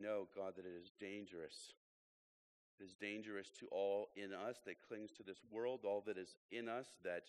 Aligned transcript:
know, 0.00 0.26
God, 0.34 0.54
that 0.56 0.64
it 0.64 0.76
is 0.80 0.92
dangerous. 0.98 1.72
It 2.80 2.84
is 2.84 2.94
dangerous 2.94 3.50
to 3.60 3.66
all 3.70 4.08
in 4.16 4.32
us 4.32 4.56
that 4.64 4.86
clings 4.86 5.10
to 5.18 5.22
this 5.22 5.42
world, 5.50 5.80
all 5.84 6.02
that 6.06 6.16
is 6.18 6.36
in 6.50 6.68
us 6.68 6.86
that 7.04 7.24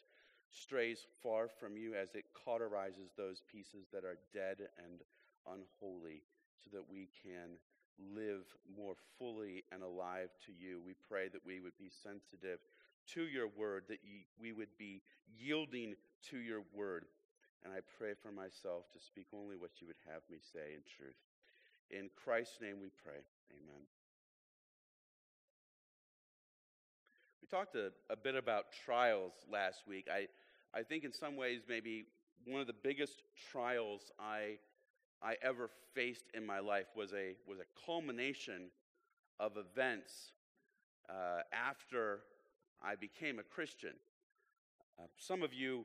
strays 0.49 1.05
far 1.21 1.47
from 1.47 1.77
you 1.77 1.93
as 1.95 2.15
it 2.15 2.25
cauterizes 2.33 3.11
those 3.17 3.41
pieces 3.51 3.87
that 3.93 4.03
are 4.03 4.17
dead 4.33 4.57
and 4.77 5.01
unholy, 5.47 6.23
so 6.63 6.69
that 6.71 6.89
we 6.89 7.09
can 7.23 7.57
live 8.15 8.45
more 8.77 8.95
fully 9.17 9.63
and 9.71 9.83
alive 9.83 10.29
to 10.45 10.51
you. 10.51 10.79
We 10.85 10.93
pray 11.09 11.29
that 11.29 11.45
we 11.45 11.59
would 11.59 11.77
be 11.79 11.89
sensitive 11.89 12.59
to 13.13 13.23
your 13.23 13.47
word, 13.47 13.83
that 13.89 13.99
we 14.39 14.53
would 14.53 14.77
be 14.77 15.01
yielding 15.37 15.95
to 16.29 16.37
your 16.37 16.63
word. 16.73 17.05
And 17.63 17.73
I 17.73 17.79
pray 17.97 18.13
for 18.21 18.31
myself 18.31 18.91
to 18.93 18.99
speak 18.99 19.27
only 19.33 19.55
what 19.55 19.81
you 19.81 19.87
would 19.87 20.01
have 20.05 20.21
me 20.29 20.37
say 20.53 20.73
in 20.73 20.81
truth. 20.97 21.17
In 21.91 22.09
Christ's 22.15 22.61
name 22.61 22.77
we 22.81 22.87
pray. 23.03 23.19
Amen. 23.51 23.81
We 27.41 27.47
talked 27.49 27.75
a, 27.75 27.91
a 28.09 28.15
bit 28.15 28.35
about 28.35 28.67
trials 28.85 29.33
last 29.51 29.81
week. 29.87 30.07
I, 30.09 30.27
I 30.73 30.83
think 30.83 31.03
in 31.03 31.11
some 31.11 31.35
ways, 31.35 31.61
maybe 31.67 32.05
one 32.47 32.61
of 32.61 32.67
the 32.67 32.73
biggest 32.81 33.23
trials 33.51 34.11
I, 34.17 34.57
I 35.21 35.35
ever 35.43 35.69
faced 35.93 36.25
in 36.33 36.45
my 36.45 36.59
life 36.59 36.87
was 36.95 37.11
a, 37.11 37.35
was 37.45 37.59
a 37.59 37.85
culmination 37.85 38.69
of 39.37 39.57
events 39.57 40.31
uh, 41.09 41.41
after 41.51 42.19
I 42.81 42.95
became 42.95 43.37
a 43.37 43.43
Christian. 43.43 43.93
Uh, 44.97 45.07
some 45.17 45.43
of 45.43 45.53
you 45.53 45.83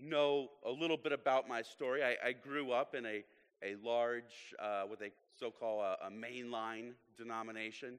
know 0.00 0.48
a 0.64 0.70
little 0.70 0.96
bit 0.96 1.12
about 1.12 1.46
my 1.46 1.60
story. 1.60 2.02
I, 2.02 2.16
I 2.28 2.32
grew 2.32 2.72
up 2.72 2.94
in 2.94 3.04
a, 3.04 3.22
a 3.62 3.74
large, 3.84 4.54
uh, 4.58 4.84
what 4.84 4.98
they 4.98 5.12
so 5.38 5.50
call 5.50 5.82
a, 5.82 5.96
a, 6.06 6.10
mainline 6.10 6.92
denomination. 7.16 7.98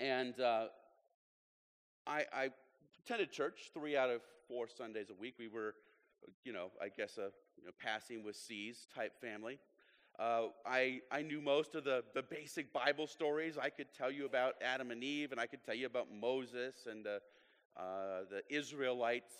And 0.00 0.38
uh, 0.40 0.66
I, 2.06 2.24
I, 2.32 2.50
attended 3.04 3.32
church 3.32 3.70
three 3.74 3.96
out 3.96 4.10
of 4.10 4.20
four 4.46 4.66
Sundays 4.68 5.10
a 5.10 5.14
week. 5.14 5.34
We 5.38 5.48
were, 5.48 5.74
you 6.44 6.52
know, 6.52 6.70
I 6.80 6.88
guess 6.88 7.18
a 7.18 7.30
you 7.58 7.66
know, 7.66 7.72
passing 7.82 8.22
with 8.22 8.36
C's 8.36 8.86
type 8.94 9.12
family. 9.20 9.58
Uh, 10.18 10.48
I, 10.66 11.00
I 11.12 11.22
knew 11.22 11.40
most 11.40 11.74
of 11.74 11.84
the, 11.84 12.02
the 12.14 12.22
basic 12.22 12.72
Bible 12.72 13.06
stories. 13.06 13.56
I 13.56 13.70
could 13.70 13.86
tell 13.96 14.10
you 14.10 14.26
about 14.26 14.54
Adam 14.62 14.90
and 14.90 15.02
Eve, 15.04 15.32
and 15.32 15.40
I 15.40 15.46
could 15.46 15.62
tell 15.64 15.74
you 15.74 15.86
about 15.86 16.08
Moses 16.12 16.86
and 16.90 17.04
the, 17.04 17.20
uh, 17.76 18.24
the 18.30 18.42
Israelites 18.48 19.32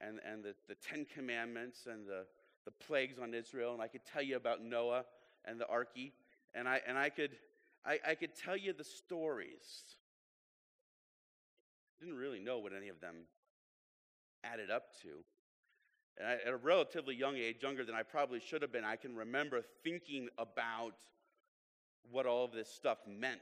and, 0.00 0.18
and 0.30 0.42
the, 0.42 0.54
the 0.68 0.74
Ten 0.74 1.06
Commandments 1.14 1.86
and 1.90 2.06
the, 2.06 2.24
the 2.64 2.72
plagues 2.72 3.18
on 3.18 3.34
Israel. 3.34 3.72
And 3.72 3.82
I 3.82 3.86
could 3.86 4.04
tell 4.04 4.22
you 4.22 4.36
about 4.36 4.62
Noah 4.62 5.04
and 5.46 5.60
the 5.60 5.64
Arky. 5.64 6.12
And 6.54 6.68
I, 6.68 6.80
and 6.86 6.98
I, 6.98 7.10
could, 7.10 7.32
I, 7.84 7.98
I 8.08 8.14
could 8.14 8.34
tell 8.34 8.56
you 8.56 8.72
the 8.72 8.84
stories. 8.84 9.96
Didn't 12.00 12.16
really 12.16 12.40
know 12.40 12.58
what 12.58 12.72
any 12.76 12.88
of 12.88 13.00
them 13.00 13.14
added 14.44 14.70
up 14.70 14.84
to. 15.02 15.08
And 16.18 16.28
I, 16.28 16.32
at 16.46 16.52
a 16.52 16.56
relatively 16.56 17.14
young 17.14 17.36
age, 17.36 17.62
younger 17.62 17.84
than 17.84 17.94
I 17.94 18.02
probably 18.02 18.40
should 18.40 18.62
have 18.62 18.72
been, 18.72 18.84
I 18.84 18.96
can 18.96 19.14
remember 19.14 19.62
thinking 19.84 20.28
about 20.38 20.94
what 22.10 22.26
all 22.26 22.44
of 22.44 22.52
this 22.52 22.68
stuff 22.68 22.98
meant 23.06 23.40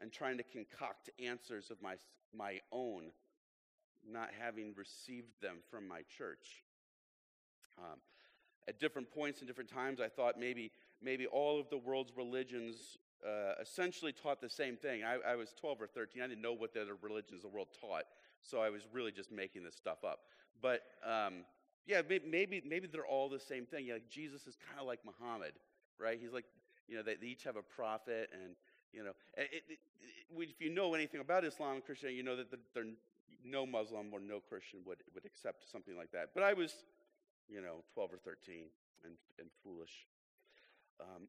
and 0.00 0.10
trying 0.10 0.38
to 0.38 0.42
concoct 0.42 1.10
answers 1.22 1.70
of 1.70 1.82
my, 1.82 1.96
my 2.34 2.60
own, 2.72 3.10
not 4.08 4.30
having 4.38 4.72
received 4.76 5.32
them 5.42 5.56
from 5.70 5.86
my 5.86 6.02
church. 6.16 6.62
Um, 7.78 7.98
at 8.70 8.78
different 8.78 9.10
points 9.10 9.40
and 9.40 9.48
different 9.48 9.68
times, 9.68 10.00
I 10.00 10.08
thought 10.08 10.38
maybe, 10.38 10.70
maybe 11.02 11.26
all 11.26 11.58
of 11.58 11.68
the 11.70 11.76
world's 11.76 12.12
religions 12.16 12.98
uh, 13.26 13.54
essentially 13.60 14.12
taught 14.12 14.40
the 14.40 14.48
same 14.48 14.76
thing. 14.76 15.02
I, 15.02 15.32
I, 15.32 15.34
was 15.34 15.52
12 15.60 15.82
or 15.82 15.86
13. 15.88 16.22
I 16.22 16.28
didn't 16.28 16.40
know 16.40 16.52
what 16.52 16.72
the 16.72 16.80
other 16.80 16.94
religions 17.02 17.42
the 17.42 17.48
world 17.48 17.66
taught, 17.80 18.04
so 18.42 18.60
I 18.60 18.70
was 18.70 18.82
really 18.92 19.10
just 19.10 19.32
making 19.32 19.64
this 19.64 19.74
stuff 19.74 20.04
up. 20.04 20.20
But 20.62 20.82
um, 21.04 21.44
yeah, 21.84 22.02
maybe, 22.08 22.62
maybe 22.64 22.86
they're 22.86 23.04
all 23.04 23.28
the 23.28 23.40
same 23.40 23.66
thing. 23.66 23.86
Yeah, 23.86 23.98
Jesus 24.08 24.46
is 24.46 24.56
kind 24.68 24.80
of 24.80 24.86
like 24.86 25.00
Muhammad, 25.04 25.52
right? 25.98 26.18
He's 26.20 26.32
like, 26.32 26.44
you 26.88 26.96
know, 26.96 27.02
they, 27.02 27.16
they 27.16 27.26
each 27.26 27.42
have 27.42 27.56
a 27.56 27.62
prophet, 27.62 28.30
and 28.32 28.54
you 28.92 29.02
know, 29.02 29.10
it, 29.36 29.48
it, 29.52 29.62
it, 29.68 29.78
if 30.38 30.60
you 30.60 30.70
know 30.70 30.94
anything 30.94 31.20
about 31.20 31.44
Islam 31.44 31.74
and 31.74 31.84
Christianity, 31.84 32.16
you 32.16 32.22
know 32.22 32.36
that 32.36 32.46
there, 32.72 32.84
no 33.44 33.66
Muslim 33.66 34.12
or 34.12 34.20
no 34.20 34.40
Christian 34.40 34.80
would 34.86 34.98
would 35.14 35.24
accept 35.24 35.70
something 35.70 35.96
like 35.96 36.12
that. 36.12 36.30
But 36.34 36.42
I 36.42 36.52
was, 36.52 36.84
you 37.50 37.60
know, 37.60 37.82
12 37.94 38.14
or 38.14 38.18
13 38.18 38.70
and 39.04 39.14
and 39.38 39.48
foolish. 39.62 40.06
Um, 41.00 41.26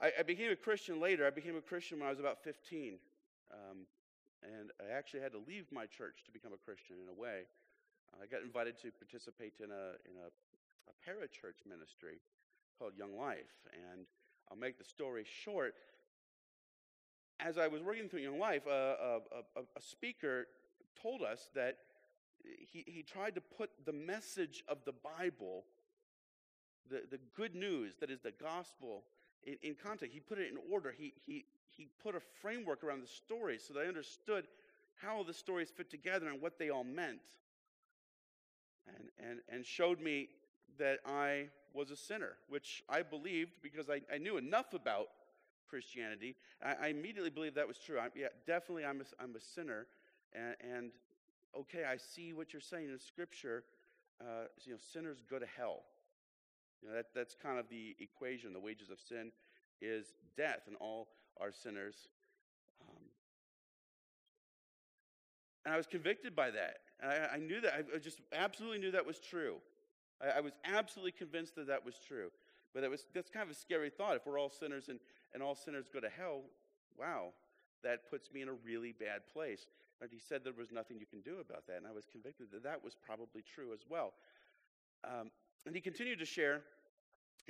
I, 0.00 0.12
I, 0.20 0.22
became 0.22 0.50
a 0.50 0.56
Christian 0.56 1.00
later. 1.00 1.26
I 1.26 1.30
became 1.30 1.56
a 1.56 1.62
Christian 1.62 1.98
when 1.98 2.08
I 2.08 2.10
was 2.10 2.20
about 2.20 2.42
15. 2.44 2.98
Um, 3.52 3.86
and 4.42 4.70
I 4.80 4.92
actually 4.92 5.20
had 5.20 5.32
to 5.32 5.40
leave 5.48 5.66
my 5.72 5.86
church 5.86 6.24
to 6.26 6.30
become 6.30 6.52
a 6.52 6.60
Christian 6.60 6.96
in 7.02 7.08
a 7.08 7.16
way. 7.16 7.48
I 8.20 8.26
got 8.26 8.42
invited 8.42 8.78
to 8.82 8.92
participate 8.92 9.54
in 9.58 9.70
a, 9.70 9.96
in 10.04 10.14
a, 10.20 10.28
a 10.28 10.94
parachurch 11.02 11.66
ministry 11.66 12.20
called 12.78 12.92
Young 12.96 13.16
Life. 13.16 13.64
And 13.72 14.06
I'll 14.50 14.58
make 14.58 14.78
the 14.78 14.84
story 14.84 15.24
short. 15.24 15.74
As 17.40 17.58
I 17.58 17.66
was 17.66 17.82
working 17.82 18.08
through 18.08 18.20
Young 18.20 18.38
Life, 18.38 18.66
a, 18.66 19.20
a, 19.56 19.60
a 19.60 19.82
speaker 19.82 20.46
told 21.00 21.22
us 21.22 21.48
that 21.54 21.78
he, 22.44 22.84
he 22.86 23.02
tried 23.02 23.34
to 23.34 23.40
put 23.40 23.70
the 23.84 23.92
message 23.92 24.64
of 24.68 24.78
the 24.84 24.92
Bible, 24.92 25.64
the, 26.90 27.02
the 27.10 27.18
good 27.36 27.54
news 27.54 27.94
that 28.00 28.10
is 28.10 28.20
the 28.20 28.32
gospel, 28.32 29.04
in, 29.44 29.56
in 29.62 29.74
context. 29.74 30.14
He 30.14 30.20
put 30.20 30.38
it 30.38 30.50
in 30.50 30.58
order. 30.72 30.94
He, 30.96 31.12
he, 31.24 31.44
he 31.70 31.88
put 32.02 32.14
a 32.14 32.20
framework 32.20 32.84
around 32.84 33.02
the 33.02 33.08
stories 33.08 33.64
so 33.66 33.74
that 33.74 33.80
I 33.80 33.86
understood 33.86 34.46
how 34.96 35.22
the 35.22 35.34
stories 35.34 35.70
fit 35.70 35.90
together 35.90 36.28
and 36.28 36.40
what 36.40 36.58
they 36.58 36.70
all 36.70 36.84
meant. 36.84 37.20
And, 38.86 39.08
and, 39.18 39.38
and 39.48 39.64
showed 39.64 40.00
me 40.00 40.28
that 40.78 40.98
I 41.06 41.46
was 41.72 41.90
a 41.90 41.96
sinner, 41.96 42.36
which 42.48 42.82
I 42.88 43.02
believed 43.02 43.52
because 43.62 43.88
I, 43.88 44.02
I 44.12 44.18
knew 44.18 44.36
enough 44.36 44.74
about 44.74 45.08
Christianity. 45.68 46.36
I, 46.62 46.86
I 46.86 46.88
immediately 46.88 47.30
believed 47.30 47.56
that 47.56 47.66
was 47.66 47.78
true. 47.78 47.98
I, 47.98 48.08
yeah, 48.14 48.28
definitely 48.46 48.84
I'm 48.84 49.00
a, 49.00 49.22
I'm 49.22 49.34
a 49.34 49.40
sinner. 49.40 49.86
And, 50.34 50.56
and, 50.60 50.90
okay, 51.60 51.84
I 51.84 51.96
see 51.96 52.32
what 52.32 52.52
you're 52.52 52.62
saying 52.62 52.90
in 52.90 52.98
Scripture. 52.98 53.64
Uh, 54.20 54.46
you 54.64 54.72
know, 54.72 54.78
sinners 54.92 55.22
go 55.28 55.38
to 55.38 55.46
hell. 55.56 55.82
You 56.82 56.88
know, 56.88 56.94
that, 56.96 57.06
that's 57.14 57.34
kind 57.34 57.58
of 57.58 57.68
the 57.68 57.96
equation. 57.98 58.52
The 58.52 58.60
wages 58.60 58.90
of 58.90 58.98
sin 59.00 59.32
is 59.80 60.14
death, 60.36 60.62
and 60.66 60.76
all 60.80 61.08
are 61.40 61.52
sinners. 61.52 62.08
Um, 62.82 63.04
and 65.64 65.74
I 65.74 65.76
was 65.76 65.86
convicted 65.86 66.36
by 66.36 66.50
that. 66.50 66.78
I, 67.02 67.36
I, 67.36 67.38
knew 67.38 67.60
that. 67.60 67.86
I 67.94 67.98
just 67.98 68.20
absolutely 68.32 68.78
knew 68.78 68.90
that 68.92 69.06
was 69.06 69.18
true. 69.18 69.56
I, 70.22 70.38
I, 70.38 70.40
was 70.40 70.52
absolutely 70.64 71.12
convinced 71.12 71.56
that 71.56 71.66
that 71.66 71.84
was 71.84 71.94
true. 72.06 72.30
But 72.72 72.82
that 72.82 72.90
was, 72.90 73.06
that's 73.14 73.30
kind 73.30 73.44
of 73.44 73.50
a 73.50 73.58
scary 73.58 73.90
thought. 73.90 74.16
If 74.16 74.26
we're 74.26 74.38
all 74.38 74.50
sinners 74.50 74.88
and, 74.88 74.98
and 75.32 75.42
all 75.42 75.54
sinners 75.54 75.86
go 75.92 76.00
to 76.00 76.08
hell, 76.08 76.42
wow, 76.98 77.28
that 77.82 78.10
puts 78.10 78.32
me 78.32 78.42
in 78.42 78.48
a 78.48 78.54
really 78.64 78.92
bad 78.92 79.26
place. 79.32 79.66
And 80.00 80.10
he 80.10 80.18
said 80.18 80.42
there 80.44 80.52
was 80.52 80.72
nothing 80.72 80.98
you 80.98 81.06
can 81.06 81.20
do 81.20 81.40
about 81.40 81.66
that. 81.66 81.78
And 81.78 81.86
I 81.86 81.92
was 81.92 82.04
convicted 82.10 82.48
that 82.52 82.62
that 82.64 82.82
was 82.82 82.94
probably 82.94 83.42
true 83.42 83.72
as 83.72 83.80
well. 83.88 84.12
Um, 85.04 85.30
and 85.66 85.74
he 85.74 85.80
continued 85.80 86.18
to 86.18 86.26
share 86.26 86.62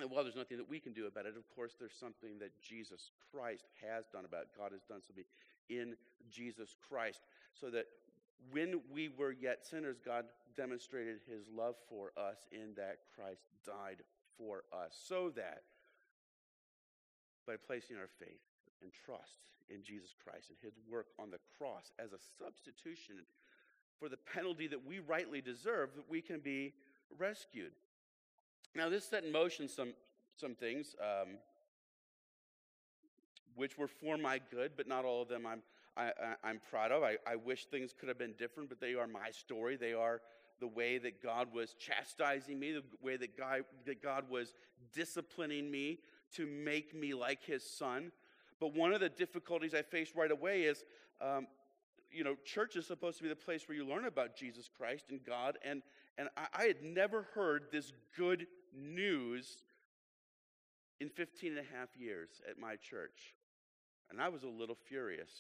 and 0.00 0.10
while 0.10 0.25
there's 0.25 0.37
nothing 0.37 0.56
that 0.56 0.69
we 0.69 0.81
can 0.81 0.93
do 0.93 1.06
about 1.06 1.27
it, 1.27 1.37
of 1.37 1.49
course, 1.55 1.75
there's 1.78 1.94
something 1.94 2.38
that 2.41 2.50
Jesus 2.60 3.10
Christ 3.31 3.66
has 3.81 4.06
done 4.12 4.25
about 4.25 4.43
it. 4.43 4.49
God 4.59 4.72
has 4.72 4.82
done 4.82 5.00
something 5.06 5.25
in 5.71 5.94
Jesus 6.31 6.75
Christ. 6.88 7.21
So 7.55 7.71
that 7.71 7.87
when 8.50 8.81
we 8.93 9.09
were 9.09 9.31
yet 9.31 9.65
sinners, 9.65 9.99
God 10.05 10.25
demonstrated 10.56 11.21
his 11.28 11.47
love 11.55 11.76
for 11.88 12.11
us 12.16 12.38
in 12.50 12.75
that 12.76 12.99
Christ 13.15 13.43
died 13.65 14.03
for 14.37 14.65
us. 14.72 14.99
So 15.06 15.31
that 15.37 15.62
by 17.47 17.55
placing 17.56 17.97
our 17.97 18.08
faith 18.19 18.40
and 18.82 18.93
trust 18.93 19.44
in 19.69 19.82
Jesus 19.82 20.14
Christ 20.22 20.50
and 20.50 20.58
his 20.61 20.75
work 20.90 21.06
on 21.19 21.31
the 21.31 21.38
cross 21.58 21.93
as 21.99 22.12
a 22.12 22.19
substitution 22.38 23.16
for 23.99 24.08
the 24.08 24.16
penalty 24.16 24.66
that 24.66 24.84
we 24.84 24.99
rightly 24.99 25.40
deserve, 25.40 25.90
that 25.96 26.08
we 26.08 26.20
can 26.20 26.40
be 26.40 26.72
rescued. 27.19 27.72
Now, 28.75 28.88
this 28.88 29.05
set 29.05 29.25
in 29.25 29.32
motion 29.32 29.69
some, 29.69 29.94
some 30.37 30.55
things 30.55 30.94
um, 31.00 31.37
which 33.55 33.78
were 33.78 33.88
for 33.88 34.16
my 34.19 34.40
good, 34.50 34.72
but 34.76 34.88
not 34.88 35.05
all 35.05 35.22
of 35.22 35.28
them 35.28 35.46
I'm, 35.46 35.62
I, 35.96 36.11
am 36.44 36.61
proud 36.70 36.90
of. 36.90 37.02
I, 37.02 37.16
I 37.26 37.37
wish 37.37 37.66
things 37.66 37.94
could 37.99 38.08
have 38.08 38.19
been 38.19 38.34
different, 38.37 38.69
but 38.69 38.81
they 38.81 38.94
are 38.94 39.06
my 39.06 39.31
story. 39.31 39.76
They 39.76 39.93
are 39.93 40.20
the 40.61 40.66
way 40.66 40.99
that 40.99 41.22
God 41.22 41.52
was 41.52 41.75
chastising 41.75 42.58
me, 42.58 42.72
the 42.72 42.82
way 43.00 43.16
that 43.16 43.37
God, 43.37 43.62
that 43.87 44.02
God 44.02 44.28
was 44.28 44.55
disciplining 44.93 45.70
me 45.70 45.99
to 46.34 46.46
make 46.46 46.94
me 46.94 47.14
like 47.14 47.44
his 47.44 47.62
son. 47.62 48.11
But 48.60 48.74
one 48.74 48.92
of 48.92 49.00
the 49.00 49.08
difficulties 49.08 49.74
I 49.74 49.82
faced 49.82 50.14
right 50.14 50.30
away 50.30 50.62
is, 50.62 50.84
um, 51.20 51.46
you 52.10 52.24
know, 52.24 52.36
church 52.44 52.76
is 52.76 52.86
supposed 52.86 53.18
to 53.18 53.22
be 53.22 53.28
the 53.28 53.36
place 53.36 53.68
where 53.68 53.76
you 53.76 53.86
learn 53.86 54.04
about 54.04 54.36
Jesus 54.36 54.68
Christ 54.76 55.06
and 55.10 55.24
God. 55.24 55.58
And, 55.64 55.82
and 56.16 56.28
I, 56.36 56.46
I 56.54 56.62
had 56.64 56.82
never 56.82 57.26
heard 57.34 57.66
this 57.72 57.92
good 58.16 58.46
news 58.72 59.58
in 61.00 61.08
15 61.08 61.56
and 61.56 61.60
a 61.60 61.76
half 61.76 61.88
years 61.96 62.28
at 62.48 62.58
my 62.58 62.76
church. 62.76 63.34
And 64.10 64.20
I 64.20 64.28
was 64.28 64.44
a 64.44 64.48
little 64.48 64.76
furious. 64.76 65.30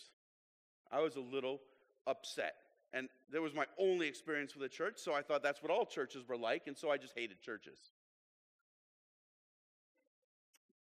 I 0.90 1.00
was 1.00 1.16
a 1.16 1.20
little 1.20 1.60
upset. 2.06 2.54
And 2.92 3.08
that 3.32 3.40
was 3.40 3.54
my 3.54 3.66
only 3.78 4.06
experience 4.06 4.54
with 4.54 4.64
a 4.64 4.68
church, 4.68 4.94
so 4.98 5.12
I 5.12 5.22
thought 5.22 5.42
that's 5.42 5.62
what 5.62 5.72
all 5.72 5.84
churches 5.84 6.22
were 6.28 6.36
like, 6.36 6.68
and 6.68 6.76
so 6.76 6.90
I 6.90 6.96
just 6.96 7.12
hated 7.16 7.40
churches. 7.40 7.78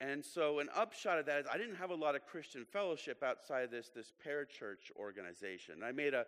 And 0.02 0.26
so, 0.26 0.58
an 0.58 0.68
upshot 0.76 1.20
of 1.20 1.28
that 1.28 1.42
is 1.42 1.46
I 1.52 1.60
didn't 1.60 1.76
have 1.76 1.92
a 1.92 1.96
lot 1.96 2.16
of 2.16 2.26
Christian 2.26 2.66
fellowship 2.66 3.22
outside 3.22 3.70
this, 3.70 3.92
this 3.94 4.12
parachurch 4.26 4.90
organization. 4.98 5.84
I 5.86 5.92
made 5.92 6.16
a, 6.16 6.26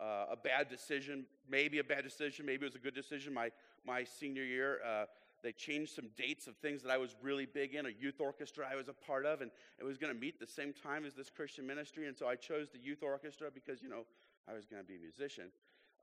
uh, 0.00 0.26
a 0.32 0.36
bad 0.36 0.68
decision, 0.68 1.24
maybe 1.48 1.78
a 1.78 1.84
bad 1.84 2.02
decision, 2.02 2.44
maybe 2.44 2.66
it 2.66 2.72
was 2.72 2.74
a 2.74 2.80
good 2.80 2.96
decision. 2.96 3.32
My, 3.32 3.52
my 3.86 4.02
senior 4.02 4.42
year, 4.42 4.80
uh, 4.84 5.04
they 5.44 5.52
changed 5.52 5.94
some 5.94 6.08
dates 6.16 6.48
of 6.48 6.56
things 6.56 6.82
that 6.82 6.90
I 6.90 6.98
was 6.98 7.14
really 7.22 7.46
big 7.46 7.76
in, 7.76 7.86
a 7.86 7.90
youth 7.90 8.20
orchestra 8.20 8.66
I 8.68 8.74
was 8.74 8.88
a 8.88 8.92
part 8.92 9.24
of, 9.24 9.40
and 9.40 9.52
it 9.78 9.84
was 9.84 9.98
going 9.98 10.12
to 10.12 10.18
meet 10.18 10.40
the 10.40 10.46
same 10.46 10.72
time 10.72 11.04
as 11.04 11.14
this 11.14 11.30
Christian 11.30 11.64
ministry. 11.64 12.08
And 12.08 12.16
so 12.16 12.26
I 12.26 12.34
chose 12.34 12.70
the 12.70 12.80
youth 12.80 13.04
orchestra 13.04 13.50
because, 13.54 13.82
you 13.82 13.88
know, 13.88 14.04
I 14.48 14.52
was 14.52 14.66
going 14.66 14.82
to 14.82 14.86
be 14.86 14.96
a 14.96 15.00
musician. 15.00 15.50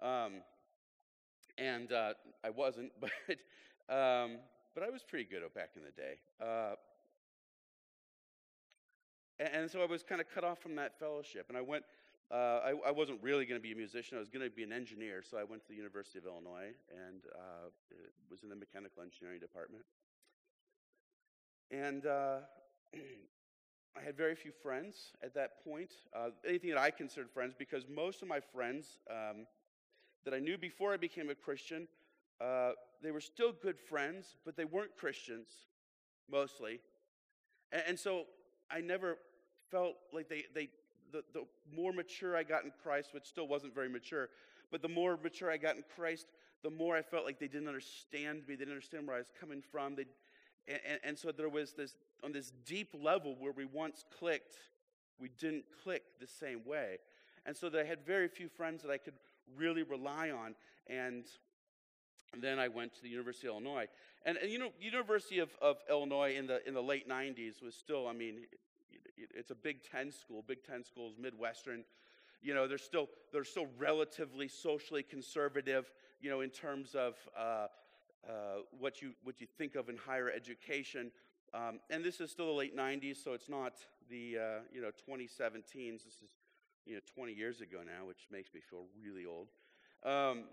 Um, 0.01 0.41
and 1.57 1.91
uh, 1.91 2.13
I 2.45 2.49
wasn't, 2.49 2.93
but, 3.01 3.11
um, 3.93 4.37
but 4.73 4.83
I 4.83 4.89
was 4.89 5.03
pretty 5.03 5.25
good 5.25 5.41
back 5.53 5.71
in 5.75 5.81
the 5.83 5.91
day. 5.91 6.19
Uh, 6.41 6.75
and, 9.39 9.49
and, 9.53 9.71
so 9.71 9.81
I 9.81 9.85
was 9.85 10.03
kind 10.03 10.21
of 10.21 10.27
cut 10.33 10.43
off 10.43 10.59
from 10.59 10.75
that 10.75 10.99
fellowship. 10.99 11.45
And 11.49 11.57
I 11.57 11.61
went, 11.61 11.83
uh, 12.31 12.59
I, 12.63 12.73
I, 12.87 12.91
wasn't 12.91 13.21
really 13.23 13.45
going 13.45 13.59
to 13.59 13.63
be 13.63 13.71
a 13.71 13.75
musician. 13.75 14.17
I 14.17 14.19
was 14.19 14.29
going 14.29 14.43
to 14.43 14.53
be 14.53 14.63
an 14.63 14.71
engineer. 14.71 15.23
So 15.27 15.37
I 15.37 15.43
went 15.43 15.63
to 15.63 15.67
the 15.69 15.75
University 15.75 16.19
of 16.19 16.25
Illinois 16.25 16.73
and 16.91 17.23
uh, 17.33 17.69
was 18.29 18.43
in 18.43 18.49
the 18.49 18.55
mechanical 18.55 19.01
engineering 19.01 19.39
department. 19.39 19.83
And 21.71 22.05
uh, 22.05 22.37
I 23.97 24.01
had 24.01 24.15
very 24.15 24.35
few 24.35 24.51
friends 24.51 25.13
at 25.23 25.33
that 25.33 25.63
point, 25.63 25.91
uh, 26.15 26.29
anything 26.47 26.69
that 26.69 26.79
I 26.79 26.91
considered 26.91 27.31
friends, 27.31 27.53
because 27.57 27.85
most 27.89 28.21
of 28.21 28.27
my 28.27 28.39
friends 28.39 28.99
um, 29.09 29.47
that 30.25 30.33
I 30.33 30.39
knew 30.39 30.57
before 30.57 30.93
I 30.93 30.97
became 30.97 31.29
a 31.29 31.35
Christian, 31.35 31.87
uh, 32.39 32.71
they 33.01 33.11
were 33.11 33.21
still 33.21 33.51
good 33.51 33.79
friends, 33.79 34.35
but 34.45 34.55
they 34.55 34.65
weren't 34.65 34.95
Christians, 34.97 35.47
mostly. 36.29 36.79
And, 37.71 37.83
and 37.87 37.99
so 37.99 38.25
I 38.71 38.81
never 38.81 39.17
felt 39.71 39.95
like 40.13 40.29
they, 40.29 40.45
they 40.53 40.69
the, 41.11 41.23
the 41.33 41.45
more 41.75 41.91
mature 41.91 42.35
I 42.37 42.43
got 42.43 42.63
in 42.63 42.71
Christ, 42.83 43.13
which 43.13 43.25
still 43.25 43.47
wasn't 43.47 43.73
very 43.73 43.89
mature, 43.89 44.29
but 44.71 44.81
the 44.81 44.89
more 44.89 45.17
mature 45.21 45.51
I 45.51 45.57
got 45.57 45.75
in 45.75 45.83
Christ, 45.95 46.27
the 46.63 46.69
more 46.69 46.95
I 46.95 47.01
felt 47.01 47.25
like 47.25 47.39
they 47.39 47.47
didn't 47.47 47.67
understand 47.67 48.39
me. 48.47 48.55
They 48.55 48.57
didn't 48.57 48.73
understand 48.73 49.07
where 49.07 49.15
I 49.15 49.19
was 49.19 49.31
coming 49.39 49.61
from. 49.71 49.95
They, 49.95 50.05
and, 50.67 50.99
and 51.03 51.17
so 51.17 51.31
there 51.31 51.49
was 51.49 51.73
this, 51.73 51.95
on 52.23 52.31
this 52.31 52.51
deep 52.65 52.93
level 52.93 53.35
where 53.39 53.51
we 53.51 53.65
once 53.65 54.03
clicked, 54.19 54.55
we 55.19 55.29
didn't 55.39 55.65
click 55.83 56.03
the 56.19 56.27
same 56.27 56.61
way. 56.65 56.97
And 57.45 57.55
so 57.55 57.69
that 57.69 57.79
I 57.79 57.85
had 57.85 58.05
very 58.05 58.27
few 58.27 58.49
friends 58.49 58.83
that 58.83 58.91
I 58.91 58.97
could 58.97 59.13
really 59.57 59.83
rely 59.83 60.31
on. 60.31 60.55
And 60.87 61.25
then 62.37 62.59
I 62.59 62.67
went 62.67 62.93
to 62.95 63.01
the 63.01 63.09
University 63.09 63.47
of 63.47 63.53
Illinois. 63.53 63.87
And, 64.25 64.37
and 64.37 64.51
you 64.51 64.59
know, 64.59 64.69
University 64.79 65.39
of, 65.39 65.49
of 65.61 65.77
Illinois 65.89 66.35
in 66.35 66.47
the, 66.47 66.65
in 66.67 66.73
the 66.73 66.83
late 66.83 67.09
90s 67.09 67.63
was 67.63 67.73
still, 67.73 68.07
I 68.07 68.13
mean, 68.13 68.41
it's 69.17 69.51
a 69.51 69.55
Big 69.55 69.83
Ten 69.83 70.11
school. 70.11 70.43
Big 70.45 70.63
Ten 70.63 70.83
schools, 70.83 71.15
Midwestern. 71.19 71.83
You 72.41 72.53
know, 72.53 72.67
they're 72.67 72.77
still 72.77 73.09
they're 73.31 73.43
still 73.43 73.67
relatively 73.77 74.47
socially 74.47 75.03
conservative. 75.03 75.91
You 76.21 76.29
know, 76.29 76.41
in 76.41 76.49
terms 76.49 76.95
of 76.95 77.15
uh, 77.37 77.67
uh, 78.27 78.31
what 78.77 79.01
you 79.01 79.11
what 79.23 79.41
you 79.41 79.47
think 79.57 79.75
of 79.75 79.89
in 79.89 79.97
higher 79.97 80.29
education. 80.29 81.11
Um, 81.53 81.79
and 81.89 82.05
this 82.05 82.21
is 82.21 82.29
still 82.29 82.47
the 82.47 82.51
late 82.51 82.77
'90s, 82.77 83.23
so 83.23 83.33
it's 83.33 83.49
not 83.49 83.73
the 84.09 84.37
uh, 84.37 84.59
you 84.73 84.81
know 84.81 84.91
2017s. 85.09 86.03
This 86.03 86.21
is 86.21 86.35
you 86.85 86.95
know 86.95 87.01
20 87.15 87.33
years 87.33 87.61
ago 87.61 87.79
now, 87.85 88.05
which 88.05 88.27
makes 88.31 88.53
me 88.53 88.61
feel 88.61 88.85
really 89.03 89.25
old. 89.25 89.47
Um, 90.05 90.43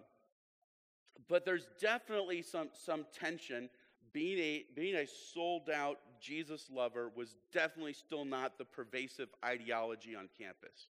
but 1.29 1.45
there's 1.45 1.69
definitely 1.81 2.43
some 2.43 2.69
some 2.73 3.07
tension 3.13 3.69
being 4.13 4.39
a, 4.39 4.65
being 4.75 4.95
a 4.95 5.07
sold 5.07 5.69
out 5.69 5.99
Jesus 6.21 6.69
lover 6.73 7.11
was 7.15 7.37
definitely 7.53 7.93
still 7.93 8.25
not 8.25 8.59
the 8.59 8.65
pervasive 8.65 9.29
ideology 9.45 10.15
on 10.15 10.29
campus. 10.39 10.89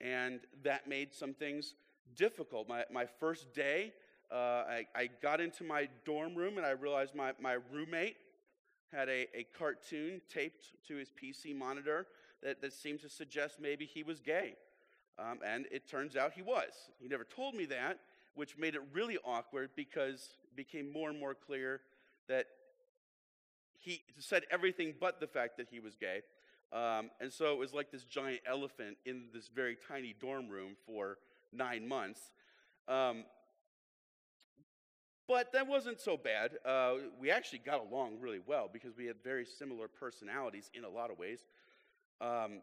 And 0.00 0.40
that 0.64 0.88
made 0.88 1.14
some 1.14 1.32
things 1.32 1.74
difficult. 2.16 2.68
My, 2.68 2.84
my 2.92 3.06
first 3.06 3.54
day, 3.54 3.92
uh, 4.30 4.34
I, 4.34 4.86
I 4.94 5.10
got 5.20 5.40
into 5.40 5.64
my 5.64 5.88
dorm 6.04 6.34
room 6.34 6.56
and 6.56 6.66
I 6.66 6.70
realized 6.70 7.14
my, 7.14 7.32
my 7.40 7.58
roommate 7.72 8.16
had 8.92 9.08
a, 9.08 9.26
a 9.36 9.46
cartoon 9.56 10.20
taped 10.28 10.64
to 10.88 10.96
his 10.96 11.10
PC 11.10 11.56
monitor 11.56 12.06
that, 12.42 12.60
that 12.60 12.72
seemed 12.72 13.00
to 13.00 13.08
suggest 13.08 13.60
maybe 13.60 13.84
he 13.84 14.02
was 14.02 14.20
gay. 14.20 14.54
Um, 15.18 15.38
and 15.46 15.66
it 15.70 15.88
turns 15.88 16.16
out 16.16 16.32
he 16.32 16.42
was. 16.42 16.90
He 16.98 17.08
never 17.08 17.24
told 17.24 17.54
me 17.54 17.64
that, 17.66 17.98
which 18.34 18.56
made 18.56 18.74
it 18.74 18.82
really 18.92 19.18
awkward 19.24 19.70
because 19.76 20.36
it 20.44 20.56
became 20.56 20.90
more 20.90 21.10
and 21.10 21.18
more 21.18 21.34
clear 21.34 21.80
that 22.28 22.46
he 23.82 24.02
said 24.18 24.44
everything 24.50 24.94
but 24.98 25.20
the 25.20 25.26
fact 25.26 25.56
that 25.58 25.68
he 25.70 25.80
was 25.80 25.96
gay. 25.96 26.22
Um, 26.72 27.10
and 27.20 27.30
so 27.30 27.52
it 27.52 27.58
was 27.58 27.74
like 27.74 27.90
this 27.90 28.04
giant 28.04 28.40
elephant 28.46 28.96
in 29.04 29.24
this 29.34 29.48
very 29.54 29.76
tiny 29.88 30.14
dorm 30.18 30.48
room 30.48 30.76
for 30.86 31.18
nine 31.52 31.86
months. 31.86 32.20
Um, 32.88 33.24
but 35.28 35.52
that 35.52 35.66
wasn't 35.66 36.00
so 36.00 36.16
bad. 36.16 36.52
Uh, 36.64 36.94
we 37.20 37.30
actually 37.30 37.60
got 37.60 37.80
along 37.80 38.20
really 38.20 38.40
well 38.44 38.70
because 38.72 38.96
we 38.96 39.06
had 39.06 39.16
very 39.22 39.44
similar 39.44 39.86
personalities 39.86 40.70
in 40.74 40.84
a 40.84 40.88
lot 40.88 41.10
of 41.10 41.18
ways. 41.18 41.44
Um, 42.20 42.62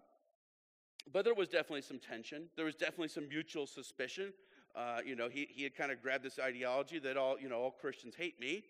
but 1.12 1.24
there 1.24 1.34
was 1.34 1.48
definitely 1.48 1.82
some 1.82 2.00
tension. 2.00 2.50
There 2.56 2.66
was 2.66 2.76
definitely 2.76 3.08
some 3.10 3.28
mutual 3.28 3.68
suspicion. 3.68 4.34
Uh, 4.76 5.00
you 5.06 5.16
know, 5.16 5.30
he, 5.30 5.48
he 5.50 5.64
had 5.64 5.76
kind 5.76 5.92
of 5.92 6.02
grabbed 6.02 6.24
this 6.24 6.40
ideology 6.40 7.00
that 7.00 7.18
all, 7.18 7.40
you 7.40 7.50
know, 7.50 7.58
all 7.58 7.72
Christians 7.72 8.16
hate 8.16 8.40
me, 8.40 8.64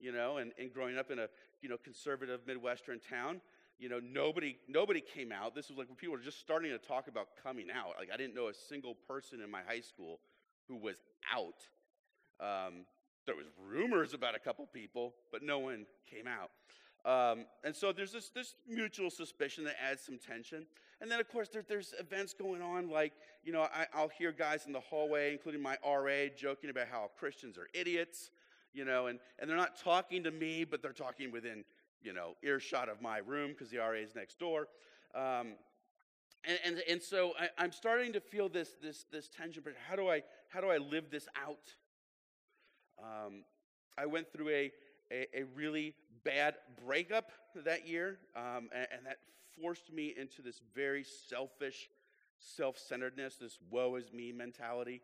you 0.00 0.12
know, 0.12 0.38
and, 0.38 0.52
and 0.58 0.72
growing 0.72 0.98
up 0.98 1.10
in 1.10 1.18
a, 1.18 1.28
you 1.62 1.68
know, 1.68 1.76
conservative 1.76 2.40
Midwestern 2.46 3.00
town, 3.00 3.40
you 3.78 3.88
know, 3.88 4.00
nobody, 4.00 4.58
nobody 4.68 5.00
came 5.00 5.32
out. 5.32 5.54
This 5.54 5.68
was 5.68 5.78
like 5.78 5.88
when 5.88 5.96
people 5.96 6.14
were 6.14 6.22
just 6.22 6.38
starting 6.38 6.70
to 6.70 6.78
talk 6.78 7.08
about 7.08 7.28
coming 7.42 7.68
out. 7.74 7.94
Like 7.98 8.10
I 8.12 8.16
didn't 8.16 8.34
know 8.34 8.48
a 8.48 8.54
single 8.54 8.94
person 9.08 9.40
in 9.40 9.50
my 9.50 9.62
high 9.66 9.80
school 9.80 10.20
who 10.68 10.76
was 10.76 10.96
out. 11.34 11.66
Um, 12.40 12.84
there 13.26 13.36
was 13.36 13.46
rumors 13.58 14.14
about 14.14 14.34
a 14.34 14.38
couple 14.38 14.66
people, 14.66 15.14
but 15.32 15.42
no 15.42 15.58
one 15.58 15.86
came 16.10 16.26
out. 16.26 16.50
Um, 17.04 17.46
and 17.64 17.74
so 17.74 17.92
there's 17.92 18.12
this, 18.12 18.28
this 18.30 18.54
mutual 18.68 19.10
suspicion 19.10 19.64
that 19.64 19.76
adds 19.82 20.02
some 20.02 20.18
tension. 20.18 20.66
And 21.00 21.10
then, 21.10 21.18
of 21.18 21.28
course, 21.28 21.48
there, 21.48 21.64
there's 21.66 21.94
events 21.98 22.34
going 22.34 22.60
on 22.60 22.90
like, 22.90 23.12
you 23.42 23.52
know, 23.52 23.62
I, 23.62 23.86
will 23.98 24.10
hear 24.10 24.32
guys 24.32 24.66
in 24.66 24.72
the 24.72 24.80
hallway, 24.80 25.32
including 25.32 25.62
my 25.62 25.78
RA, 25.86 26.28
joking 26.36 26.68
about 26.68 26.88
how 26.88 27.10
Christians 27.18 27.56
are 27.56 27.68
idiots, 27.72 28.30
you 28.72 28.84
know, 28.84 29.06
and, 29.06 29.18
and 29.38 29.48
they're 29.48 29.56
not 29.56 29.78
talking 29.78 30.22
to 30.24 30.30
me, 30.30 30.64
but 30.64 30.82
they're 30.82 30.92
talking 30.92 31.30
within, 31.32 31.64
you 32.02 32.12
know, 32.12 32.36
earshot 32.42 32.88
of 32.88 33.00
my 33.00 33.18
room 33.18 33.50
because 33.50 33.70
the 33.70 33.78
RA 33.78 33.92
is 33.92 34.14
next 34.14 34.38
door. 34.38 34.68
Um, 35.14 35.54
and, 36.44 36.58
and, 36.64 36.82
and 36.88 37.02
so 37.02 37.32
I, 37.58 37.64
am 37.64 37.72
starting 37.72 38.12
to 38.14 38.20
feel 38.20 38.48
this, 38.48 38.76
this, 38.82 39.04
this 39.12 39.28
tension, 39.28 39.62
but 39.64 39.74
how 39.88 39.96
do 39.96 40.08
I, 40.08 40.22
how 40.48 40.60
do 40.60 40.68
I 40.68 40.78
live 40.78 41.10
this 41.10 41.28
out? 41.36 41.74
Um, 42.98 43.44
I 43.98 44.06
went 44.06 44.32
through 44.32 44.48
a, 44.48 44.72
a, 45.12 45.26
a 45.40 45.44
really 45.54 45.94
bad 46.24 46.54
breakup 46.84 47.32
that 47.54 47.86
year, 47.86 48.18
um, 48.36 48.70
and, 48.74 48.86
and, 48.92 49.06
that 49.06 49.18
forced 49.60 49.92
me 49.92 50.14
into 50.16 50.42
this 50.42 50.60
very 50.74 51.04
selfish 51.28 51.88
self 52.38 52.78
centeredness, 52.78 53.36
this 53.36 53.58
woe 53.70 53.96
is 53.96 54.12
me 54.12 54.32
mentality. 54.32 55.02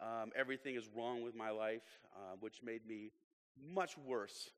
Um, 0.00 0.32
everything 0.36 0.74
is 0.74 0.88
wrong 0.96 1.22
with 1.22 1.34
my 1.34 1.50
life, 1.50 1.82
uh, 2.14 2.36
which 2.40 2.62
made 2.62 2.86
me 2.86 3.10
much 3.72 3.96
worse 3.98 4.50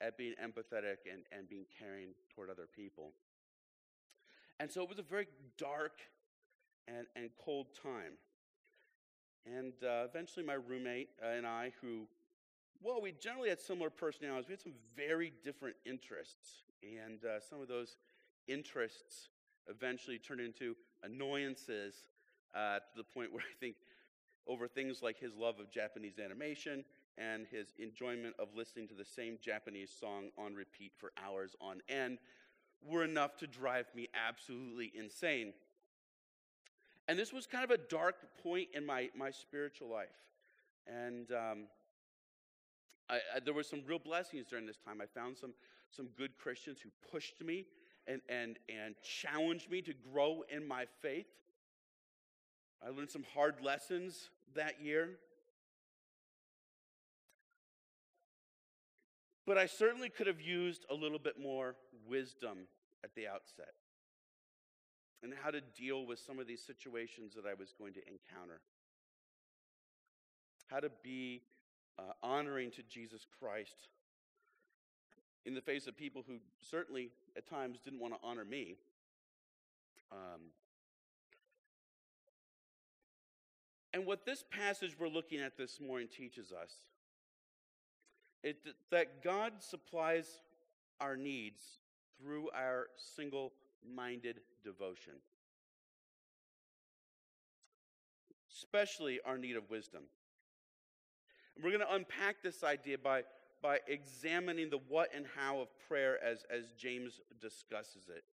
at 0.00 0.18
being 0.18 0.34
empathetic 0.42 1.06
and, 1.10 1.22
and 1.32 1.48
being 1.48 1.64
caring 1.78 2.08
toward 2.34 2.50
other 2.50 2.66
people. 2.74 3.12
And 4.58 4.70
so 4.70 4.82
it 4.82 4.88
was 4.88 4.98
a 4.98 5.02
very 5.02 5.28
dark 5.58 6.00
and, 6.88 7.06
and 7.14 7.30
cold 7.44 7.66
time. 7.82 8.18
And 9.46 9.72
uh, 9.82 10.06
eventually, 10.10 10.44
my 10.44 10.54
roommate 10.54 11.10
and 11.22 11.46
I, 11.46 11.72
who 11.80 12.08
well, 12.82 13.00
we 13.00 13.12
generally 13.12 13.48
had 13.48 13.60
similar 13.60 13.90
personalities. 13.90 14.48
We 14.48 14.52
had 14.52 14.60
some 14.60 14.74
very 14.96 15.32
different 15.42 15.76
interests. 15.84 16.62
And 16.82 17.24
uh, 17.24 17.40
some 17.40 17.60
of 17.60 17.68
those 17.68 17.96
interests 18.48 19.28
eventually 19.68 20.18
turned 20.18 20.40
into 20.40 20.76
annoyances 21.02 21.94
uh, 22.54 22.78
to 22.78 22.96
the 22.96 23.04
point 23.04 23.32
where 23.32 23.42
I 23.42 23.54
think 23.60 23.76
over 24.46 24.68
things 24.68 25.02
like 25.02 25.18
his 25.18 25.34
love 25.36 25.58
of 25.58 25.70
Japanese 25.70 26.18
animation 26.18 26.84
and 27.18 27.46
his 27.50 27.68
enjoyment 27.78 28.34
of 28.38 28.48
listening 28.54 28.86
to 28.88 28.94
the 28.94 29.04
same 29.04 29.38
Japanese 29.42 29.90
song 29.90 30.30
on 30.38 30.54
repeat 30.54 30.92
for 30.96 31.12
hours 31.24 31.56
on 31.60 31.80
end 31.88 32.18
were 32.86 33.04
enough 33.04 33.36
to 33.38 33.46
drive 33.46 33.86
me 33.94 34.08
absolutely 34.28 34.92
insane. 34.96 35.52
And 37.08 37.18
this 37.18 37.32
was 37.32 37.46
kind 37.46 37.64
of 37.64 37.70
a 37.70 37.78
dark 37.78 38.16
point 38.42 38.68
in 38.74 38.84
my, 38.84 39.10
my 39.16 39.30
spiritual 39.30 39.88
life. 39.88 40.08
And 40.86 41.30
um, 41.32 41.66
I, 43.08 43.16
I, 43.36 43.40
there 43.44 43.54
were 43.54 43.62
some 43.62 43.82
real 43.86 43.98
blessings 43.98 44.46
during 44.48 44.66
this 44.66 44.78
time. 44.78 45.00
I 45.00 45.06
found 45.06 45.36
some, 45.36 45.54
some 45.90 46.08
good 46.16 46.36
Christians 46.36 46.78
who 46.80 46.90
pushed 47.10 47.42
me 47.42 47.66
and, 48.06 48.20
and, 48.28 48.58
and 48.68 48.94
challenged 49.02 49.70
me 49.70 49.82
to 49.82 49.94
grow 50.12 50.42
in 50.48 50.66
my 50.66 50.86
faith. 51.00 51.26
I 52.84 52.90
learned 52.90 53.10
some 53.10 53.24
hard 53.34 53.56
lessons 53.62 54.30
that 54.56 54.82
year. 54.82 55.10
But 59.46 59.58
I 59.58 59.66
certainly 59.66 60.08
could 60.08 60.26
have 60.26 60.40
used 60.40 60.84
a 60.90 60.94
little 60.94 61.20
bit 61.20 61.40
more 61.40 61.76
wisdom 62.08 62.66
at 63.04 63.14
the 63.14 63.28
outset 63.28 63.74
and 65.22 65.32
how 65.42 65.50
to 65.50 65.60
deal 65.60 66.04
with 66.04 66.18
some 66.18 66.38
of 66.38 66.46
these 66.46 66.62
situations 66.62 67.34
that 67.34 67.44
I 67.48 67.54
was 67.54 67.72
going 67.78 67.94
to 67.94 68.00
encounter. 68.00 68.60
How 70.66 70.80
to 70.80 70.90
be 71.02 71.42
uh, 71.98 72.12
honoring 72.22 72.70
to 72.72 72.82
Jesus 72.82 73.24
Christ 73.38 73.88
in 75.44 75.54
the 75.54 75.60
face 75.60 75.86
of 75.86 75.96
people 75.96 76.24
who 76.26 76.38
certainly 76.60 77.10
at 77.36 77.48
times 77.48 77.78
didn't 77.84 78.00
want 78.00 78.14
to 78.14 78.20
honor 78.22 78.44
me. 78.44 78.74
Um, 80.10 80.50
and 83.96 84.04
what 84.04 84.26
this 84.26 84.44
passage 84.50 84.94
we're 85.00 85.08
looking 85.08 85.40
at 85.40 85.56
this 85.56 85.80
morning 85.80 86.06
teaches 86.14 86.52
us 86.52 86.70
is 88.44 88.56
that 88.90 89.24
God 89.24 89.54
supplies 89.60 90.26
our 91.00 91.16
needs 91.16 91.62
through 92.20 92.50
our 92.54 92.88
single 92.98 93.54
minded 93.90 94.40
devotion, 94.62 95.14
especially 98.52 99.18
our 99.24 99.38
need 99.38 99.56
of 99.56 99.70
wisdom. 99.70 100.02
And 101.54 101.64
we're 101.64 101.70
going 101.70 101.80
to 101.80 101.94
unpack 101.94 102.42
this 102.42 102.62
idea 102.62 102.98
by, 102.98 103.22
by 103.62 103.78
examining 103.88 104.68
the 104.68 104.80
what 104.90 105.08
and 105.16 105.24
how 105.34 105.60
of 105.60 105.68
prayer 105.88 106.22
as, 106.22 106.44
as 106.54 106.64
James 106.76 107.18
discusses 107.40 108.10
it. 108.14 108.24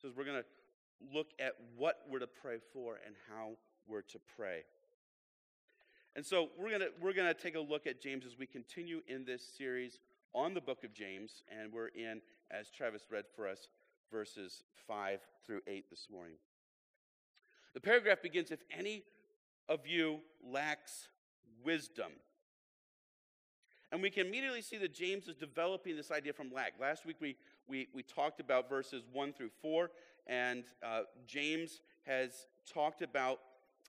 So 0.00 0.08
we're 0.16 0.24
going 0.24 0.42
to 0.42 1.14
look 1.14 1.32
at 1.38 1.56
what 1.76 1.98
we're 2.08 2.20
to 2.20 2.26
pray 2.26 2.56
for 2.72 2.98
and 3.04 3.14
how 3.28 3.50
we're 3.86 4.00
to 4.00 4.18
pray. 4.34 4.62
And 6.16 6.26
so 6.26 6.48
we're 6.58 6.70
going 6.70 6.90
we're 7.00 7.12
to 7.12 7.34
take 7.34 7.54
a 7.54 7.60
look 7.60 7.86
at 7.86 8.02
James 8.02 8.26
as 8.26 8.36
we 8.36 8.46
continue 8.46 9.00
in 9.06 9.24
this 9.24 9.42
series 9.56 10.00
on 10.34 10.54
the 10.54 10.60
book 10.60 10.82
of 10.82 10.92
James 10.92 11.42
and 11.48 11.72
we're 11.72 11.88
in 11.88 12.20
as 12.50 12.68
Travis 12.70 13.02
read 13.10 13.24
for 13.34 13.46
us 13.46 13.68
verses 14.10 14.64
5 14.88 15.20
through 15.46 15.60
8 15.68 15.88
this 15.88 16.08
morning. 16.10 16.36
The 17.74 17.80
paragraph 17.80 18.22
begins 18.22 18.50
if 18.50 18.60
any 18.76 19.04
of 19.68 19.86
you 19.86 20.18
lacks 20.44 21.08
wisdom. 21.64 22.10
And 23.92 24.02
we 24.02 24.10
can 24.10 24.26
immediately 24.26 24.62
see 24.62 24.78
that 24.78 24.92
James 24.92 25.28
is 25.28 25.36
developing 25.36 25.96
this 25.96 26.10
idea 26.10 26.32
from 26.32 26.52
lack. 26.52 26.72
Last 26.80 27.06
week 27.06 27.16
we, 27.20 27.36
we, 27.68 27.88
we 27.94 28.02
talked 28.02 28.40
about 28.40 28.68
verses 28.68 29.04
1 29.12 29.32
through 29.32 29.50
4, 29.62 29.90
and 30.26 30.64
uh, 30.84 31.02
James 31.26 31.80
has 32.06 32.46
talked 32.72 33.02
about 33.02 33.38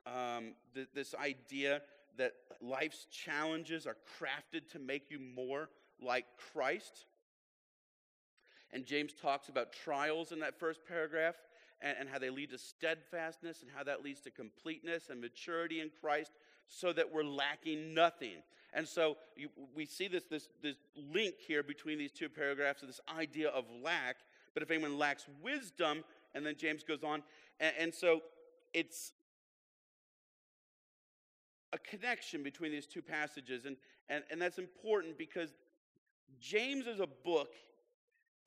um, 0.05 0.53
th- 0.73 0.87
this 0.93 1.13
idea 1.15 1.81
that 2.17 2.33
life's 2.61 3.05
challenges 3.05 3.87
are 3.87 3.97
crafted 4.19 4.69
to 4.71 4.79
make 4.79 5.09
you 5.09 5.19
more 5.19 5.69
like 6.01 6.25
Christ. 6.53 7.05
And 8.73 8.85
James 8.85 9.13
talks 9.13 9.49
about 9.49 9.73
trials 9.73 10.31
in 10.31 10.39
that 10.39 10.59
first 10.59 10.81
paragraph 10.87 11.35
and, 11.81 11.95
and, 11.99 12.09
how 12.09 12.19
they 12.19 12.29
lead 12.29 12.51
to 12.51 12.57
steadfastness 12.57 13.61
and 13.61 13.71
how 13.75 13.83
that 13.83 14.03
leads 14.03 14.21
to 14.21 14.31
completeness 14.31 15.09
and 15.09 15.19
maturity 15.19 15.81
in 15.81 15.89
Christ 16.01 16.31
so 16.67 16.93
that 16.93 17.11
we're 17.11 17.23
lacking 17.23 17.93
nothing. 17.93 18.43
And 18.73 18.87
so 18.87 19.17
you, 19.35 19.49
we 19.75 19.85
see 19.85 20.07
this, 20.07 20.23
this, 20.25 20.47
this 20.61 20.75
link 20.95 21.35
here 21.45 21.63
between 21.63 21.97
these 21.97 22.11
two 22.11 22.29
paragraphs 22.29 22.81
of 22.81 22.87
this 22.87 23.01
idea 23.17 23.49
of 23.49 23.65
lack. 23.83 24.17
But 24.53 24.63
if 24.63 24.71
anyone 24.71 24.97
lacks 24.97 25.25
wisdom, 25.43 26.03
and 26.33 26.45
then 26.45 26.55
James 26.57 26.83
goes 26.83 27.03
on, 27.03 27.23
and, 27.59 27.73
and 27.77 27.93
so 27.93 28.21
it's 28.73 29.11
a 31.73 31.77
connection 31.77 32.43
between 32.43 32.71
these 32.71 32.85
two 32.85 33.01
passages. 33.01 33.65
And, 33.65 33.77
and, 34.09 34.23
and 34.31 34.41
that's 34.41 34.57
important 34.57 35.17
because 35.17 35.49
James 36.39 36.87
is 36.87 36.99
a 36.99 37.07
book, 37.07 37.53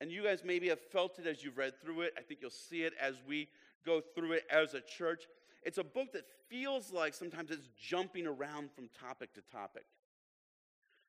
and 0.01 0.11
you 0.11 0.23
guys 0.23 0.43
maybe 0.43 0.69
have 0.69 0.79
felt 0.79 1.19
it 1.19 1.27
as 1.27 1.43
you've 1.43 1.57
read 1.57 1.79
through 1.81 2.01
it. 2.01 2.13
I 2.17 2.21
think 2.21 2.41
you'll 2.41 2.49
see 2.49 2.83
it 2.83 2.93
as 2.99 3.15
we 3.27 3.47
go 3.85 4.01
through 4.15 4.33
it 4.33 4.43
as 4.49 4.73
a 4.73 4.81
church. 4.81 5.23
It's 5.63 5.77
a 5.77 5.83
book 5.83 6.13
that 6.13 6.25
feels 6.49 6.91
like 6.91 7.13
sometimes 7.13 7.51
it's 7.51 7.69
jumping 7.79 8.27
around 8.27 8.71
from 8.71 8.89
topic 8.99 9.33
to 9.33 9.41
topic. 9.51 9.85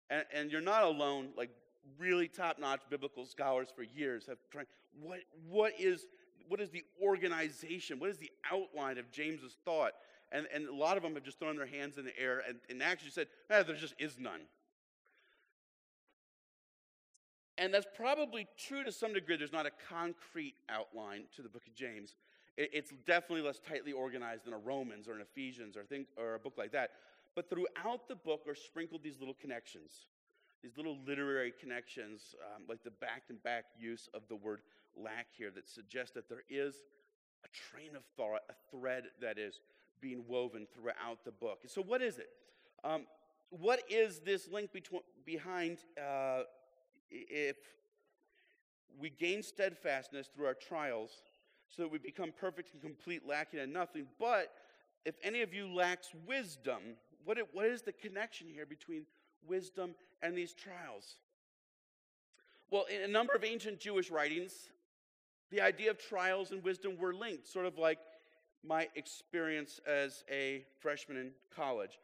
And, 0.08 0.24
and 0.32 0.50
you're 0.50 0.60
not 0.60 0.82
alone, 0.82 1.28
like 1.36 1.50
really 1.98 2.28
top 2.28 2.58
notch 2.58 2.80
biblical 2.90 3.26
scholars 3.26 3.68
for 3.74 3.82
years 3.82 4.26
have 4.26 4.38
tried. 4.50 4.66
What, 5.00 5.20
what, 5.48 5.72
is, 5.78 6.06
what 6.48 6.60
is 6.60 6.70
the 6.70 6.84
organization? 7.02 7.98
What 7.98 8.10
is 8.10 8.18
the 8.18 8.30
outline 8.50 8.98
of 8.98 9.10
James's 9.10 9.56
thought? 9.64 9.92
And, 10.32 10.46
and 10.52 10.68
a 10.68 10.74
lot 10.74 10.96
of 10.96 11.02
them 11.02 11.14
have 11.14 11.22
just 11.22 11.38
thrown 11.38 11.56
their 11.56 11.66
hands 11.66 11.98
in 11.98 12.04
the 12.04 12.18
air 12.18 12.42
and, 12.46 12.58
and 12.68 12.82
actually 12.82 13.10
said, 13.10 13.28
eh, 13.50 13.62
there 13.62 13.76
just 13.76 13.94
is 13.98 14.18
none. 14.18 14.40
And 17.58 17.72
that's 17.72 17.86
probably 17.96 18.46
true 18.58 18.84
to 18.84 18.92
some 18.92 19.14
degree. 19.14 19.36
There's 19.36 19.52
not 19.52 19.66
a 19.66 19.70
concrete 19.88 20.54
outline 20.68 21.22
to 21.36 21.42
the 21.42 21.48
book 21.48 21.66
of 21.66 21.74
James. 21.74 22.16
It's 22.58 22.90
definitely 23.06 23.42
less 23.42 23.60
tightly 23.60 23.92
organized 23.92 24.46
than 24.46 24.54
a 24.54 24.58
Romans 24.58 25.08
or 25.08 25.12
an 25.12 25.20
Ephesians 25.20 25.76
or, 25.76 25.84
thing, 25.84 26.06
or 26.16 26.34
a 26.34 26.38
book 26.38 26.54
like 26.56 26.72
that. 26.72 26.90
But 27.34 27.50
throughout 27.50 28.08
the 28.08 28.16
book 28.16 28.42
are 28.48 28.54
sprinkled 28.54 29.02
these 29.02 29.18
little 29.18 29.34
connections, 29.34 30.06
these 30.62 30.76
little 30.76 30.98
literary 31.06 31.52
connections, 31.58 32.34
um, 32.54 32.62
like 32.68 32.82
the 32.82 32.90
back 32.90 33.24
and 33.28 33.42
back 33.42 33.64
use 33.78 34.08
of 34.14 34.22
the 34.28 34.36
word 34.36 34.60
lack 34.96 35.26
here 35.36 35.50
that 35.50 35.68
suggest 35.68 36.14
that 36.14 36.28
there 36.28 36.44
is 36.48 36.76
a 37.44 37.48
train 37.48 37.94
of 37.94 38.02
thought, 38.16 38.40
a 38.48 38.54
thread 38.70 39.04
that 39.20 39.38
is 39.38 39.60
being 40.00 40.24
woven 40.28 40.66
throughout 40.74 41.24
the 41.24 41.32
book. 41.32 41.60
so, 41.66 41.82
what 41.82 42.02
is 42.02 42.18
it? 42.18 42.28
Um, 42.84 43.06
what 43.50 43.80
is 43.88 44.20
this 44.20 44.48
link 44.48 44.72
between, 44.72 45.02
behind 45.24 45.78
uh, 45.98 46.42
if 47.10 47.56
we 48.98 49.10
gain 49.10 49.42
steadfastness 49.42 50.28
through 50.34 50.46
our 50.46 50.54
trials 50.54 51.10
so 51.68 51.82
that 51.82 51.90
we 51.90 51.98
become 51.98 52.32
perfect 52.38 52.72
and 52.72 52.82
complete, 52.82 53.26
lacking 53.26 53.60
in 53.60 53.72
nothing? 53.72 54.06
But 54.18 54.52
if 55.04 55.14
any 55.22 55.42
of 55.42 55.54
you 55.54 55.72
lacks 55.72 56.10
wisdom, 56.26 56.80
what, 57.24 57.38
it, 57.38 57.46
what 57.52 57.66
is 57.66 57.82
the 57.82 57.92
connection 57.92 58.48
here 58.52 58.66
between 58.66 59.06
wisdom 59.46 59.94
and 60.22 60.36
these 60.36 60.52
trials? 60.52 61.16
Well, 62.70 62.84
in 62.92 63.02
a 63.02 63.08
number 63.08 63.32
of 63.32 63.44
ancient 63.44 63.78
Jewish 63.78 64.10
writings, 64.10 64.52
the 65.50 65.60
idea 65.60 65.90
of 65.90 65.98
trials 65.98 66.50
and 66.50 66.62
wisdom 66.64 66.96
were 66.98 67.14
linked, 67.14 67.46
sort 67.46 67.66
of 67.66 67.78
like 67.78 67.98
my 68.66 68.88
experience 68.94 69.80
as 69.86 70.24
a 70.30 70.64
freshman 70.80 71.16
in 71.16 71.30
college. 71.54 71.98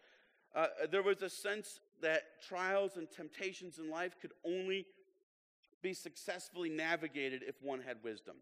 Uh, 0.55 0.67
there 0.91 1.03
was 1.03 1.23
a 1.23 1.31
sense 1.31 1.81
that 2.03 2.23
trials 2.47 2.97
and 2.97 3.11
temptations 3.11 3.79
in 3.79 3.91
life 3.91 4.17
could 4.21 4.33
only 4.45 4.87
be 5.83 5.93
successfully 5.93 6.69
navigated 6.69 7.43
if 7.47 7.57
one 7.63 7.81
had 7.81 7.97
wisdom. 8.03 8.37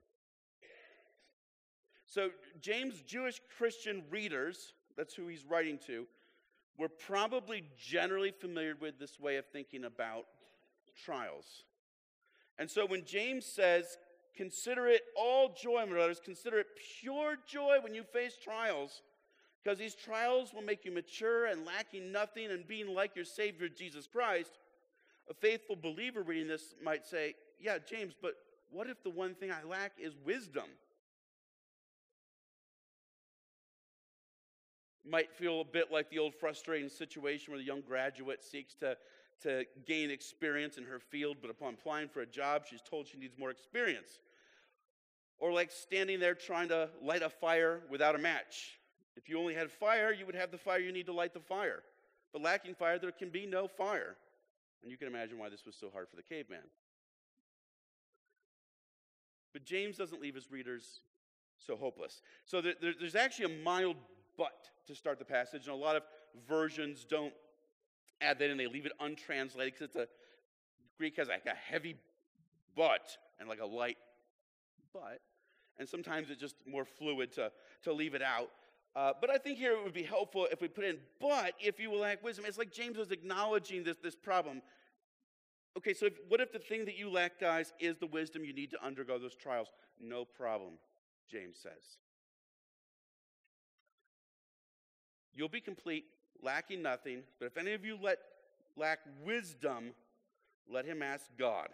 So, 2.06 2.30
James' 2.60 3.00
Jewish 3.02 3.40
Christian 3.56 4.02
readers, 4.10 4.72
that's 4.96 5.14
who 5.14 5.28
he's 5.28 5.44
writing 5.44 5.78
to, 5.86 6.06
were 6.76 6.88
probably 6.88 7.64
generally 7.78 8.32
familiar 8.32 8.74
with 8.80 8.98
this 8.98 9.20
way 9.20 9.36
of 9.36 9.46
thinking 9.46 9.84
about 9.84 10.26
trials. 11.04 11.64
And 12.58 12.68
so, 12.68 12.84
when 12.84 13.04
James 13.04 13.46
says, 13.46 13.96
Consider 14.36 14.88
it 14.88 15.02
all 15.16 15.54
joy, 15.60 15.84
my 15.86 15.92
brothers. 15.92 16.20
Consider 16.24 16.58
it 16.58 16.66
pure 17.00 17.36
joy 17.46 17.78
when 17.82 17.94
you 17.94 18.02
face 18.02 18.36
trials, 18.42 19.02
because 19.62 19.78
these 19.78 19.94
trials 19.94 20.54
will 20.54 20.62
make 20.62 20.84
you 20.84 20.92
mature 20.92 21.46
and 21.46 21.66
lacking 21.66 22.10
nothing 22.12 22.50
and 22.50 22.66
being 22.66 22.94
like 22.94 23.14
your 23.16 23.24
Savior, 23.24 23.68
Jesus 23.68 24.06
Christ. 24.06 24.52
A 25.28 25.34
faithful 25.34 25.76
believer 25.76 26.22
reading 26.22 26.48
this 26.48 26.74
might 26.82 27.04
say, 27.04 27.34
Yeah, 27.60 27.78
James, 27.78 28.14
but 28.20 28.34
what 28.70 28.88
if 28.88 29.02
the 29.02 29.10
one 29.10 29.34
thing 29.34 29.50
I 29.50 29.62
lack 29.64 29.92
is 29.98 30.14
wisdom? 30.24 30.64
Might 35.08 35.32
feel 35.32 35.60
a 35.60 35.64
bit 35.64 35.90
like 35.90 36.10
the 36.10 36.18
old 36.18 36.34
frustrating 36.34 36.88
situation 36.88 37.52
where 37.52 37.58
the 37.58 37.66
young 37.66 37.80
graduate 37.80 38.44
seeks 38.44 38.74
to 38.76 38.96
to 39.42 39.64
gain 39.86 40.10
experience 40.10 40.76
in 40.76 40.84
her 40.84 40.98
field, 40.98 41.38
but 41.40 41.50
upon 41.50 41.74
applying 41.74 42.08
for 42.08 42.20
a 42.20 42.26
job, 42.26 42.64
she's 42.68 42.82
told 42.82 43.06
she 43.06 43.18
needs 43.18 43.38
more 43.38 43.50
experience. 43.50 44.20
Or 45.38 45.52
like 45.52 45.70
standing 45.70 46.20
there 46.20 46.34
trying 46.34 46.68
to 46.68 46.90
light 47.02 47.22
a 47.22 47.30
fire 47.30 47.80
without 47.90 48.14
a 48.14 48.18
match. 48.18 48.78
If 49.16 49.28
you 49.28 49.38
only 49.38 49.54
had 49.54 49.70
fire, 49.70 50.12
you 50.12 50.26
would 50.26 50.34
have 50.34 50.50
the 50.50 50.58
fire 50.58 50.78
you 50.78 50.92
need 50.92 51.06
to 51.06 51.12
light 51.12 51.34
the 51.34 51.40
fire. 51.40 51.82
But 52.32 52.42
lacking 52.42 52.74
fire, 52.74 52.98
there 52.98 53.10
can 53.10 53.30
be 53.30 53.46
no 53.46 53.66
fire. 53.66 54.16
And 54.82 54.90
you 54.90 54.96
can 54.96 55.08
imagine 55.08 55.38
why 55.38 55.48
this 55.48 55.66
was 55.66 55.76
so 55.76 55.90
hard 55.90 56.08
for 56.08 56.16
the 56.16 56.22
caveman. 56.22 56.60
But 59.52 59.64
James 59.64 59.96
doesn't 59.96 60.20
leave 60.22 60.34
his 60.34 60.50
readers 60.50 61.00
so 61.58 61.76
hopeless. 61.76 62.22
So 62.44 62.60
there, 62.60 62.74
there, 62.80 62.94
there's 62.98 63.16
actually 63.16 63.56
a 63.56 63.62
mild 63.62 63.96
but 64.36 64.70
to 64.86 64.94
start 64.94 65.18
the 65.18 65.24
passage, 65.24 65.66
and 65.66 65.74
a 65.74 65.78
lot 65.78 65.96
of 65.96 66.02
versions 66.48 67.04
don't 67.04 67.34
add 68.20 68.38
that 68.38 68.50
in. 68.50 68.56
They 68.56 68.66
leave 68.66 68.86
it 68.86 68.92
untranslated 69.00 69.74
because 69.74 69.94
it's 69.94 69.96
a 69.96 70.08
Greek 70.98 71.16
has 71.16 71.28
like 71.28 71.46
a 71.46 71.56
heavy 71.56 71.96
but 72.76 73.16
and 73.38 73.48
like 73.48 73.60
a 73.60 73.66
light 73.66 73.96
but. 74.92 75.20
And 75.78 75.88
sometimes 75.88 76.30
it's 76.30 76.40
just 76.40 76.56
more 76.66 76.84
fluid 76.84 77.32
to, 77.32 77.50
to 77.84 77.92
leave 77.92 78.14
it 78.14 78.22
out. 78.22 78.50
Uh, 78.94 79.12
but 79.20 79.30
I 79.30 79.38
think 79.38 79.56
here 79.56 79.72
it 79.72 79.82
would 79.82 79.94
be 79.94 80.02
helpful 80.02 80.46
if 80.50 80.60
we 80.60 80.68
put 80.68 80.84
in, 80.84 80.98
but 81.20 81.54
if 81.60 81.78
you 81.78 81.94
lack 81.94 82.22
wisdom. 82.24 82.44
It's 82.46 82.58
like 82.58 82.72
James 82.72 82.98
was 82.98 83.12
acknowledging 83.12 83.84
this, 83.84 83.96
this 84.02 84.16
problem. 84.16 84.62
Okay, 85.78 85.94
so 85.94 86.06
if, 86.06 86.14
what 86.28 86.40
if 86.40 86.52
the 86.52 86.58
thing 86.58 86.84
that 86.86 86.96
you 86.96 87.08
lack, 87.08 87.40
guys, 87.40 87.72
is 87.78 87.96
the 87.96 88.06
wisdom 88.06 88.44
you 88.44 88.52
need 88.52 88.70
to 88.72 88.84
undergo 88.84 89.18
those 89.18 89.36
trials? 89.36 89.68
No 90.00 90.24
problem, 90.24 90.72
James 91.30 91.56
says. 91.62 91.98
You'll 95.32 95.48
be 95.48 95.60
complete, 95.60 96.06
lacking 96.42 96.82
nothing. 96.82 97.22
But 97.38 97.46
if 97.46 97.56
any 97.56 97.72
of 97.72 97.84
you 97.84 97.98
let, 98.00 98.18
lack 98.76 99.00
wisdom, 99.24 99.92
let 100.68 100.84
him 100.84 101.02
ask 101.02 101.24
God, 101.38 101.68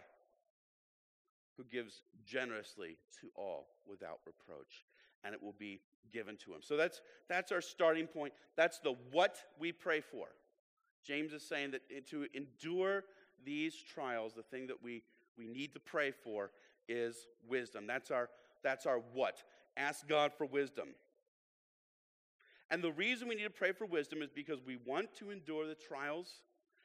who 1.57 1.63
gives 1.71 2.01
generously 2.25 2.97
to 3.21 3.29
all 3.35 3.67
without 3.89 4.19
reproach, 4.25 4.85
and 5.23 5.33
it 5.33 5.41
will 5.41 5.55
be 5.57 5.79
given 6.11 6.37
to 6.37 6.53
him. 6.53 6.59
So 6.61 6.77
that's, 6.77 7.01
that's 7.27 7.51
our 7.51 7.61
starting 7.61 8.07
point. 8.07 8.33
That's 8.55 8.79
the 8.79 8.95
what 9.11 9.37
we 9.59 9.71
pray 9.71 10.01
for. 10.01 10.27
James 11.03 11.33
is 11.33 11.43
saying 11.43 11.71
that 11.71 12.07
to 12.07 12.27
endure 12.33 13.03
these 13.45 13.75
trials, 13.75 14.33
the 14.33 14.43
thing 14.43 14.67
that 14.67 14.83
we, 14.83 15.03
we 15.37 15.47
need 15.47 15.73
to 15.73 15.79
pray 15.79 16.11
for 16.11 16.51
is 16.89 17.27
wisdom. 17.47 17.87
That's 17.87 18.11
our, 18.11 18.29
that's 18.63 18.85
our 18.85 19.01
what. 19.13 19.43
Ask 19.75 20.07
God 20.07 20.31
for 20.37 20.45
wisdom. 20.45 20.89
And 22.69 22.83
the 22.83 22.91
reason 22.91 23.27
we 23.27 23.35
need 23.35 23.43
to 23.43 23.49
pray 23.49 23.71
for 23.71 23.85
wisdom 23.85 24.21
is 24.21 24.29
because 24.29 24.59
we 24.65 24.77
want 24.85 25.13
to 25.19 25.31
endure 25.31 25.67
the 25.67 25.75
trials 25.75 26.41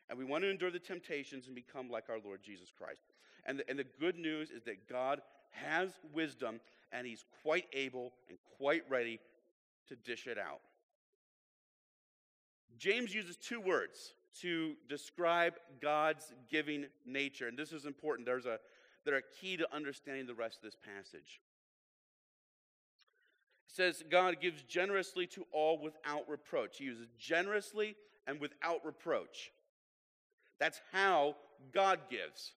and 0.09 0.19
we 0.19 0.25
want 0.25 0.45
to 0.45 0.51
endure 0.51 0.71
the 0.71 0.79
temptations 0.79 1.47
and 1.47 1.55
become 1.55 1.91
like 1.91 2.09
our 2.09 2.19
Lord 2.25 2.41
Jesus 2.43 2.71
Christ. 2.77 3.03
And 3.47 3.59
the, 3.59 3.69
and 3.69 3.79
the 3.79 3.87
good 3.99 4.17
news 4.17 4.51
is 4.51 4.63
that 4.65 4.89
God 4.89 5.23
has 5.51 5.91
wisdom 6.13 6.61
and 6.93 7.07
he's 7.07 7.25
quite 7.43 7.67
able 7.73 8.13
and 8.29 8.39
quite 8.59 8.83
ready 8.89 9.19
to 9.89 9.97
dish 9.97 10.27
it 10.27 10.39
out. 10.39 10.61
James 12.79 13.15
uses 13.15 13.37
two 13.37 13.61
words 13.61 14.15
to 14.41 14.75
describe 14.89 15.55
God's 15.81 16.33
giving 16.51 16.87
nature, 17.05 17.49
and 17.49 17.59
this 17.59 17.73
is 17.73 17.85
important. 17.85 18.27
There's 18.27 18.47
a, 18.47 18.59
that 19.05 19.15
are 19.15 19.23
key 19.41 19.57
to 19.57 19.75
understanding 19.75 20.27
the 20.27 20.35
rest 20.35 20.57
of 20.59 20.63
this 20.63 20.77
passage. 20.77 21.41
Says, 23.73 24.05
God 24.11 24.37
gives 24.41 24.63
generously 24.63 25.27
to 25.29 25.47
all 25.51 25.79
without 25.79 26.29
reproach. 26.29 26.77
He 26.77 26.85
uses 26.85 27.07
generously 27.19 27.97
and 28.27 28.39
without 28.39 28.85
reproach. 28.85 29.51
That's 30.61 30.81
how 30.93 31.37
God 31.73 32.01
gives. 32.11 32.53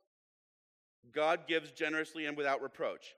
God 1.13 1.41
gives 1.47 1.71
generously 1.71 2.25
and 2.25 2.35
without 2.35 2.63
reproach. 2.63 3.15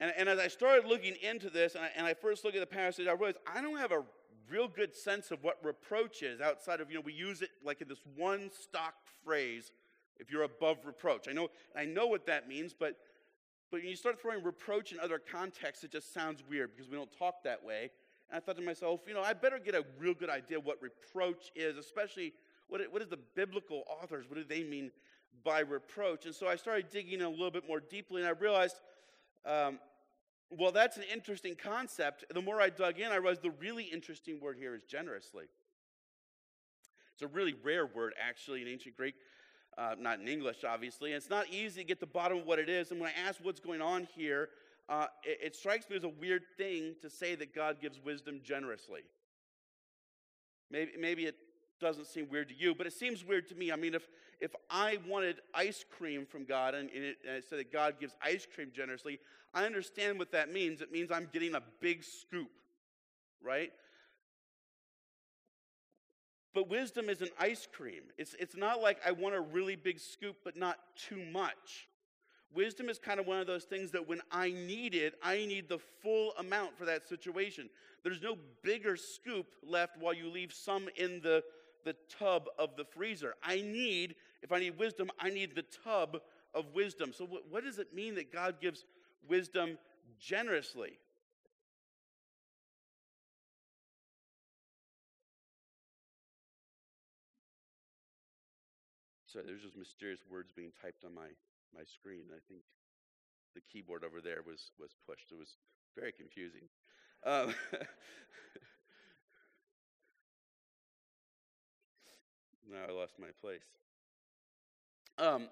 And, 0.00 0.14
and 0.16 0.30
as 0.30 0.38
I 0.38 0.48
started 0.48 0.86
looking 0.86 1.14
into 1.22 1.50
this, 1.50 1.74
and 1.74 1.84
I, 1.84 1.90
and 1.94 2.06
I 2.06 2.14
first 2.14 2.42
looked 2.42 2.56
at 2.56 2.60
the 2.60 2.74
passage, 2.74 3.06
I 3.06 3.12
realized 3.12 3.36
I 3.46 3.60
don't 3.60 3.76
have 3.76 3.92
a 3.92 4.02
real 4.48 4.66
good 4.66 4.96
sense 4.96 5.30
of 5.30 5.44
what 5.44 5.58
reproach 5.62 6.22
is 6.22 6.40
outside 6.40 6.80
of, 6.80 6.90
you 6.90 6.96
know, 6.96 7.02
we 7.04 7.12
use 7.12 7.42
it 7.42 7.50
like 7.62 7.82
in 7.82 7.88
this 7.88 8.02
one 8.16 8.50
stock 8.50 8.94
phrase, 9.22 9.72
if 10.18 10.30
you're 10.30 10.44
above 10.44 10.78
reproach. 10.86 11.28
I 11.28 11.32
know, 11.32 11.48
I 11.76 11.84
know 11.84 12.06
what 12.06 12.24
that 12.26 12.48
means, 12.48 12.72
but, 12.72 12.96
but 13.70 13.80
when 13.80 13.88
you 13.88 13.96
start 13.96 14.20
throwing 14.20 14.42
reproach 14.42 14.92
in 14.92 15.00
other 15.00 15.18
contexts, 15.18 15.84
it 15.84 15.92
just 15.92 16.12
sounds 16.12 16.42
weird 16.48 16.70
because 16.74 16.90
we 16.90 16.96
don't 16.96 17.10
talk 17.16 17.42
that 17.44 17.64
way. 17.64 17.90
And 18.30 18.36
I 18.36 18.40
thought 18.40 18.56
to 18.56 18.62
myself, 18.62 19.00
you 19.06 19.14
know, 19.14 19.22
I 19.22 19.32
better 19.32 19.58
get 19.58 19.74
a 19.74 19.84
real 19.98 20.14
good 20.14 20.30
idea 20.30 20.58
what 20.58 20.80
reproach 20.82 21.50
is, 21.54 21.76
especially 21.76 22.32
what, 22.68 22.80
what 22.90 23.02
is 23.02 23.08
the 23.08 23.18
biblical 23.34 23.84
authors, 24.02 24.26
what 24.28 24.36
do 24.36 24.44
they 24.44 24.62
mean 24.62 24.90
by 25.44 25.60
reproach? 25.60 26.26
And 26.26 26.34
so 26.34 26.48
I 26.48 26.56
started 26.56 26.90
digging 26.90 27.22
a 27.22 27.28
little 27.28 27.50
bit 27.50 27.66
more 27.66 27.80
deeply, 27.80 28.22
and 28.22 28.28
I 28.28 28.32
realized 28.32 28.76
um, 29.46 29.78
well, 30.50 30.72
that's 30.72 30.96
an 30.96 31.04
interesting 31.12 31.54
concept. 31.54 32.24
The 32.32 32.42
more 32.42 32.60
I 32.60 32.70
dug 32.70 32.98
in, 32.98 33.12
I 33.12 33.16
realized 33.16 33.42
the 33.42 33.52
really 33.52 33.84
interesting 33.84 34.40
word 34.40 34.56
here 34.58 34.74
is 34.74 34.82
generously. 34.82 35.44
It's 37.14 37.22
a 37.22 37.28
really 37.28 37.54
rare 37.62 37.86
word, 37.86 38.14
actually, 38.20 38.62
in 38.62 38.68
ancient 38.68 38.96
Greek, 38.96 39.14
uh, 39.80 39.94
not 39.98 40.20
in 40.20 40.28
English, 40.28 40.62
obviously. 40.62 41.12
And 41.12 41.16
it's 41.16 41.30
not 41.30 41.48
easy 41.48 41.80
to 41.80 41.86
get 41.86 42.00
the 42.00 42.06
bottom 42.06 42.38
of 42.38 42.46
what 42.46 42.58
it 42.58 42.68
is. 42.68 42.90
And 42.90 43.00
when 43.00 43.10
I 43.10 43.28
ask 43.28 43.38
what's 43.42 43.60
going 43.60 43.80
on 43.80 44.06
here, 44.14 44.50
uh, 44.88 45.06
it, 45.24 45.38
it 45.42 45.56
strikes 45.56 45.88
me 45.88 45.96
as 45.96 46.04
a 46.04 46.08
weird 46.08 46.42
thing 46.58 46.94
to 47.00 47.08
say 47.08 47.34
that 47.36 47.54
God 47.54 47.80
gives 47.80 47.98
wisdom 48.04 48.40
generously. 48.44 49.00
Maybe, 50.70 50.92
maybe 50.98 51.24
it 51.24 51.36
doesn't 51.80 52.06
seem 52.06 52.28
weird 52.30 52.50
to 52.50 52.54
you, 52.54 52.74
but 52.74 52.86
it 52.86 52.92
seems 52.92 53.24
weird 53.24 53.48
to 53.48 53.54
me. 53.54 53.72
I 53.72 53.76
mean, 53.76 53.94
if, 53.94 54.06
if 54.38 54.54
I 54.68 54.98
wanted 55.08 55.40
ice 55.54 55.84
cream 55.96 56.26
from 56.26 56.44
God 56.44 56.74
and, 56.74 56.90
and, 56.90 57.04
it, 57.04 57.16
and 57.26 57.36
it 57.36 57.44
said 57.48 57.58
that 57.58 57.72
God 57.72 57.94
gives 57.98 58.14
ice 58.22 58.46
cream 58.54 58.70
generously, 58.74 59.18
I 59.54 59.64
understand 59.64 60.18
what 60.18 60.30
that 60.32 60.52
means. 60.52 60.82
It 60.82 60.92
means 60.92 61.10
I'm 61.10 61.28
getting 61.32 61.54
a 61.54 61.62
big 61.80 62.04
scoop, 62.04 62.50
right? 63.42 63.72
But 66.52 66.68
wisdom 66.68 67.08
is 67.08 67.22
an 67.22 67.30
ice 67.38 67.68
cream. 67.70 68.02
It's, 68.18 68.34
it's 68.38 68.56
not 68.56 68.80
like 68.80 68.98
I 69.06 69.12
want 69.12 69.34
a 69.34 69.40
really 69.40 69.76
big 69.76 70.00
scoop, 70.00 70.36
but 70.44 70.56
not 70.56 70.78
too 70.96 71.22
much. 71.32 71.88
Wisdom 72.52 72.88
is 72.88 72.98
kind 72.98 73.20
of 73.20 73.26
one 73.26 73.38
of 73.38 73.46
those 73.46 73.64
things 73.64 73.92
that 73.92 74.08
when 74.08 74.20
I 74.32 74.50
need 74.50 74.94
it, 74.94 75.14
I 75.22 75.36
need 75.46 75.68
the 75.68 75.78
full 76.02 76.32
amount 76.38 76.76
for 76.76 76.84
that 76.86 77.08
situation. 77.08 77.70
There's 78.02 78.22
no 78.22 78.36
bigger 78.62 78.96
scoop 78.96 79.46
left 79.62 79.96
while 79.98 80.12
you 80.12 80.28
leave 80.28 80.52
some 80.52 80.88
in 80.96 81.20
the, 81.20 81.44
the 81.84 81.94
tub 82.18 82.48
of 82.58 82.70
the 82.76 82.84
freezer. 82.84 83.34
I 83.44 83.60
need, 83.60 84.16
if 84.42 84.50
I 84.50 84.58
need 84.58 84.78
wisdom, 84.78 85.10
I 85.20 85.30
need 85.30 85.54
the 85.54 85.64
tub 85.84 86.18
of 86.52 86.74
wisdom. 86.74 87.12
So, 87.12 87.24
what, 87.24 87.42
what 87.48 87.62
does 87.62 87.78
it 87.78 87.94
mean 87.94 88.16
that 88.16 88.32
God 88.32 88.60
gives 88.60 88.84
wisdom 89.28 89.78
generously? 90.18 90.98
So 99.30 99.40
there's 99.46 99.62
just 99.62 99.76
mysterious 99.76 100.20
words 100.30 100.50
being 100.54 100.72
typed 100.82 101.04
on 101.04 101.14
my, 101.14 101.30
my 101.74 101.84
screen. 101.84 102.24
I 102.34 102.40
think 102.48 102.62
the 103.54 103.60
keyboard 103.70 104.02
over 104.02 104.20
there 104.20 104.42
was, 104.46 104.72
was 104.78 104.90
pushed. 105.06 105.30
It 105.30 105.38
was 105.38 105.54
very 105.96 106.12
confusing. 106.12 106.66
Um, 107.24 107.54
Now 112.70 112.78
I 112.88 112.92
lost 112.92 113.14
my 113.18 113.28
place. 113.40 113.64
Um, 115.18 115.48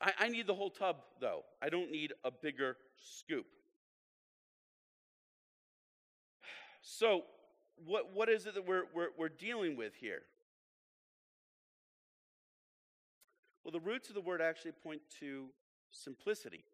I, 0.00 0.12
I 0.18 0.28
need 0.28 0.46
the 0.46 0.54
whole 0.54 0.70
tub, 0.70 0.96
though. 1.20 1.44
I 1.60 1.68
don't 1.68 1.90
need 1.90 2.14
a 2.24 2.30
bigger 2.30 2.76
scoop. 2.96 3.46
So, 6.82 7.24
what, 7.84 8.14
what 8.14 8.30
is 8.30 8.46
it 8.46 8.54
that 8.54 8.66
we're, 8.66 8.84
we're, 8.94 9.08
we're 9.16 9.28
dealing 9.28 9.76
with 9.76 9.92
here? 9.94 10.22
Well, 13.64 13.72
the 13.72 13.80
roots 13.80 14.08
of 14.08 14.14
the 14.14 14.20
word 14.20 14.40
actually 14.40 14.72
point 14.72 15.02
to 15.20 15.46
simplicity 15.90 16.64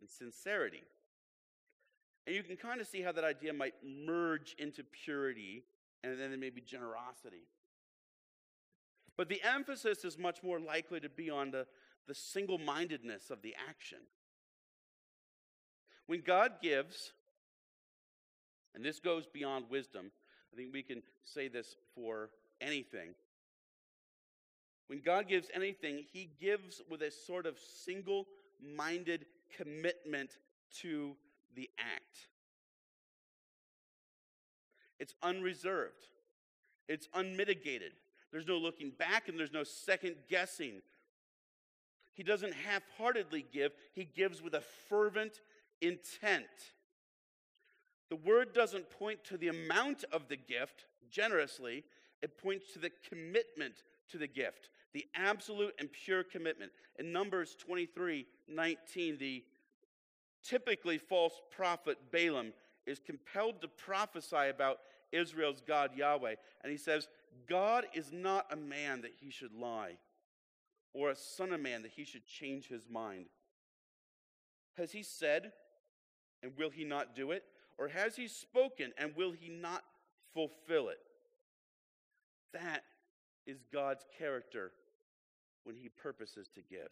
and 0.00 0.08
sincerity. 0.08 0.82
And 2.26 2.34
you 2.34 2.42
can 2.42 2.56
kind 2.56 2.80
of 2.80 2.86
see 2.86 3.02
how 3.02 3.12
that 3.12 3.24
idea 3.24 3.52
might 3.52 3.74
merge 3.84 4.54
into 4.58 4.82
purity 4.84 5.64
and 6.02 6.18
then 6.18 6.38
maybe 6.40 6.60
generosity. 6.60 7.48
But 9.16 9.28
the 9.28 9.40
emphasis 9.42 10.04
is 10.04 10.18
much 10.18 10.42
more 10.42 10.58
likely 10.58 11.00
to 11.00 11.08
be 11.08 11.30
on 11.30 11.50
the, 11.50 11.66
the 12.06 12.14
single 12.14 12.58
mindedness 12.58 13.30
of 13.30 13.42
the 13.42 13.54
action. 13.68 13.98
When 16.06 16.20
God 16.20 16.54
gives, 16.60 17.12
and 18.74 18.84
this 18.84 19.00
goes 19.00 19.26
beyond 19.26 19.66
wisdom, 19.70 20.10
I 20.52 20.56
think 20.56 20.72
we 20.72 20.82
can 20.82 21.02
say 21.24 21.48
this 21.48 21.76
for 21.94 22.30
anything. 22.60 23.14
When 24.86 25.00
God 25.00 25.28
gives 25.28 25.48
anything, 25.54 26.04
He 26.12 26.30
gives 26.40 26.82
with 26.88 27.02
a 27.02 27.10
sort 27.10 27.46
of 27.46 27.58
single 27.58 28.26
minded 28.62 29.26
commitment 29.56 30.38
to 30.80 31.16
the 31.54 31.70
act. 31.78 32.28
It's 34.98 35.14
unreserved, 35.22 36.08
it's 36.88 37.08
unmitigated, 37.14 37.92
there's 38.30 38.46
no 38.46 38.56
looking 38.56 38.90
back 38.90 39.28
and 39.28 39.38
there's 39.38 39.52
no 39.52 39.64
second 39.64 40.16
guessing. 40.28 40.82
He 42.14 42.22
doesn't 42.22 42.52
half 42.52 42.82
heartedly 42.96 43.44
give, 43.52 43.72
he 43.92 44.04
gives 44.04 44.42
with 44.42 44.54
a 44.54 44.60
fervent 44.88 45.40
intent. 45.80 46.46
The 48.10 48.16
word 48.16 48.52
doesn't 48.52 48.90
point 48.90 49.24
to 49.24 49.36
the 49.36 49.48
amount 49.48 50.04
of 50.12 50.28
the 50.28 50.36
gift 50.36 50.86
generously, 51.10 51.84
it 52.22 52.38
points 52.38 52.72
to 52.72 52.78
the 52.78 52.90
commitment 53.08 53.82
to 54.10 54.18
the 54.18 54.26
gift, 54.26 54.70
the 54.92 55.06
absolute 55.14 55.74
and 55.78 55.90
pure 55.92 56.22
commitment. 56.22 56.72
In 56.98 57.12
Numbers 57.12 57.56
23 57.58 58.26
19, 58.48 59.18
the 59.18 59.44
typically 60.42 60.98
false 60.98 61.40
prophet 61.50 61.98
Balaam 62.12 62.52
is 62.86 62.98
compelled 62.98 63.60
to 63.62 63.68
prophesy 63.68 64.48
about 64.50 64.78
Israel's 65.12 65.62
God 65.66 65.90
Yahweh. 65.96 66.34
And 66.62 66.70
he 66.70 66.76
says, 66.76 67.08
God 67.48 67.86
is 67.94 68.12
not 68.12 68.46
a 68.52 68.56
man 68.56 69.02
that 69.02 69.12
he 69.20 69.30
should 69.30 69.54
lie, 69.54 69.96
or 70.92 71.10
a 71.10 71.16
son 71.16 71.52
of 71.52 71.60
man 71.60 71.82
that 71.82 71.92
he 71.92 72.04
should 72.04 72.26
change 72.26 72.68
his 72.68 72.86
mind? 72.88 73.26
Has 74.76 74.92
he 74.92 75.02
said, 75.02 75.52
and 76.42 76.52
will 76.58 76.70
he 76.70 76.84
not 76.84 77.14
do 77.14 77.30
it? 77.30 77.44
Or 77.78 77.88
has 77.88 78.16
he 78.16 78.28
spoken, 78.28 78.92
and 78.98 79.16
will 79.16 79.32
he 79.32 79.48
not 79.48 79.82
fulfill 80.32 80.88
it? 80.88 80.98
That 82.52 82.84
is 83.46 83.58
God's 83.72 84.04
character 84.18 84.72
when 85.64 85.76
he 85.76 85.88
purposes 85.88 86.48
to 86.54 86.60
give. 86.62 86.90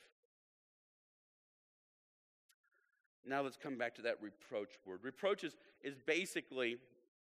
Now 3.25 3.43
let's 3.43 3.57
come 3.57 3.79
back 3.79 3.95
to 3.97 4.03
that 4.03 4.17
reproach 4.21 4.71
word. 4.85 5.01
Reproach 5.03 5.45
is, 5.45 5.57
is 5.83 5.95
basically 6.07 6.79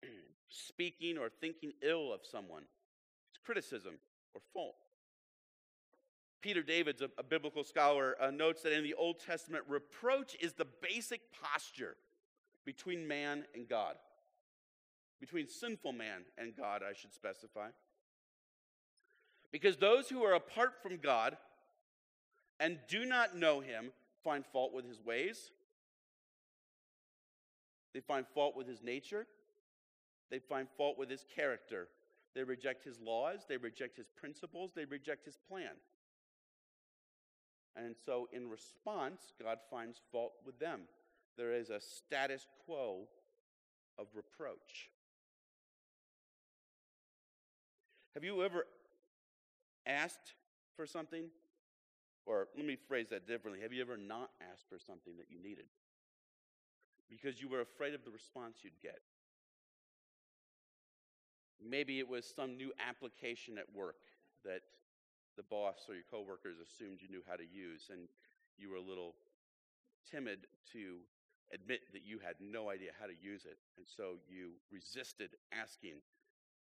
speaking 0.49 1.19
or 1.19 1.29
thinking 1.41 1.73
ill 1.83 2.13
of 2.13 2.21
someone, 2.23 2.63
it's 3.31 3.39
criticism 3.45 3.95
or 4.35 4.41
fault. 4.53 4.75
Peter 6.43 6.63
Davids, 6.63 7.01
a, 7.01 7.09
a 7.17 7.23
biblical 7.23 7.65
scholar, 7.65 8.17
uh, 8.21 8.31
notes 8.31 8.63
that 8.63 8.73
in 8.73 8.83
the 8.83 8.95
Old 8.95 9.19
Testament, 9.19 9.65
reproach 9.69 10.37
is 10.41 10.53
the 10.53 10.67
basic 10.83 11.21
posture 11.33 11.97
between 12.67 13.07
man 13.07 13.45
and 13.55 13.69
God, 13.69 13.95
between 15.21 15.49
sinful 15.49 15.93
man 15.93 16.23
and 16.37 16.55
God, 16.57 16.83
I 16.83 16.93
should 16.93 17.15
specify. 17.15 17.69
Because 19.55 19.77
those 19.77 20.09
who 20.09 20.25
are 20.25 20.35
apart 20.35 20.83
from 20.83 20.97
God 20.97 21.37
and 22.59 22.77
do 22.89 23.05
not 23.05 23.37
know 23.37 23.61
him 23.61 23.93
find 24.25 24.45
fault 24.45 24.73
with 24.75 24.85
his 24.85 25.01
ways, 25.01 25.53
they 27.95 28.01
find 28.01 28.27
fault 28.35 28.57
with 28.57 28.67
his 28.67 28.83
nature, 28.83 29.29
they 30.29 30.41
find 30.41 30.67
fault 30.77 30.99
with 30.99 31.09
his 31.09 31.25
character. 31.37 31.87
They 32.35 32.43
reject 32.43 32.85
his 32.85 32.99
laws, 32.99 33.45
they 33.49 33.57
reject 33.57 33.97
his 33.97 34.09
principles, 34.09 34.73
they 34.75 34.87
reject 34.87 35.25
his 35.25 35.39
plan. 35.49 35.77
And 37.77 37.95
so, 38.05 38.29
in 38.33 38.51
response, 38.51 39.35
God 39.41 39.59
finds 39.71 40.01
fault 40.11 40.33
with 40.45 40.59
them. 40.59 40.81
There 41.39 41.53
is 41.53 41.71
a 41.71 41.81
status 41.81 42.45
quo 42.67 43.07
of 44.01 44.09
reproach. 44.17 44.91
Have 48.15 48.25
you 48.25 48.43
ever 48.43 48.67
asked 49.87 50.35
for 50.77 50.87
something? 50.87 51.27
Or 52.27 52.49
let 52.57 52.67
me 52.67 52.77
phrase 52.77 53.09
that 53.11 53.27
differently. 53.27 53.63
Have 53.63 53.73
you 53.73 53.83
ever 53.83 53.97
not 53.97 54.31
asked 54.53 54.65
for 54.69 54.79
something 54.79 55.17
that 55.19 55.27
you 55.29 55.39
needed? 55.43 55.67
Because 57.11 57.41
you 57.41 57.49
were 57.49 57.61
afraid 57.61 57.95
of 57.95 58.05
the 58.05 58.11
response 58.11 58.59
you'd 58.63 58.81
get. 58.83 59.01
Maybe 61.63 61.99
it 61.99 62.09
was 62.09 62.25
some 62.25 62.57
new 62.57 62.73
application 62.81 63.59
at 63.59 63.67
work 63.75 63.97
that 64.45 64.63
the 65.37 65.43
boss 65.43 65.87
or 65.89 65.95
your 65.95 66.05
coworkers 66.11 66.57
assumed 66.59 67.01
you 67.03 67.09
knew 67.09 67.23
how 67.29 67.37
to 67.37 67.45
use, 67.45 67.91
and 67.91 68.09
you 68.57 68.71
were 68.71 68.77
a 68.77 68.83
little 68.83 69.15
timid 70.11 70.47
to 70.73 70.99
admit 71.53 71.81
that 71.93 72.05
you 72.05 72.19
had 72.19 72.37
no 72.41 72.71
idea 72.71 72.91
how 72.99 73.07
to 73.07 73.15
use 73.21 73.45
it, 73.45 73.59
and 73.77 73.87
so 73.87 74.17
you 74.29 74.53
resisted 74.73 75.31
asking 75.53 75.95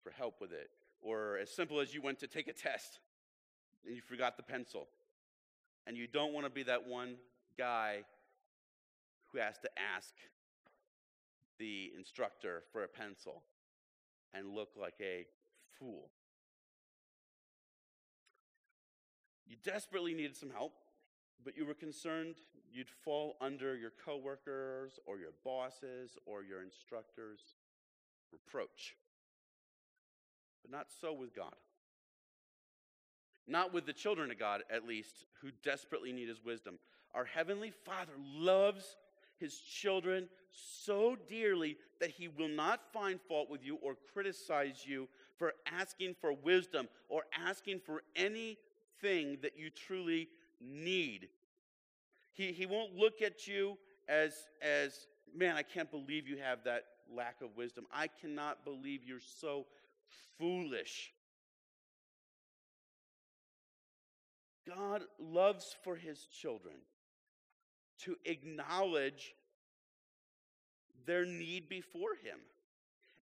for 0.02 0.10
help 0.10 0.40
with 0.40 0.52
it. 0.52 0.70
Or 1.00 1.38
as 1.38 1.50
simple 1.50 1.80
as 1.80 1.94
you 1.94 2.02
went 2.02 2.18
to 2.20 2.26
take 2.26 2.48
a 2.48 2.52
test 2.52 3.00
and 3.86 3.94
you 3.94 4.02
forgot 4.02 4.36
the 4.36 4.42
pencil. 4.42 4.88
And 5.86 5.96
you 5.96 6.06
don't 6.06 6.32
want 6.32 6.46
to 6.46 6.50
be 6.50 6.62
that 6.64 6.86
one 6.86 7.16
guy 7.56 8.04
who 9.32 9.38
has 9.38 9.58
to 9.58 9.70
ask 9.96 10.12
the 11.58 11.90
instructor 11.96 12.62
for 12.72 12.84
a 12.84 12.88
pencil 12.88 13.42
and 14.34 14.54
look 14.54 14.70
like 14.80 14.94
a 15.00 15.26
fool. 15.78 16.10
You 19.46 19.56
desperately 19.64 20.14
needed 20.14 20.36
some 20.36 20.50
help, 20.50 20.74
but 21.44 21.56
you 21.56 21.66
were 21.66 21.74
concerned 21.74 22.36
you'd 22.72 22.88
fall 22.88 23.36
under 23.40 23.76
your 23.76 23.90
coworkers 24.04 24.98
or 25.06 25.18
your 25.18 25.32
bosses 25.44 26.16
or 26.24 26.44
your 26.44 26.62
instructors' 26.62 27.54
reproach. 28.32 28.94
But 30.62 30.70
not 30.70 30.86
so 31.00 31.12
with 31.12 31.34
God. 31.34 31.54
Not 33.46 33.72
with 33.72 33.86
the 33.86 33.92
children 33.92 34.30
of 34.30 34.38
God, 34.38 34.62
at 34.70 34.86
least, 34.86 35.26
who 35.40 35.50
desperately 35.64 36.12
need 36.12 36.28
his 36.28 36.44
wisdom. 36.44 36.78
Our 37.14 37.24
Heavenly 37.24 37.72
Father 37.84 38.12
loves 38.18 38.96
his 39.38 39.58
children 39.58 40.28
so 40.50 41.16
dearly 41.28 41.76
that 41.98 42.10
he 42.10 42.28
will 42.28 42.48
not 42.48 42.80
find 42.92 43.18
fault 43.28 43.50
with 43.50 43.64
you 43.64 43.76
or 43.82 43.96
criticize 44.12 44.84
you 44.86 45.08
for 45.36 45.54
asking 45.66 46.14
for 46.20 46.32
wisdom 46.32 46.88
or 47.08 47.24
asking 47.46 47.80
for 47.80 48.02
anything 48.14 49.38
that 49.42 49.52
you 49.56 49.70
truly 49.70 50.28
need. 50.60 51.28
He, 52.32 52.52
he 52.52 52.66
won't 52.66 52.94
look 52.94 53.22
at 53.22 53.46
you 53.48 53.78
as, 54.08 54.34
as, 54.62 55.06
man, 55.34 55.56
I 55.56 55.62
can't 55.62 55.90
believe 55.90 56.28
you 56.28 56.36
have 56.38 56.64
that 56.64 56.84
lack 57.12 57.40
of 57.42 57.56
wisdom. 57.56 57.86
I 57.92 58.06
cannot 58.06 58.64
believe 58.64 59.02
you're 59.04 59.18
so 59.40 59.66
foolish. 60.38 61.12
God 64.66 65.02
loves 65.18 65.76
for 65.82 65.96
his 65.96 66.26
children 66.26 66.74
to 68.04 68.16
acknowledge 68.24 69.34
their 71.06 71.24
need 71.26 71.68
before 71.68 72.14
him. 72.22 72.38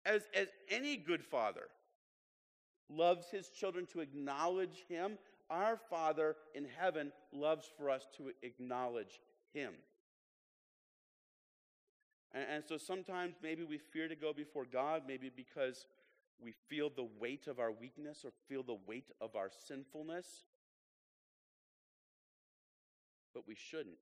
As, 0.04 0.22
as 0.34 0.48
any 0.70 0.96
good 0.96 1.24
father 1.24 1.68
loves 2.90 3.26
his 3.30 3.48
children 3.48 3.86
to 3.92 4.00
acknowledge 4.00 4.84
him, 4.88 5.18
our 5.50 5.76
Father 5.76 6.36
in 6.54 6.66
heaven 6.78 7.12
loves 7.32 7.66
for 7.76 7.90
us 7.90 8.06
to 8.16 8.30
acknowledge 8.42 9.20
him. 9.52 9.72
And, 12.32 12.44
and 12.50 12.64
so 12.64 12.76
sometimes 12.76 13.36
maybe 13.42 13.64
we 13.64 13.78
fear 13.78 14.08
to 14.08 14.16
go 14.16 14.32
before 14.32 14.66
God, 14.70 15.02
maybe 15.06 15.30
because 15.34 15.86
we 16.42 16.52
feel 16.68 16.90
the 16.90 17.08
weight 17.18 17.46
of 17.46 17.58
our 17.58 17.72
weakness 17.72 18.24
or 18.24 18.30
feel 18.48 18.62
the 18.62 18.78
weight 18.86 19.10
of 19.20 19.34
our 19.34 19.50
sinfulness. 19.66 20.26
But 23.34 23.46
we 23.46 23.54
shouldn't. 23.54 23.96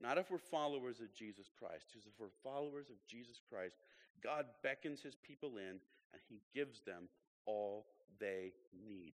Not 0.00 0.18
if 0.18 0.30
we're 0.30 0.38
followers 0.38 1.00
of 1.00 1.12
Jesus 1.12 1.46
Christ. 1.58 1.86
Because 1.90 2.06
if 2.06 2.12
we're 2.18 2.28
followers 2.42 2.90
of 2.90 2.96
Jesus 3.06 3.40
Christ, 3.48 3.76
God 4.22 4.46
beckons 4.62 5.00
his 5.00 5.14
people 5.16 5.56
in 5.56 5.80
and 6.12 6.22
he 6.28 6.40
gives 6.54 6.80
them 6.82 7.08
all 7.46 7.86
they 8.20 8.52
need. 8.86 9.12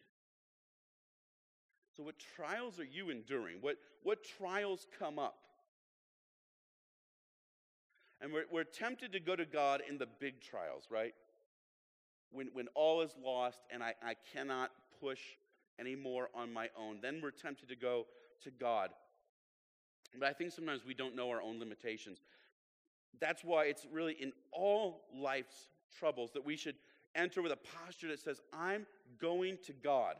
So, 1.96 2.02
what 2.02 2.16
trials 2.18 2.80
are 2.80 2.84
you 2.84 3.10
enduring? 3.10 3.58
What, 3.60 3.76
what 4.02 4.24
trials 4.24 4.86
come 4.98 5.18
up? 5.18 5.36
And 8.20 8.32
we're, 8.32 8.44
we're 8.50 8.64
tempted 8.64 9.12
to 9.12 9.20
go 9.20 9.36
to 9.36 9.44
God 9.44 9.82
in 9.88 9.98
the 9.98 10.08
big 10.18 10.40
trials, 10.40 10.84
right? 10.90 11.14
When, 12.34 12.48
when 12.52 12.66
all 12.74 13.00
is 13.00 13.14
lost 13.24 13.60
and 13.72 13.82
I, 13.82 13.94
I 14.02 14.14
cannot 14.32 14.72
push 15.00 15.20
anymore 15.78 16.28
on 16.34 16.52
my 16.52 16.68
own, 16.76 16.98
then 17.00 17.20
we're 17.22 17.30
tempted 17.30 17.68
to 17.68 17.76
go 17.76 18.06
to 18.42 18.50
God. 18.50 18.90
But 20.18 20.28
I 20.28 20.32
think 20.32 20.52
sometimes 20.52 20.84
we 20.84 20.94
don't 20.94 21.16
know 21.16 21.30
our 21.30 21.40
own 21.40 21.58
limitations. 21.58 22.18
That's 23.20 23.44
why 23.44 23.66
it's 23.66 23.86
really 23.90 24.14
in 24.14 24.32
all 24.52 25.02
life's 25.16 25.68
troubles 25.96 26.32
that 26.32 26.44
we 26.44 26.56
should 26.56 26.74
enter 27.14 27.40
with 27.40 27.52
a 27.52 27.58
posture 27.82 28.08
that 28.08 28.20
says, 28.20 28.40
I'm 28.52 28.86
going 29.20 29.58
to 29.66 29.72
God. 29.72 30.16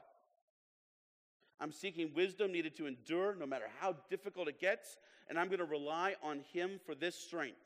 I'm 1.61 1.73
seeking 1.73 2.13
wisdom 2.15 2.53
needed 2.53 2.77
to 2.77 2.87
endure 2.87 3.35
no 3.39 3.47
matter 3.47 3.67
how 3.81 3.97
difficult 4.09 4.49
it 4.49 4.61
gets, 4.61 4.97
and 5.29 5.39
I'm 5.39 5.47
going 5.49 5.59
to 5.59 5.65
rely 5.65 6.15
on 6.23 6.41
Him 6.53 6.81
for 6.85 6.95
this 6.95 7.17
strength. 7.17 7.59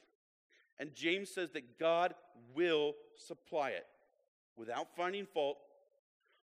And 0.78 0.94
James 0.94 1.30
says 1.30 1.50
that 1.52 1.78
God 1.78 2.14
will 2.54 2.94
supply 3.16 3.70
it 3.70 3.86
without 4.58 4.88
finding 4.96 5.24
fault, 5.24 5.58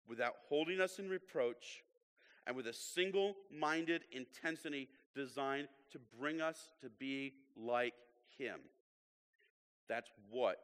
without 0.07 0.35
holding 0.49 0.81
us 0.81 0.99
in 0.99 1.09
reproach, 1.09 1.83
and 2.45 2.55
with 2.55 2.67
a 2.67 2.73
single 2.73 3.35
minded 3.51 4.03
intensity 4.11 4.89
designed 5.15 5.67
to 5.91 5.99
bring 6.19 6.41
us 6.41 6.71
to 6.81 6.89
be 6.89 7.33
like 7.55 7.93
Him. 8.37 8.59
That's 9.87 10.09
what 10.29 10.57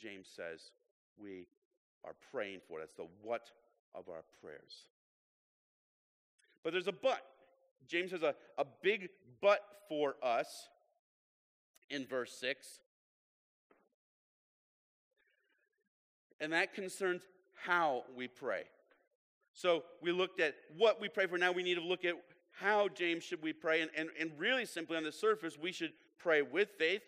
James 0.00 0.28
says 0.34 0.70
we 1.18 1.46
are 2.04 2.14
praying 2.30 2.60
for. 2.68 2.80
That's 2.80 2.94
the 2.94 3.06
what 3.22 3.50
of 3.94 4.08
our 4.08 4.24
prayers. 4.40 4.86
But 6.62 6.72
there's 6.72 6.88
a 6.88 6.92
but. 6.92 7.22
James 7.88 8.12
has 8.12 8.22
a, 8.22 8.34
a 8.58 8.64
big 8.82 9.08
but 9.40 9.60
for 9.88 10.14
us 10.22 10.68
in 11.90 12.06
verse 12.06 12.32
6. 12.40 12.80
And 16.42 16.52
that 16.52 16.74
concerns 16.74 17.22
how 17.54 18.02
we 18.14 18.26
pray. 18.28 18.64
So 19.54 19.84
we 20.02 20.10
looked 20.10 20.40
at 20.40 20.54
what 20.76 21.00
we 21.00 21.08
pray 21.08 21.26
for. 21.26 21.38
Now 21.38 21.52
we 21.52 21.62
need 21.62 21.76
to 21.76 21.82
look 21.82 22.04
at 22.04 22.14
how, 22.50 22.88
James, 22.88 23.22
should 23.22 23.42
we 23.42 23.52
pray. 23.52 23.80
And, 23.80 23.90
and, 23.96 24.10
and 24.18 24.32
really 24.36 24.66
simply 24.66 24.96
on 24.96 25.04
the 25.04 25.12
surface, 25.12 25.56
we 25.56 25.70
should 25.72 25.92
pray 26.18 26.42
with 26.42 26.70
faith 26.76 27.02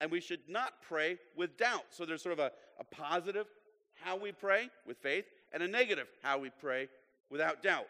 and 0.00 0.10
we 0.10 0.20
should 0.20 0.40
not 0.48 0.74
pray 0.86 1.18
with 1.36 1.56
doubt. 1.56 1.86
So 1.90 2.06
there's 2.06 2.22
sort 2.22 2.34
of 2.34 2.38
a, 2.38 2.52
a 2.78 2.84
positive 2.84 3.46
how 3.94 4.16
we 4.16 4.30
pray 4.30 4.70
with 4.86 4.98
faith 4.98 5.24
and 5.52 5.62
a 5.62 5.68
negative 5.68 6.06
how 6.22 6.38
we 6.38 6.50
pray 6.50 6.88
without 7.28 7.62
doubt. 7.62 7.88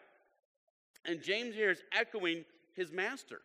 And 1.05 1.21
James 1.21 1.53
here 1.53 1.69
is 1.69 1.83
echoing 1.91 2.43
his 2.73 2.91
master. 2.91 3.41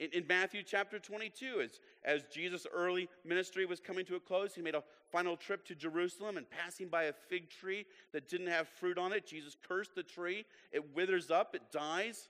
In, 0.00 0.10
in, 0.12 0.26
Matthew 0.28 0.62
chapter 0.64 0.98
22, 0.98 1.60
as, 1.60 1.80
as 2.04 2.22
Jesus' 2.32 2.66
early 2.72 3.08
ministry 3.24 3.66
was 3.66 3.80
coming 3.80 4.04
to 4.06 4.14
a 4.14 4.20
close, 4.20 4.54
he 4.54 4.62
made 4.62 4.76
a 4.76 4.84
final 5.10 5.36
trip 5.36 5.64
to 5.66 5.74
Jerusalem 5.74 6.36
and 6.36 6.46
passing 6.48 6.88
by 6.88 7.04
a 7.04 7.12
fig 7.12 7.50
tree 7.50 7.84
that 8.12 8.28
didn't 8.28 8.46
have 8.46 8.68
fruit 8.68 8.96
on 8.96 9.12
it, 9.12 9.26
Jesus 9.26 9.56
cursed 9.66 9.94
the 9.94 10.02
tree. 10.02 10.44
It 10.70 10.94
withers 10.94 11.30
up, 11.30 11.54
it 11.54 11.62
dies. 11.72 12.28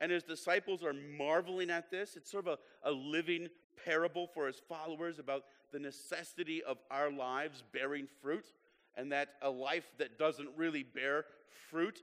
And 0.00 0.10
his 0.10 0.22
disciples 0.22 0.82
are 0.82 0.94
marveling 0.94 1.70
at 1.70 1.90
this. 1.90 2.16
It's 2.16 2.30
sort 2.30 2.46
of 2.46 2.58
a, 2.84 2.90
a 2.90 2.92
living 2.92 3.48
parable 3.84 4.26
for 4.26 4.46
his 4.46 4.60
followers 4.68 5.18
about 5.18 5.44
the 5.72 5.78
necessity 5.78 6.62
of 6.62 6.78
our 6.90 7.10
lives 7.10 7.62
bearing 7.72 8.06
fruit, 8.20 8.52
and 8.96 9.12
that 9.12 9.34
a 9.42 9.50
life 9.50 9.90
that 9.98 10.18
doesn't 10.18 10.50
really 10.56 10.82
bear 10.82 11.24
fruit 11.70 12.02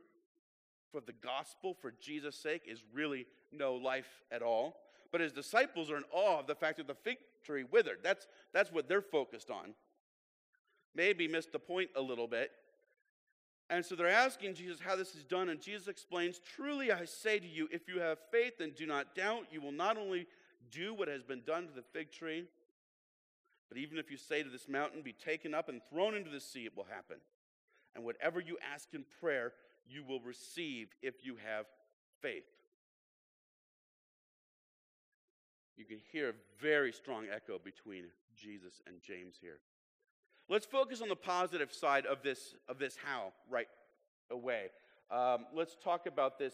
for 0.92 1.02
the 1.02 1.14
gospel, 1.14 1.76
for 1.80 1.94
Jesus' 2.02 2.36
sake, 2.36 2.64
is 2.68 2.84
really 2.94 3.28
no 3.52 3.76
life 3.76 4.24
at 4.32 4.42
all. 4.42 4.76
But 5.12 5.22
his 5.22 5.32
disciples 5.32 5.90
are 5.90 5.98
in 5.98 6.04
awe 6.12 6.40
of 6.40 6.48
the 6.48 6.56
fact 6.56 6.78
that 6.78 6.88
the 6.88 6.94
fig 6.94 7.18
tree 7.44 7.64
withered. 7.64 8.00
That's, 8.04 8.28
that's 8.54 8.72
what 8.72 8.88
they're 8.88 9.02
focused 9.02 9.50
on. 9.50 9.74
Maybe 10.96 11.28
missed 11.28 11.52
the 11.52 11.60
point 11.60 11.90
a 11.96 12.02
little 12.02 12.28
bit. 12.28 12.52
And 13.70 13.86
so 13.86 13.96
they're 13.96 14.08
asking 14.08 14.56
Jesus 14.56 14.80
how 14.80 14.96
this 14.96 15.14
is 15.14 15.24
done, 15.24 15.50
and 15.50 15.62
Jesus 15.62 15.88
explains 15.88 16.40
Truly 16.40 16.92
I 16.92 17.06
say 17.06 17.40
to 17.40 17.48
you, 17.48 17.68
if 17.72 17.88
you 17.88 18.00
have 18.00 18.18
faith 18.32 18.60
and 18.60 18.76
do 18.76 18.88
not 18.88 19.16
doubt, 19.16 19.46
you 19.52 19.62
will 19.62 19.72
not 19.72 19.98
only 19.98 20.28
do 20.72 20.94
what 20.94 21.08
has 21.08 21.24
been 21.24 21.42
done 21.46 21.68
to 21.68 21.74
the 21.74 21.84
fig 21.94 22.12
tree, 22.12 22.46
but 23.70 23.78
even 23.78 24.00
if 24.00 24.10
you 24.10 24.18
say 24.18 24.42
to 24.42 24.50
this 24.50 24.68
mountain, 24.68 25.02
Be 25.04 25.14
taken 25.14 25.54
up 25.54 25.70
and 25.70 25.82
thrown 25.92 26.16
into 26.16 26.32
the 26.32 26.40
sea, 26.40 26.66
it 26.66 26.76
will 26.76 26.88
happen. 26.90 27.18
And 27.96 28.04
whatever 28.04 28.40
you 28.40 28.58
ask 28.74 28.90
in 28.94 29.06
prayer, 29.20 29.54
you 29.88 30.04
will 30.04 30.22
receive 30.22 30.90
if 31.02 31.24
you 31.24 31.38
have 31.46 31.66
faith. 32.22 32.46
You 35.80 35.86
can 35.86 36.00
hear 36.12 36.30
a 36.32 36.34
very 36.62 36.92
strong 36.92 37.28
echo 37.34 37.58
between 37.58 38.04
Jesus 38.36 38.82
and 38.86 38.98
James 39.02 39.36
here. 39.40 39.60
Let's 40.50 40.66
focus 40.66 41.02
on 41.02 41.08
the 41.08 41.16
positive 41.16 41.72
side 41.72 42.06
of 42.06 42.22
this, 42.22 42.56
of 42.68 42.80
this 42.80 42.98
how 43.02 43.32
right 43.50 43.70
away. 44.30 44.72
Um, 45.10 45.46
let's 45.56 45.78
talk 45.82 46.06
about 46.06 46.38
this 46.38 46.54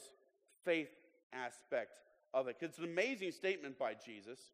faith 0.64 0.92
aspect 1.34 1.98
of 2.36 2.48
it. 2.48 2.58
Because 2.60 2.76
it's 2.76 2.84
an 2.84 2.92
amazing 2.92 3.32
statement 3.32 3.80
by 3.80 3.96
Jesus, 3.96 4.52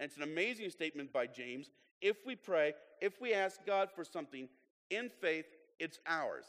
and 0.00 0.08
it's 0.08 0.16
an 0.16 0.24
amazing 0.24 0.70
statement 0.70 1.12
by 1.12 1.28
James. 1.28 1.70
If 2.02 2.16
we 2.26 2.34
pray, 2.34 2.72
if 3.00 3.20
we 3.20 3.32
ask 3.32 3.64
God 3.64 3.88
for 3.94 4.02
something 4.02 4.48
in 4.90 5.10
faith, 5.20 5.46
it's 5.78 6.00
ours. 6.08 6.46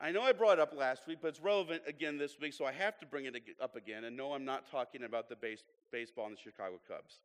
I 0.00 0.12
know 0.12 0.22
I 0.22 0.32
brought 0.32 0.58
it 0.58 0.60
up 0.60 0.74
last 0.76 1.06
week, 1.06 1.18
but 1.22 1.28
it's 1.28 1.40
relevant 1.40 1.82
again 1.86 2.18
this 2.18 2.38
week, 2.38 2.52
so 2.52 2.66
I 2.66 2.72
have 2.72 2.98
to 2.98 3.06
bring 3.06 3.24
it 3.24 3.34
up 3.62 3.76
again. 3.76 4.04
And 4.04 4.16
no, 4.16 4.32
I'm 4.32 4.44
not 4.44 4.70
talking 4.70 5.04
about 5.04 5.28
the 5.28 5.36
base, 5.36 5.64
baseball 5.90 6.26
and 6.26 6.36
the 6.36 6.40
Chicago 6.40 6.78
Cubs. 6.86 7.20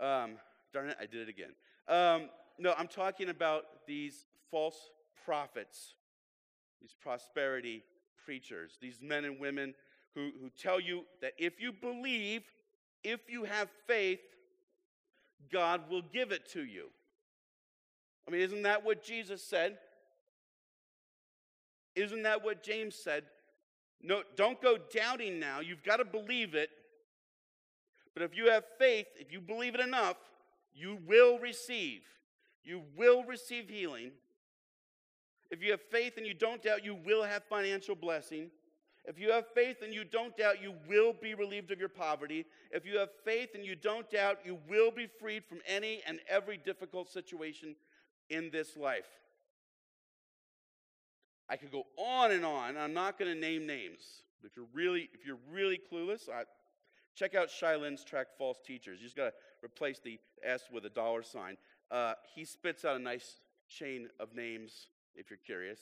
Um, 0.00 0.38
darn 0.72 0.88
it, 0.88 0.96
I 0.98 1.04
did 1.04 1.20
it 1.20 1.28
again. 1.28 1.50
Um, 1.88 2.30
no, 2.58 2.74
I'm 2.78 2.88
talking 2.88 3.28
about 3.28 3.64
these 3.86 4.24
false 4.50 4.90
prophets, 5.24 5.94
these 6.80 6.94
prosperity 6.98 7.82
preachers, 8.24 8.78
these 8.80 9.00
men 9.02 9.26
and 9.26 9.38
women 9.38 9.74
who, 10.14 10.30
who 10.40 10.50
tell 10.50 10.80
you 10.80 11.04
that 11.20 11.32
if 11.38 11.60
you 11.60 11.72
believe, 11.72 12.42
if 13.04 13.20
you 13.28 13.44
have 13.44 13.68
faith, 13.86 14.20
God 15.52 15.90
will 15.90 16.02
give 16.12 16.32
it 16.32 16.48
to 16.52 16.64
you. 16.64 16.88
I 18.26 18.30
mean, 18.30 18.40
isn't 18.40 18.62
that 18.62 18.84
what 18.84 19.04
Jesus 19.04 19.42
said? 19.42 19.78
Isn't 21.94 22.22
that 22.22 22.44
what 22.44 22.62
James 22.62 22.96
said? 22.96 23.24
No, 24.02 24.22
don't 24.36 24.60
go 24.60 24.78
doubting 24.92 25.38
now. 25.38 25.60
You've 25.60 25.82
got 25.82 25.98
to 25.98 26.04
believe 26.04 26.54
it. 26.54 26.70
But 28.14 28.22
if 28.22 28.36
you 28.36 28.50
have 28.50 28.64
faith, 28.78 29.06
if 29.16 29.32
you 29.32 29.40
believe 29.40 29.74
it 29.74 29.80
enough, 29.80 30.16
you 30.74 30.98
will 31.06 31.38
receive. 31.38 32.02
You 32.64 32.82
will 32.96 33.24
receive 33.24 33.68
healing. 33.68 34.12
If 35.50 35.62
you 35.62 35.70
have 35.72 35.80
faith 35.90 36.14
and 36.16 36.26
you 36.26 36.34
don't 36.34 36.62
doubt, 36.62 36.84
you 36.84 36.94
will 36.94 37.22
have 37.22 37.44
financial 37.44 37.94
blessing. 37.94 38.50
If 39.04 39.18
you 39.18 39.32
have 39.32 39.44
faith 39.54 39.78
and 39.82 39.92
you 39.92 40.04
don't 40.04 40.36
doubt, 40.36 40.62
you 40.62 40.74
will 40.88 41.12
be 41.12 41.34
relieved 41.34 41.72
of 41.72 41.80
your 41.80 41.88
poverty. 41.88 42.46
If 42.70 42.86
you 42.86 42.98
have 42.98 43.10
faith 43.24 43.50
and 43.54 43.64
you 43.64 43.74
don't 43.74 44.08
doubt, 44.10 44.38
you 44.44 44.58
will 44.68 44.90
be 44.90 45.08
freed 45.20 45.44
from 45.44 45.58
any 45.66 46.02
and 46.06 46.20
every 46.28 46.56
difficult 46.56 47.08
situation 47.08 47.74
in 48.30 48.50
this 48.50 48.76
life. 48.76 49.08
I 51.52 51.56
could 51.56 51.70
go 51.70 51.84
on 51.98 52.30
and 52.30 52.46
on. 52.46 52.78
I'm 52.78 52.94
not 52.94 53.18
going 53.18 53.30
to 53.30 53.38
name 53.38 53.66
names. 53.66 54.22
If 54.42 54.56
you're 54.56 54.64
really, 54.72 55.10
if 55.12 55.26
you're 55.26 55.38
really 55.52 55.78
clueless, 55.78 56.30
I, 56.30 56.44
check 57.14 57.34
out 57.34 57.50
Shai 57.50 57.76
Linne's 57.76 58.02
track 58.02 58.28
"False 58.38 58.56
Teachers." 58.66 59.00
You 59.00 59.04
just 59.04 59.16
got 59.16 59.24
to 59.24 59.32
replace 59.62 60.00
the 60.00 60.18
S 60.42 60.62
with 60.72 60.86
a 60.86 60.88
dollar 60.88 61.22
sign. 61.22 61.58
Uh, 61.90 62.14
he 62.34 62.46
spits 62.46 62.86
out 62.86 62.96
a 62.96 62.98
nice 62.98 63.34
chain 63.68 64.08
of 64.18 64.34
names. 64.34 64.86
If 65.14 65.28
you're 65.28 65.38
curious. 65.44 65.78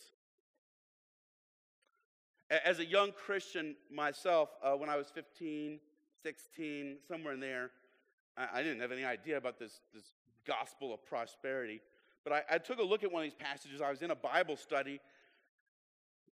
As 2.67 2.81
a 2.81 2.85
young 2.85 3.13
Christian 3.13 3.77
myself, 3.93 4.49
uh, 4.61 4.73
when 4.73 4.91
I 4.91 4.97
was 4.97 5.07
15, 5.15 5.79
16, 6.25 6.97
somewhere 7.07 7.35
in 7.35 7.39
there, 7.39 7.71
I, 8.37 8.49
I, 8.55 8.63
didn't 8.65 8.81
have 8.81 8.91
any 8.91 9.05
idea 9.05 9.37
about 9.37 9.61
this, 9.61 9.83
this 9.95 10.11
gospel 10.45 10.93
of 10.93 11.07
prosperity. 11.07 11.81
But 12.25 12.33
I, 12.33 12.43
I 12.57 12.59
took 12.59 12.81
a 12.81 12.83
look 12.83 13.05
at 13.05 13.13
one 13.13 13.23
of 13.23 13.31
these 13.31 13.39
passages. 13.39 13.81
I 13.81 13.89
was 13.89 14.03
in 14.03 14.11
a 14.11 14.17
Bible 14.17 14.57
study, 14.57 15.01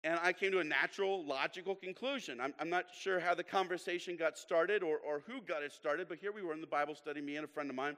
and 0.04 0.18
I 0.22 0.32
came 0.32 0.50
to 0.52 0.58
a 0.58 0.64
natural, 0.64 1.24
logical 1.24 1.74
conclusion. 1.74 2.40
I'm, 2.40 2.54
I'm, 2.58 2.68
not 2.68 2.86
sure 2.98 3.20
how 3.20 3.34
the 3.34 3.44
conversation 3.44 4.16
got 4.16 4.36
started 4.36 4.82
or, 4.82 4.98
or 4.98 5.22
who 5.26 5.40
got 5.40 5.62
it 5.62 5.72
started, 5.72 6.08
but 6.08 6.18
here 6.18 6.32
we 6.32 6.42
were 6.42 6.52
in 6.52 6.60
the 6.60 6.66
Bible 6.66 6.94
study, 6.94 7.20
me 7.20 7.36
and 7.36 7.44
a 7.44 7.48
friend 7.48 7.70
of 7.70 7.76
mine, 7.76 7.96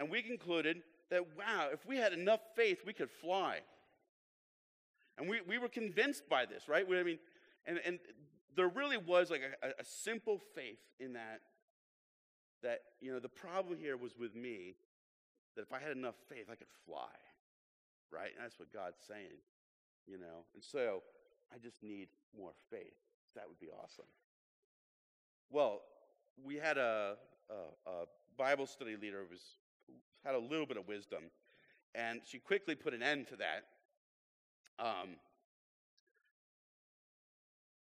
and 0.00 0.10
we 0.10 0.22
concluded 0.22 0.82
that, 1.10 1.20
wow, 1.36 1.68
if 1.72 1.84
we 1.86 1.98
had 1.98 2.14
enough 2.14 2.40
faith, 2.56 2.78
we 2.86 2.94
could 2.94 3.10
fly. 3.10 3.58
And 5.18 5.28
we, 5.28 5.40
we 5.46 5.58
were 5.58 5.68
convinced 5.68 6.26
by 6.28 6.46
this, 6.46 6.68
right? 6.68 6.88
We, 6.88 6.98
I 6.98 7.02
mean, 7.02 7.18
and, 7.66 7.78
and 7.84 7.98
there 8.56 8.68
really 8.68 8.96
was 8.96 9.30
like 9.30 9.42
a, 9.62 9.68
a 9.78 9.84
simple 9.84 10.40
faith 10.54 10.80
in 10.98 11.12
that, 11.12 11.40
that, 12.62 12.80
you 13.00 13.12
know, 13.12 13.20
the 13.20 13.28
problem 13.28 13.78
here 13.78 13.98
was 13.98 14.16
with 14.18 14.34
me, 14.34 14.74
that 15.54 15.62
if 15.62 15.72
I 15.72 15.80
had 15.80 15.94
enough 15.94 16.14
faith, 16.30 16.46
I 16.50 16.54
could 16.54 16.70
fly, 16.86 17.12
right? 18.10 18.30
And 18.34 18.42
that's 18.42 18.58
what 18.58 18.72
God's 18.72 19.00
saying, 19.06 19.36
you 20.06 20.18
know? 20.18 20.46
And 20.54 20.64
so, 20.64 21.02
I 21.52 21.58
just 21.58 21.82
need 21.82 22.08
more 22.36 22.52
faith. 22.70 22.94
That 23.34 23.44
would 23.48 23.60
be 23.60 23.68
awesome. 23.68 24.06
Well, 25.50 25.82
we 26.42 26.56
had 26.56 26.78
a, 26.78 27.16
a, 27.50 27.90
a 27.90 28.04
Bible 28.38 28.66
study 28.66 28.96
leader 28.96 29.18
who 29.24 29.30
was, 29.30 29.42
had 30.24 30.34
a 30.34 30.38
little 30.38 30.66
bit 30.66 30.76
of 30.76 30.88
wisdom, 30.88 31.24
and 31.94 32.20
she 32.26 32.38
quickly 32.38 32.74
put 32.74 32.94
an 32.94 33.02
end 33.02 33.28
to 33.28 33.36
that. 33.36 33.64
Um, 34.78 35.16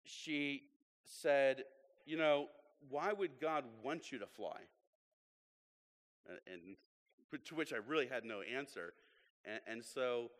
she 0.04 0.62
said, 1.04 1.64
You 2.06 2.16
know, 2.16 2.48
why 2.88 3.12
would 3.12 3.40
God 3.40 3.64
want 3.82 4.10
you 4.10 4.18
to 4.18 4.26
fly? 4.26 4.58
And, 6.28 6.38
and 6.52 6.76
to 7.44 7.54
which 7.54 7.72
I 7.72 7.76
really 7.76 8.06
had 8.06 8.24
no 8.24 8.40
answer. 8.40 8.94
And, 9.44 9.60
and 9.66 9.84
so 9.84 10.30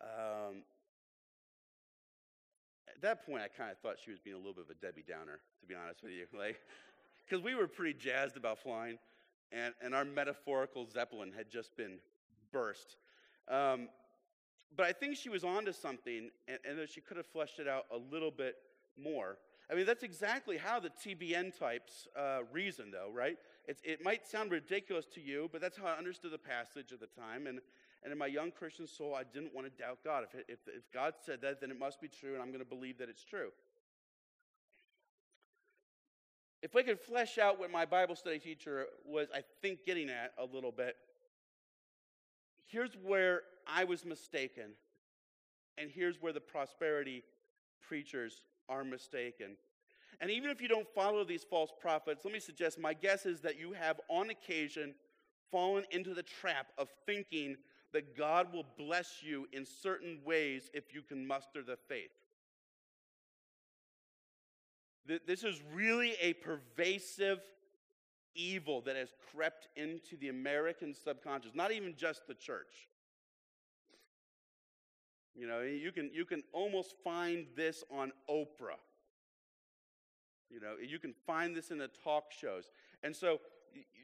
um, 0.00 0.62
at 2.98 3.02
that 3.02 3.24
point, 3.24 3.42
I 3.42 3.48
kind 3.48 3.70
of 3.70 3.78
thought 3.78 3.96
she 4.04 4.10
was 4.10 4.18
being 4.18 4.34
a 4.34 4.38
little 4.38 4.54
bit 4.54 4.64
of 4.64 4.70
a 4.70 4.74
Debbie 4.74 5.04
Downer, 5.06 5.38
to 5.60 5.66
be 5.66 5.74
honest 5.74 6.02
with 6.02 6.12
you. 6.12 6.26
Like, 6.36 6.56
because 7.24 7.44
we 7.44 7.54
were 7.54 7.68
pretty 7.68 7.96
jazzed 7.96 8.36
about 8.36 8.58
flying, 8.58 8.98
and, 9.52 9.74
and 9.82 9.94
our 9.94 10.04
metaphorical 10.04 10.86
Zeppelin 10.90 11.30
had 11.36 11.48
just 11.48 11.76
been 11.76 11.98
burst. 12.52 12.96
Um, 13.48 13.88
but 14.76 14.86
I 14.86 14.92
think 14.92 15.16
she 15.16 15.28
was 15.28 15.44
onto 15.44 15.72
something, 15.72 16.30
and, 16.48 16.58
and 16.68 16.78
that 16.78 16.90
she 16.90 17.00
could 17.00 17.18
have 17.18 17.26
fleshed 17.26 17.60
it 17.60 17.68
out 17.68 17.84
a 17.92 17.98
little 18.12 18.30
bit 18.30 18.56
more. 19.00 19.36
I 19.70 19.74
mean, 19.74 19.86
that's 19.86 20.02
exactly 20.02 20.56
how 20.56 20.80
the 20.80 20.90
TBN 20.90 21.56
types 21.56 22.08
uh, 22.18 22.40
reason, 22.50 22.90
though, 22.90 23.10
right? 23.12 23.36
It's, 23.66 23.82
it 23.84 24.02
might 24.02 24.26
sound 24.26 24.50
ridiculous 24.50 25.06
to 25.14 25.20
you, 25.20 25.48
but 25.52 25.60
that's 25.60 25.76
how 25.76 25.86
I 25.86 25.98
understood 25.98 26.32
the 26.32 26.38
passage 26.38 26.92
at 26.92 26.98
the 26.98 27.20
time. 27.20 27.46
And 27.46 27.60
and 28.02 28.12
in 28.12 28.18
my 28.18 28.26
young 28.26 28.50
Christian 28.50 28.86
soul, 28.86 29.14
I 29.14 29.24
didn't 29.24 29.54
want 29.54 29.66
to 29.66 29.82
doubt 29.82 29.98
God. 30.04 30.24
If, 30.24 30.40
if, 30.48 30.58
if 30.68 30.92
God 30.92 31.14
said 31.24 31.40
that, 31.42 31.60
then 31.60 31.70
it 31.70 31.78
must 31.78 32.00
be 32.00 32.08
true, 32.08 32.34
and 32.34 32.42
I'm 32.42 32.48
going 32.48 32.60
to 32.60 32.64
believe 32.64 32.98
that 32.98 33.08
it's 33.08 33.24
true. 33.24 33.50
If 36.62 36.74
I 36.74 36.82
could 36.82 37.00
flesh 37.00 37.38
out 37.38 37.58
what 37.58 37.70
my 37.70 37.84
Bible 37.84 38.16
study 38.16 38.38
teacher 38.38 38.86
was, 39.04 39.28
I 39.34 39.42
think, 39.62 39.84
getting 39.84 40.08
at 40.10 40.32
a 40.38 40.44
little 40.44 40.72
bit, 40.72 40.96
here's 42.66 42.94
where 43.02 43.42
I 43.66 43.84
was 43.84 44.04
mistaken, 44.04 44.72
and 45.76 45.90
here's 45.90 46.20
where 46.20 46.32
the 46.32 46.40
prosperity 46.40 47.22
preachers 47.80 48.42
are 48.68 48.84
mistaken. 48.84 49.56
And 50.20 50.30
even 50.30 50.50
if 50.50 50.60
you 50.60 50.68
don't 50.68 50.88
follow 50.94 51.24
these 51.24 51.44
false 51.44 51.70
prophets, 51.80 52.24
let 52.24 52.34
me 52.34 52.40
suggest 52.40 52.78
my 52.78 52.92
guess 52.92 53.24
is 53.24 53.40
that 53.42 53.58
you 53.58 53.72
have, 53.72 54.00
on 54.08 54.30
occasion, 54.30 54.94
fallen 55.50 55.84
into 55.90 56.12
the 56.12 56.24
trap 56.24 56.68
of 56.76 56.88
thinking 57.06 57.56
that 57.92 58.16
God 58.16 58.52
will 58.52 58.66
bless 58.76 59.22
you 59.22 59.46
in 59.52 59.64
certain 59.64 60.18
ways 60.24 60.70
if 60.74 60.94
you 60.94 61.02
can 61.02 61.26
muster 61.26 61.62
the 61.62 61.76
faith. 61.88 62.10
This 65.26 65.42
is 65.42 65.62
really 65.72 66.14
a 66.20 66.34
pervasive 66.34 67.40
evil 68.34 68.82
that 68.82 68.94
has 68.94 69.08
crept 69.32 69.68
into 69.74 70.16
the 70.18 70.28
American 70.28 70.94
subconscious, 70.94 71.52
not 71.54 71.72
even 71.72 71.94
just 71.96 72.26
the 72.26 72.34
church. 72.34 72.88
You 75.34 75.46
know, 75.46 75.62
you 75.62 75.92
can, 75.92 76.10
you 76.12 76.24
can 76.24 76.42
almost 76.52 76.94
find 77.02 77.46
this 77.56 77.84
on 77.90 78.12
Oprah. 78.28 78.80
You 80.50 80.60
know, 80.60 80.74
you 80.84 80.98
can 80.98 81.14
find 81.26 81.54
this 81.54 81.70
in 81.70 81.78
the 81.78 81.88
talk 82.02 82.32
shows. 82.32 82.70
And 83.02 83.14
so 83.14 83.40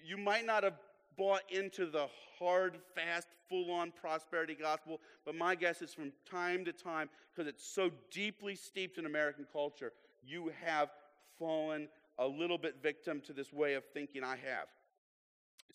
you 0.05 0.16
might 0.16 0.47
not 0.47 0.62
have 0.62 0.79
bought 1.16 1.42
into 1.50 1.87
the 1.90 2.07
hard, 2.38 2.79
fast, 2.94 3.29
full 3.48 3.70
on 3.70 3.92
prosperity 3.92 4.55
gospel, 4.55 5.00
but 5.24 5.35
my 5.35 5.55
guess 5.55 5.83
is 5.83 5.92
from 5.94 6.12
time 6.29 6.64
to 6.64 6.72
time, 6.72 7.09
because 7.35 7.48
it's 7.48 7.66
so 7.66 7.90
deeply 8.11 8.55
steeped 8.55 8.98
in 8.98 9.07
American 9.07 9.46
culture, 9.53 9.92
you 10.27 10.53
have 10.64 10.90
fallen 11.38 11.88
a 12.18 12.27
little 12.27 12.59
bit 12.59 12.77
victim 12.83 13.20
to 13.27 13.33
this 13.33 13.53
way 13.53 13.74
of 13.74 13.85
thinking 13.92 14.22
I 14.24 14.37
have. 14.37 14.68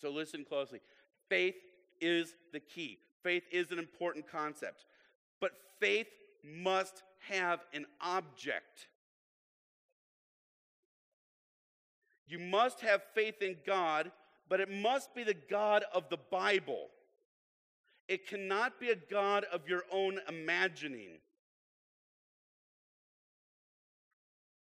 So 0.00 0.10
listen 0.10 0.44
closely. 0.44 0.80
Faith 1.28 1.56
is 2.00 2.34
the 2.52 2.60
key, 2.60 2.98
faith 3.22 3.44
is 3.52 3.70
an 3.70 3.78
important 3.78 4.30
concept, 4.30 4.86
but 5.40 5.52
faith 5.78 6.08
must 6.42 7.02
have 7.28 7.60
an 7.74 7.86
object. 8.00 8.88
You 12.26 12.38
must 12.38 12.80
have 12.80 13.02
faith 13.14 13.42
in 13.42 13.56
God, 13.66 14.12
but 14.50 14.60
it 14.60 14.68
must 14.68 15.14
be 15.14 15.22
the 15.22 15.36
God 15.48 15.84
of 15.94 16.10
the 16.10 16.18
Bible. 16.18 16.88
It 18.08 18.26
cannot 18.26 18.80
be 18.80 18.90
a 18.90 18.96
God 18.96 19.44
of 19.52 19.68
your 19.68 19.84
own 19.92 20.18
imagining. 20.28 21.20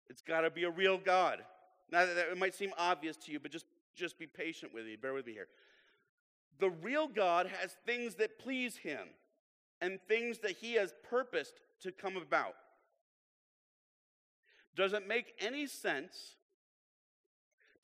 It's 0.08 0.22
got 0.22 0.40
to 0.40 0.50
be 0.50 0.64
a 0.64 0.70
real 0.70 0.96
God. 0.96 1.40
Now, 1.92 2.06
that 2.06 2.16
it 2.16 2.38
might 2.38 2.54
seem 2.54 2.72
obvious 2.78 3.18
to 3.18 3.32
you, 3.32 3.38
but 3.38 3.52
just, 3.52 3.66
just 3.94 4.18
be 4.18 4.26
patient 4.26 4.72
with 4.72 4.86
me. 4.86 4.96
Bear 4.96 5.12
with 5.12 5.26
me 5.26 5.34
here. 5.34 5.48
The 6.58 6.70
real 6.70 7.06
God 7.06 7.46
has 7.60 7.76
things 7.84 8.14
that 8.14 8.38
please 8.38 8.78
him 8.78 9.08
and 9.82 10.00
things 10.08 10.38
that 10.38 10.52
he 10.52 10.72
has 10.74 10.94
purposed 11.08 11.60
to 11.82 11.92
come 11.92 12.16
about. 12.16 12.54
Does 14.74 14.94
it 14.94 15.06
make 15.06 15.34
any 15.38 15.66
sense 15.66 16.36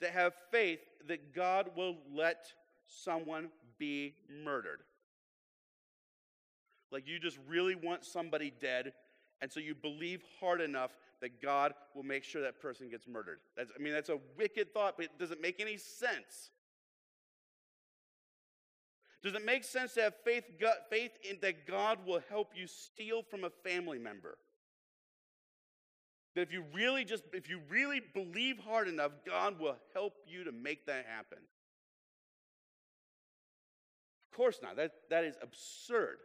to 0.03 0.11
have 0.11 0.35
faith 0.51 0.81
that 1.09 1.35
God 1.35 1.71
will 1.77 1.97
let 2.15 2.47
someone 2.87 3.49
be 3.79 4.15
murdered. 4.45 4.81
Like 6.91 7.09
you 7.09 7.19
just 7.19 7.39
really 7.49 7.75
want 7.75 8.05
somebody 8.05 8.53
dead, 8.61 8.93
and 9.41 9.51
so 9.51 9.61
you 9.61 9.75
believe 9.75 10.23
hard 10.41 10.61
enough 10.61 10.91
that 11.21 11.41
God 11.41 11.73
will 11.95 12.03
make 12.03 12.23
sure 12.23 12.43
that 12.43 12.61
person 12.61 12.91
gets 12.91 13.09
murdered. 13.09 13.39
That's, 13.57 13.71
I 13.75 13.83
mean, 13.83 13.93
that's 13.93 14.11
a 14.11 14.19
wicked 14.37 14.75
thought, 14.75 14.97
but 14.97 15.07
it 15.07 15.19
doesn't 15.19 15.41
make 15.41 15.61
any 15.61 15.79
sense. 15.79 16.51
Does 19.23 19.35
it 19.35 19.45
make 19.45 19.63
sense 19.63 19.95
to 19.95 20.03
have 20.03 20.15
faith, 20.25 20.45
faith 20.91 21.13
in 21.29 21.39
that 21.43 21.67
God 21.67 21.99
will 22.05 22.21
help 22.29 22.51
you 22.55 22.67
steal 22.67 23.23
from 23.23 23.45
a 23.45 23.51
family 23.51 23.99
member? 23.99 24.37
That 26.35 26.43
if 26.43 26.53
you 26.53 26.65
really 26.73 27.05
just, 27.05 27.25
if 27.33 27.49
you 27.49 27.61
really 27.69 28.01
believe 28.15 28.59
hard 28.59 28.89
enough, 28.89 29.13
God 29.27 29.59
will 29.59 29.77
help 29.93 30.15
you 30.27 30.45
to 30.45 30.53
make 30.53 30.87
that 30.87 31.05
happen. 31.07 31.39
Of 34.31 34.37
course 34.37 34.61
not. 34.63 34.77
That, 34.77 34.93
that 35.11 35.25
is 35.25 35.37
absurd, 35.43 36.17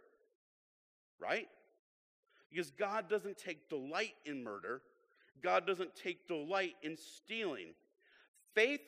right? 1.20 1.48
Because 2.50 2.72
God 2.72 3.10
doesn't 3.10 3.38
take 3.38 3.68
delight 3.68 4.16
in 4.26 4.44
murder, 4.44 4.82
God 5.44 5.68
doesn't 5.68 5.96
take 5.96 6.28
delight 6.28 6.76
in 6.82 6.96
stealing. 6.96 7.74
Faith 8.56 8.82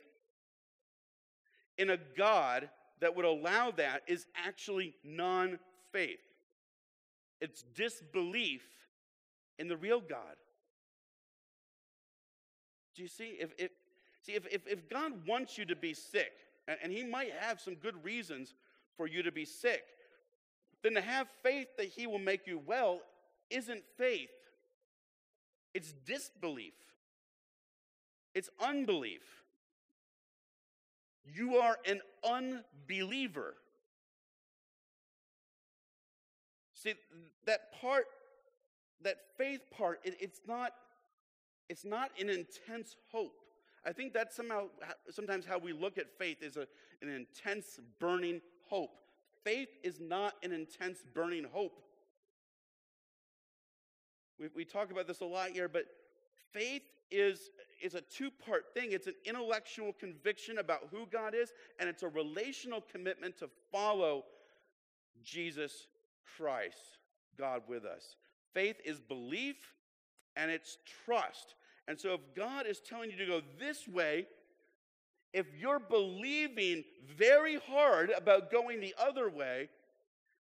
in 1.78 1.90
a 1.90 1.98
God 2.18 2.70
that 3.02 3.16
would 3.16 3.26
allow 3.26 3.72
that 3.72 4.04
is 4.08 4.26
actually 4.36 4.96
non 5.04 5.60
faith, 5.92 6.20
it's 7.42 7.64
disbelief 7.76 8.64
in 9.58 9.68
the 9.68 9.78
real 9.78 10.00
God. 10.00 10.36
Do 13.00 13.04
you 13.04 13.08
see? 13.08 13.38
If, 13.40 13.54
if, 13.58 13.72
see, 14.24 14.34
if, 14.34 14.46
if, 14.52 14.68
if 14.68 14.90
God 14.90 15.26
wants 15.26 15.58
you 15.58 15.64
to 15.64 15.76
be 15.78 15.94
sick, 15.94 16.34
and, 16.68 16.78
and 16.84 16.92
He 16.92 17.06
might 17.06 17.32
have 17.40 17.62
some 17.62 17.76
good 17.76 18.04
reasons 18.04 18.54
for 18.98 19.08
you 19.08 19.24
to 19.24 19.32
be 19.32 19.46
sick, 19.46 19.84
then 20.84 20.96
to 20.96 21.02
have 21.02 21.30
faith 21.42 21.70
that 21.78 21.88
He 21.88 22.08
will 22.08 22.20
make 22.20 22.46
you 22.46 22.62
well 22.66 23.00
isn't 23.50 23.84
faith, 23.98 24.28
it's 25.74 25.94
disbelief, 26.06 26.74
it's 28.36 28.50
unbelief. 28.60 29.22
You 31.24 31.56
are 31.56 31.78
an 31.88 32.02
unbeliever. 32.30 33.54
See, 36.74 36.96
that 37.46 37.72
part, 37.80 38.08
that 39.04 39.20
faith 39.38 39.62
part, 39.72 40.02
it, 40.04 40.18
it's 40.20 40.42
not 40.46 40.74
it's 41.70 41.86
not 41.86 42.10
an 42.20 42.30
intense 42.30 42.96
hope. 43.12 43.36
I 43.86 43.94
think 43.94 44.14
that's 44.14 44.36
somehow 44.36 44.66
sometimes 45.10 45.46
how 45.46 45.58
we 45.58 45.72
look 45.72 45.98
at 45.98 46.06
faith 46.18 46.42
is 46.42 46.58
a, 46.58 46.68
an 47.02 47.10
intense 47.10 47.80
burning 48.00 48.42
hope. 48.68 49.00
Faith 49.44 49.70
is 49.84 50.00
not 50.00 50.34
an 50.44 50.52
intense 50.52 51.00
burning 51.14 51.46
hope. 51.50 51.80
We, 54.40 54.50
we 54.56 54.66
talk 54.66 54.92
about 54.92 55.08
this 55.08 55.22
a 55.22 55.26
lot 55.26 55.52
here, 55.52 55.70
but 55.70 55.86
faith 56.52 56.84
is, 57.12 57.52
is 57.82 57.96
a 57.96 58.02
two 58.02 58.30
part 58.32 58.74
thing. 58.74 58.92
It's 58.92 59.08
an 59.08 59.16
intellectual 59.26 59.94
conviction 59.94 60.58
about 60.58 60.90
who 60.92 61.06
God 61.06 61.34
is, 61.34 61.54
and 61.80 61.88
it's 61.88 62.04
a 62.04 62.10
relational 62.10 62.84
commitment 62.92 63.38
to 63.40 63.50
follow 63.72 64.26
Jesus 65.24 65.88
Christ, 66.38 66.98
God 67.38 67.62
with 67.68 67.86
us. 67.86 68.16
Faith 68.54 68.78
is 68.84 69.00
belief 69.00 69.56
and 70.36 70.50
it's 70.50 70.78
trust. 71.06 71.56
And 71.90 72.00
so, 72.00 72.14
if 72.14 72.22
God 72.36 72.68
is 72.68 72.80
telling 72.80 73.10
you 73.10 73.18
to 73.18 73.26
go 73.26 73.42
this 73.60 73.88
way, 73.88 74.28
if 75.34 75.48
you're 75.60 75.80
believing 75.80 76.84
very 77.18 77.58
hard 77.68 78.12
about 78.16 78.52
going 78.52 78.80
the 78.80 78.94
other 79.02 79.28
way, 79.28 79.70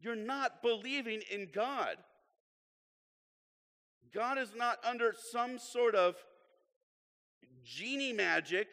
you're 0.01 0.17
not 0.17 0.63
believing 0.63 1.21
in 1.31 1.49
God. 1.55 1.97
God 4.15 4.39
is 4.39 4.55
not 4.57 4.79
under 4.89 5.13
some 5.33 5.59
sort 5.59 5.95
of 5.95 6.15
genie 7.63 8.15
magic 8.15 8.69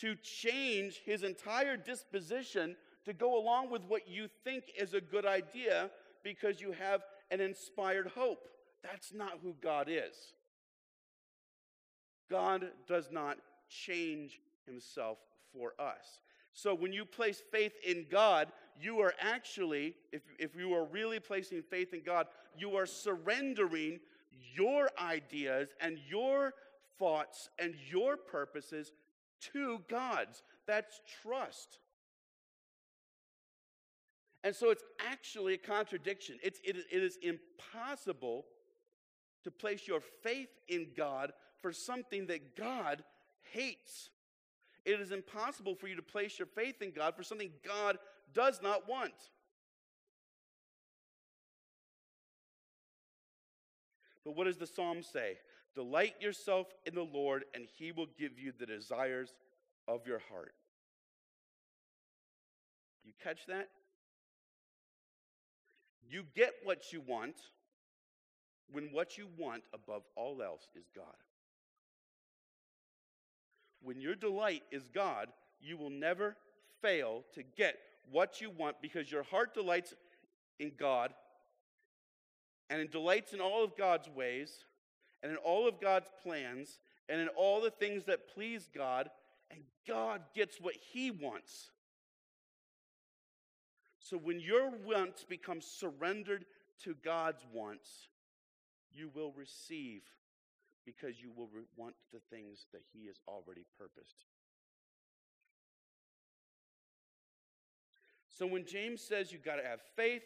to 0.00 0.16
change 0.16 1.02
his 1.04 1.22
entire 1.22 1.76
disposition 1.76 2.74
to 3.04 3.12
go 3.12 3.38
along 3.38 3.70
with 3.70 3.82
what 3.84 4.08
you 4.08 4.26
think 4.42 4.64
is 4.76 4.94
a 4.94 5.00
good 5.00 5.26
idea 5.26 5.90
because 6.24 6.60
you 6.60 6.72
have 6.72 7.02
an 7.30 7.40
inspired 7.40 8.08
hope. 8.08 8.48
That's 8.82 9.14
not 9.14 9.38
who 9.44 9.54
God 9.62 9.86
is. 9.88 10.34
God 12.30 12.66
does 12.88 13.10
not 13.10 13.38
change 13.68 14.40
himself 14.66 15.18
for 15.52 15.72
us. 15.78 16.20
So 16.52 16.74
when 16.74 16.92
you 16.92 17.04
place 17.04 17.42
faith 17.52 17.74
in 17.86 18.06
God, 18.10 18.48
you 18.80 19.00
are 19.00 19.14
actually, 19.20 19.94
if, 20.12 20.22
if 20.38 20.54
you 20.56 20.74
are 20.74 20.84
really 20.84 21.20
placing 21.20 21.62
faith 21.62 21.92
in 21.92 22.02
God, 22.02 22.26
you 22.56 22.76
are 22.76 22.86
surrendering 22.86 24.00
your 24.54 24.90
ideas 24.98 25.68
and 25.80 25.98
your 26.08 26.54
thoughts 26.98 27.50
and 27.58 27.74
your 27.90 28.16
purposes 28.16 28.92
to 29.52 29.80
God's. 29.88 30.42
That's 30.66 31.00
trust. 31.22 31.78
And 34.44 34.54
so 34.54 34.70
it's 34.70 34.84
actually 35.10 35.54
a 35.54 35.58
contradiction. 35.58 36.38
It's, 36.42 36.60
it, 36.64 36.76
it 36.90 37.02
is 37.02 37.18
impossible 37.22 38.44
to 39.44 39.50
place 39.50 39.86
your 39.86 40.00
faith 40.22 40.48
in 40.68 40.88
God 40.96 41.32
for 41.60 41.72
something 41.72 42.26
that 42.26 42.56
God 42.56 43.02
hates. 43.52 44.10
It 44.84 45.00
is 45.00 45.10
impossible 45.10 45.74
for 45.74 45.88
you 45.88 45.96
to 45.96 46.02
place 46.02 46.38
your 46.38 46.46
faith 46.46 46.80
in 46.80 46.92
God 46.92 47.16
for 47.16 47.22
something 47.22 47.50
God 47.66 47.98
does 48.32 48.60
not 48.62 48.88
want. 48.88 49.14
But 54.24 54.36
what 54.36 54.44
does 54.44 54.56
the 54.56 54.66
psalm 54.66 55.02
say? 55.02 55.38
Delight 55.74 56.14
yourself 56.20 56.66
in 56.84 56.94
the 56.94 57.02
Lord, 57.02 57.44
and 57.54 57.64
he 57.78 57.92
will 57.92 58.08
give 58.18 58.38
you 58.38 58.52
the 58.58 58.66
desires 58.66 59.34
of 59.86 60.06
your 60.06 60.20
heart. 60.30 60.54
You 63.04 63.12
catch 63.22 63.46
that? 63.46 63.68
You 66.08 66.24
get 66.34 66.54
what 66.64 66.92
you 66.92 67.00
want 67.00 67.36
when 68.72 68.88
what 68.92 69.16
you 69.16 69.28
want 69.36 69.62
above 69.72 70.02
all 70.16 70.42
else 70.42 70.68
is 70.74 70.86
God. 70.94 71.04
When 73.86 74.00
your 74.00 74.16
delight 74.16 74.64
is 74.72 74.88
God, 74.92 75.28
you 75.60 75.76
will 75.76 75.90
never 75.90 76.36
fail 76.82 77.22
to 77.34 77.44
get 77.56 77.76
what 78.10 78.40
you 78.40 78.50
want 78.50 78.82
because 78.82 79.12
your 79.12 79.22
heart 79.22 79.54
delights 79.54 79.94
in 80.58 80.72
God 80.76 81.14
and 82.68 82.80
it 82.80 82.90
delights 82.90 83.32
in 83.32 83.40
all 83.40 83.62
of 83.62 83.76
God's 83.76 84.08
ways 84.08 84.64
and 85.22 85.30
in 85.30 85.38
all 85.38 85.68
of 85.68 85.80
God's 85.80 86.08
plans 86.20 86.80
and 87.08 87.20
in 87.20 87.28
all 87.28 87.60
the 87.60 87.70
things 87.70 88.02
that 88.06 88.26
please 88.34 88.68
God, 88.74 89.08
and 89.52 89.60
God 89.86 90.22
gets 90.34 90.60
what 90.60 90.74
He 90.74 91.12
wants. 91.12 91.70
So 94.00 94.16
when 94.16 94.40
your 94.40 94.72
wants 94.84 95.22
become 95.22 95.60
surrendered 95.60 96.44
to 96.82 96.96
God's 97.04 97.46
wants, 97.52 98.08
you 98.92 99.10
will 99.14 99.32
receive 99.36 100.02
because 100.86 101.20
you 101.20 101.30
will 101.36 101.50
want 101.76 101.94
the 102.12 102.20
things 102.30 102.66
that 102.72 102.82
He 102.92 103.06
has 103.06 103.16
already 103.28 103.66
purposed. 103.76 104.24
So 108.28 108.46
when 108.46 108.64
James 108.64 109.02
says 109.02 109.32
you've 109.32 109.44
got 109.44 109.56
to 109.56 109.66
have 109.66 109.80
faith, 109.96 110.22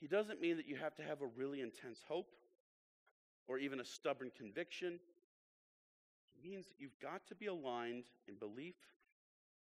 he 0.00 0.06
doesn't 0.06 0.40
mean 0.40 0.56
that 0.56 0.66
you 0.68 0.76
have 0.76 0.94
to 0.96 1.02
have 1.02 1.22
a 1.22 1.26
really 1.36 1.60
intense 1.60 2.02
hope 2.06 2.28
or 3.46 3.58
even 3.58 3.80
a 3.80 3.84
stubborn 3.84 4.30
conviction. 4.36 4.98
It 6.34 6.48
means 6.48 6.66
that 6.66 6.74
you've 6.78 6.98
got 7.00 7.26
to 7.28 7.34
be 7.34 7.46
aligned 7.46 8.04
in 8.26 8.36
belief 8.36 8.74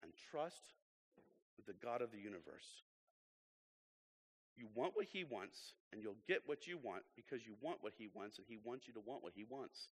and 0.04 0.12
trust 0.32 0.74
with 1.58 1.66
the 1.66 1.74
God 1.74 2.02
of 2.02 2.12
the 2.12 2.18
universe. 2.18 2.84
You 4.58 4.68
want 4.76 4.96
what 4.96 5.06
he 5.12 5.24
wants, 5.24 5.74
and 5.92 6.02
you'll 6.02 6.18
get 6.28 6.42
what 6.46 6.68
you 6.68 6.78
want 6.82 7.04
because 7.16 7.46
you 7.46 7.56
want 7.62 7.78
what 7.82 7.94
he 7.98 8.10
wants, 8.14 8.38
and 8.38 8.46
he 8.48 8.58
wants 8.64 8.88
you 8.88 8.94
to 8.94 9.00
want 9.06 9.24
what 9.24 9.34
he 9.36 9.44
wants. 9.44 9.88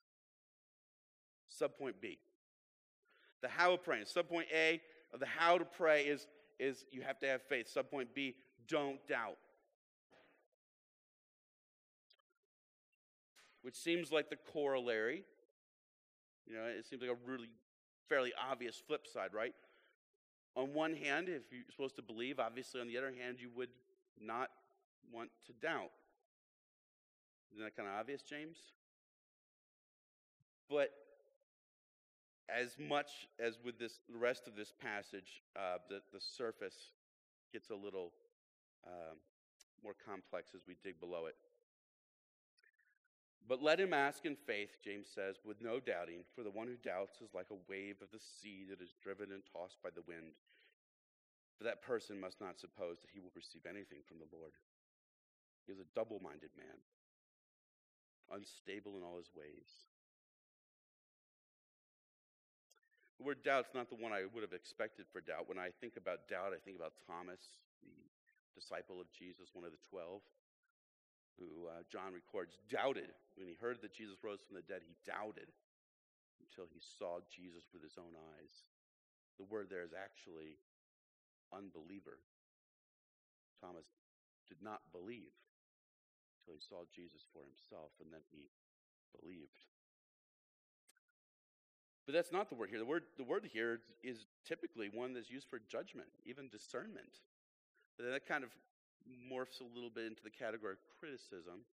Subpoint 1.60 1.94
B. 2.00 2.18
The 3.42 3.48
how 3.48 3.74
of 3.74 3.84
praying. 3.84 4.04
Subpoint 4.04 4.46
A 4.52 4.80
of 5.12 5.20
the 5.20 5.26
how 5.26 5.58
to 5.58 5.64
pray 5.64 6.04
is, 6.04 6.26
is 6.58 6.84
you 6.90 7.02
have 7.02 7.18
to 7.20 7.26
have 7.26 7.42
faith. 7.42 7.72
Subpoint 7.72 8.08
B, 8.14 8.34
don't 8.66 8.98
doubt. 9.06 9.36
Which 13.62 13.76
seems 13.76 14.10
like 14.10 14.30
the 14.30 14.36
corollary. 14.52 15.24
You 16.46 16.54
know, 16.54 16.64
it 16.64 16.86
seems 16.86 17.02
like 17.02 17.10
a 17.10 17.30
really 17.30 17.50
fairly 18.08 18.32
obvious 18.50 18.80
flip 18.86 19.06
side, 19.06 19.30
right? 19.32 19.54
On 20.54 20.72
one 20.72 20.94
hand, 20.94 21.28
if 21.28 21.42
you're 21.52 21.62
supposed 21.70 21.96
to 21.96 22.02
believe, 22.02 22.38
obviously, 22.38 22.80
on 22.80 22.86
the 22.86 22.96
other 22.96 23.12
hand, 23.20 23.38
you 23.40 23.50
would 23.54 23.68
not 24.20 24.50
want 25.12 25.30
to 25.46 25.52
doubt. 25.52 25.90
Isn't 27.52 27.64
that 27.64 27.76
kind 27.76 27.88
of 27.88 27.94
obvious, 27.94 28.22
James? 28.22 28.58
But 30.68 30.90
as 32.48 32.76
much 32.78 33.28
as 33.38 33.58
with 33.64 33.78
this, 33.78 34.00
the 34.10 34.18
rest 34.18 34.46
of 34.46 34.56
this 34.56 34.72
passage, 34.72 35.42
uh, 35.56 35.78
the, 35.88 36.00
the 36.12 36.20
surface 36.20 36.92
gets 37.52 37.70
a 37.70 37.74
little 37.74 38.12
um, 38.86 39.16
more 39.82 39.94
complex 39.94 40.52
as 40.54 40.62
we 40.66 40.76
dig 40.82 41.00
below 41.00 41.26
it. 41.26 41.34
But 43.48 43.62
let 43.62 43.78
him 43.78 43.92
ask 43.92 44.26
in 44.26 44.34
faith, 44.34 44.78
James 44.82 45.06
says, 45.14 45.36
with 45.44 45.62
no 45.62 45.78
doubting, 45.78 46.24
for 46.34 46.42
the 46.42 46.50
one 46.50 46.66
who 46.66 46.74
doubts 46.82 47.20
is 47.20 47.32
like 47.32 47.46
a 47.52 47.70
wave 47.70 47.96
of 48.02 48.10
the 48.10 48.18
sea 48.18 48.66
that 48.68 48.82
is 48.82 48.94
driven 49.00 49.30
and 49.30 49.42
tossed 49.52 49.78
by 49.82 49.90
the 49.94 50.02
wind. 50.06 50.34
For 51.56 51.64
that 51.64 51.80
person 51.80 52.20
must 52.20 52.40
not 52.40 52.60
suppose 52.60 53.00
that 53.00 53.12
he 53.12 53.20
will 53.20 53.32
receive 53.32 53.64
anything 53.64 54.04
from 54.04 54.20
the 54.20 54.28
Lord. 54.28 54.52
He 55.64 55.72
is 55.72 55.80
a 55.80 55.88
double 55.96 56.20
minded 56.20 56.52
man, 56.54 56.78
unstable 58.28 58.94
in 58.94 59.02
all 59.02 59.16
his 59.16 59.32
ways. 59.32 59.66
The 63.16 63.24
word 63.24 63.40
doubt's 63.40 63.72
not 63.72 63.88
the 63.88 63.96
one 63.96 64.12
I 64.12 64.28
would 64.28 64.44
have 64.44 64.52
expected 64.52 65.08
for 65.08 65.24
doubt. 65.24 65.48
When 65.48 65.56
I 65.56 65.72
think 65.80 65.96
about 65.96 66.28
doubt, 66.28 66.52
I 66.52 66.60
think 66.60 66.76
about 66.76 67.00
Thomas, 67.08 67.40
the 67.80 67.96
disciple 68.52 69.00
of 69.00 69.08
Jesus, 69.08 69.56
one 69.56 69.64
of 69.64 69.72
the 69.72 69.80
twelve, 69.88 70.20
who 71.40 71.72
uh, 71.72 71.80
John 71.88 72.12
records 72.12 72.60
doubted. 72.68 73.08
When 73.40 73.48
he 73.48 73.56
heard 73.56 73.80
that 73.80 73.96
Jesus 73.96 74.20
rose 74.20 74.44
from 74.44 74.60
the 74.60 74.68
dead, 74.68 74.84
he 74.84 75.00
doubted 75.08 75.48
until 76.44 76.68
he 76.68 76.80
saw 76.80 77.24
Jesus 77.32 77.64
with 77.72 77.80
his 77.80 77.96
own 77.96 78.12
eyes. 78.36 78.52
The 79.40 79.48
word 79.48 79.72
there 79.72 79.84
is 79.84 79.96
actually 79.96 80.60
unbeliever. 81.52 82.18
Thomas 83.60 83.86
did 84.48 84.58
not 84.62 84.80
believe 84.92 85.34
until 86.40 86.54
he 86.54 86.62
saw 86.62 86.84
Jesus 86.94 87.26
for 87.32 87.42
himself, 87.42 87.90
and 88.00 88.12
then 88.12 88.22
he 88.30 88.50
believed. 89.18 89.66
But 92.06 92.14
that's 92.14 92.30
not 92.30 92.48
the 92.48 92.54
word 92.54 92.70
here. 92.70 92.78
The 92.78 92.84
word, 92.84 93.02
the 93.16 93.24
word 93.24 93.48
here 93.52 93.80
is 94.02 94.26
typically 94.46 94.88
one 94.92 95.12
that's 95.12 95.30
used 95.30 95.48
for 95.50 95.58
judgment, 95.68 96.08
even 96.24 96.48
discernment. 96.48 97.18
But 97.96 98.04
then 98.04 98.12
that 98.12 98.28
kind 98.28 98.44
of 98.44 98.50
morphs 99.30 99.60
a 99.60 99.74
little 99.74 99.90
bit 99.90 100.06
into 100.06 100.22
the 100.22 100.30
category 100.30 100.72
of 100.72 100.78
criticism. 101.00 101.66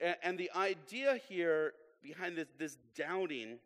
And, 0.00 0.16
and 0.22 0.38
the 0.38 0.50
idea 0.56 1.20
here 1.28 1.74
behind 2.02 2.36
this, 2.36 2.48
this 2.58 2.76
doubting 2.96 3.58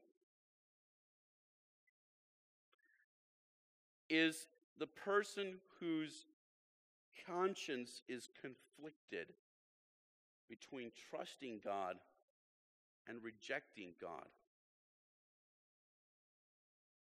is 4.11 4.47
the 4.79 4.87
person 4.87 5.55
whose 5.79 6.27
conscience 7.27 8.03
is 8.09 8.29
conflicted 8.41 9.29
between 10.49 10.91
trusting 11.11 11.61
God 11.65 11.97
and 13.09 13.19
rejecting 13.23 13.93
God. 14.01 14.27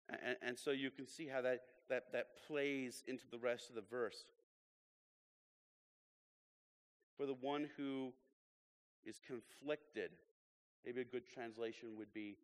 And, 0.10 0.38
and, 0.42 0.58
so 0.58 0.72
you 0.72 0.90
can 0.90 1.08
see 1.08 1.28
how 1.28 1.42
that, 1.42 1.62
that, 1.90 2.06
that 2.14 2.28
plays 2.48 3.04
into 3.08 3.26
the 3.32 3.38
rest 3.38 3.70
of 3.70 3.76
the 3.76 3.84
verse. 3.90 4.24
For 7.16 7.26
the 7.28 7.36
one 7.36 7.70
who 7.78 8.14
is 9.06 9.20
conflicted, 9.26 10.12
maybe 10.86 11.02
a 11.02 11.06
good 11.06 11.28
translation 11.32 11.90
would 11.98 12.12
be 12.14 12.38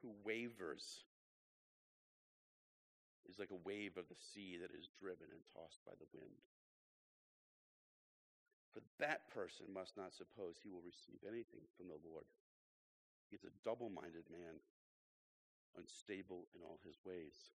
who 0.00 0.10
wavers, 0.24 1.04
is 3.28 3.38
like 3.38 3.50
a 3.50 3.66
wave 3.66 3.96
of 3.96 4.08
the 4.08 4.18
sea 4.18 4.58
that 4.60 4.74
is 4.74 4.90
driven 4.98 5.30
and 5.30 5.42
tossed 5.54 5.80
by 5.86 5.92
the 5.98 6.10
wind. 6.12 6.42
For 8.72 8.80
that 8.98 9.28
person 9.30 9.66
must 9.72 9.96
not 9.96 10.14
suppose 10.14 10.56
he 10.58 10.70
will 10.70 10.84
receive 10.84 11.20
anything 11.26 11.68
from 11.76 11.88
the 11.88 12.00
Lord. 12.08 12.24
He's 13.30 13.44
a 13.44 13.58
double 13.64 13.90
minded 13.90 14.24
man, 14.30 14.60
unstable 15.76 16.48
in 16.54 16.62
all 16.64 16.80
his 16.84 16.96
ways. 17.04 17.52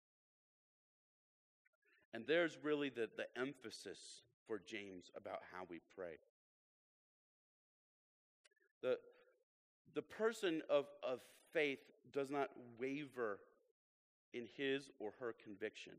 And 2.13 2.25
there's 2.27 2.57
really 2.61 2.89
the, 2.89 3.09
the 3.17 3.27
emphasis 3.39 4.23
for 4.47 4.59
James 4.59 5.11
about 5.15 5.39
how 5.51 5.65
we 5.69 5.79
pray. 5.95 6.19
The, 8.81 8.99
the 9.93 10.01
person 10.01 10.61
of, 10.69 10.85
of 11.03 11.19
faith 11.53 11.79
does 12.13 12.29
not 12.29 12.49
waver 12.79 13.39
in 14.33 14.47
his 14.57 14.89
or 14.99 15.11
her 15.19 15.33
conviction. 15.43 15.93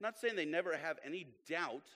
I'm 0.00 0.04
not 0.04 0.18
saying 0.18 0.36
they 0.36 0.44
never 0.44 0.76
have 0.76 0.98
any 1.04 1.26
doubt, 1.48 1.86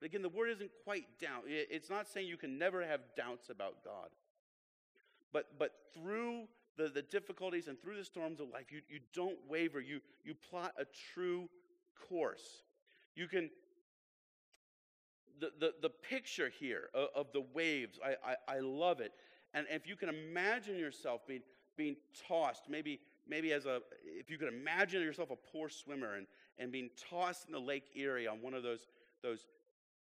but 0.00 0.06
again, 0.06 0.22
the 0.22 0.28
word 0.28 0.50
isn't 0.50 0.70
quite 0.84 1.06
doubt. 1.20 1.44
It's 1.46 1.88
not 1.88 2.06
saying 2.06 2.28
you 2.28 2.36
can 2.36 2.58
never 2.58 2.84
have 2.86 3.00
doubts 3.16 3.48
about 3.48 3.82
God. 3.84 4.08
But, 5.32 5.58
but 5.58 5.72
through 5.94 6.44
the, 6.76 6.88
the 6.88 7.02
difficulties 7.02 7.68
and 7.68 7.80
through 7.80 7.96
the 7.96 8.04
storms 8.04 8.40
of 8.40 8.48
life, 8.50 8.66
you, 8.70 8.80
you 8.88 9.00
don't 9.14 9.38
waver. 9.48 9.80
You, 9.80 10.00
you 10.24 10.34
plot 10.34 10.74
a 10.78 10.84
true 11.14 11.48
course. 12.08 12.62
You 13.14 13.26
can, 13.28 13.50
the, 15.40 15.50
the, 15.58 15.74
the 15.80 15.90
picture 15.90 16.50
here 16.60 16.90
of, 16.94 17.08
of 17.14 17.32
the 17.32 17.44
waves, 17.54 17.98
I, 18.04 18.32
I, 18.32 18.56
I, 18.56 18.60
love 18.60 19.00
it. 19.00 19.12
And 19.54 19.66
if 19.70 19.86
you 19.86 19.96
can 19.96 20.10
imagine 20.10 20.76
yourself 20.76 21.26
being, 21.26 21.42
being 21.76 21.96
tossed, 22.28 22.68
maybe, 22.68 23.00
maybe 23.28 23.52
as 23.52 23.66
a, 23.66 23.80
if 24.04 24.30
you 24.30 24.38
could 24.38 24.52
imagine 24.52 25.02
yourself 25.02 25.30
a 25.30 25.36
poor 25.52 25.68
swimmer 25.68 26.14
and, 26.14 26.26
and 26.58 26.72
being 26.72 26.90
tossed 27.10 27.46
in 27.46 27.52
the 27.52 27.60
Lake 27.60 27.84
Erie 27.94 28.26
on 28.26 28.42
one 28.42 28.54
of 28.54 28.62
those, 28.62 28.86
those 29.22 29.46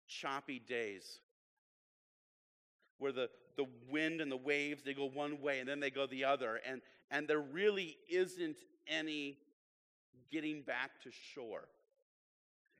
choppy 0.06 0.58
days 0.58 1.20
where 2.98 3.12
the, 3.12 3.28
the 3.56 3.66
wind 3.90 4.20
and 4.20 4.30
the 4.30 4.36
waves, 4.36 4.82
they 4.82 4.94
go 4.94 5.08
one 5.08 5.40
way 5.40 5.58
and 5.58 5.68
then 5.68 5.80
they 5.80 5.90
go 5.90 6.06
the 6.06 6.24
other. 6.24 6.60
And, 6.66 6.82
and 7.10 7.26
there 7.26 7.40
really 7.40 7.96
isn't 8.08 8.58
any 8.86 9.38
getting 10.30 10.62
back 10.62 11.00
to 11.02 11.10
shore. 11.34 11.68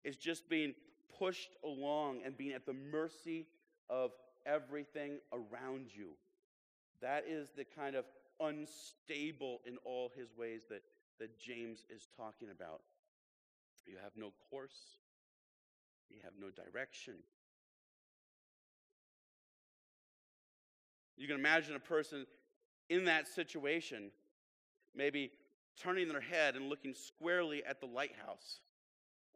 It's 0.05 0.17
just 0.17 0.49
being 0.49 0.75
pushed 1.19 1.51
along 1.65 2.21
and 2.25 2.37
being 2.37 2.53
at 2.53 2.67
the 2.67 2.73
mercy 2.73 3.47
of 3.89 4.13
everything 4.47 5.19
around 5.33 5.89
you. 5.95 6.11
That 7.03 7.25
is 7.27 7.51
the 7.57 7.65
kind 7.65 7.97
of 7.97 8.05
unstable 8.41 9.61
in 9.67 9.77
all 9.85 10.11
his 10.17 10.29
ways 10.37 10.63
that, 10.71 10.83
that 11.19 11.39
James 11.39 11.85
is 11.95 12.09
talking 12.17 12.49
about. 12.51 12.83
You 13.87 13.97
have 14.03 14.13
no 14.17 14.33
course, 14.51 14.99
you 16.09 16.19
have 16.23 16.35
no 16.39 16.51
direction, 16.51 17.15
You 21.21 21.27
can 21.27 21.37
imagine 21.37 21.77
a 21.77 21.81
person 21.81 22.27
in 22.89 23.05
that 23.05 23.29
situation, 23.29 24.11
maybe 24.97 25.31
turning 25.79 26.09
their 26.09 26.23
head 26.23 26.57
and 26.57 26.71
looking 26.71 26.95
squarely 26.95 27.63
at 27.63 27.79
the 27.79 27.87
lighthouse 27.87 28.61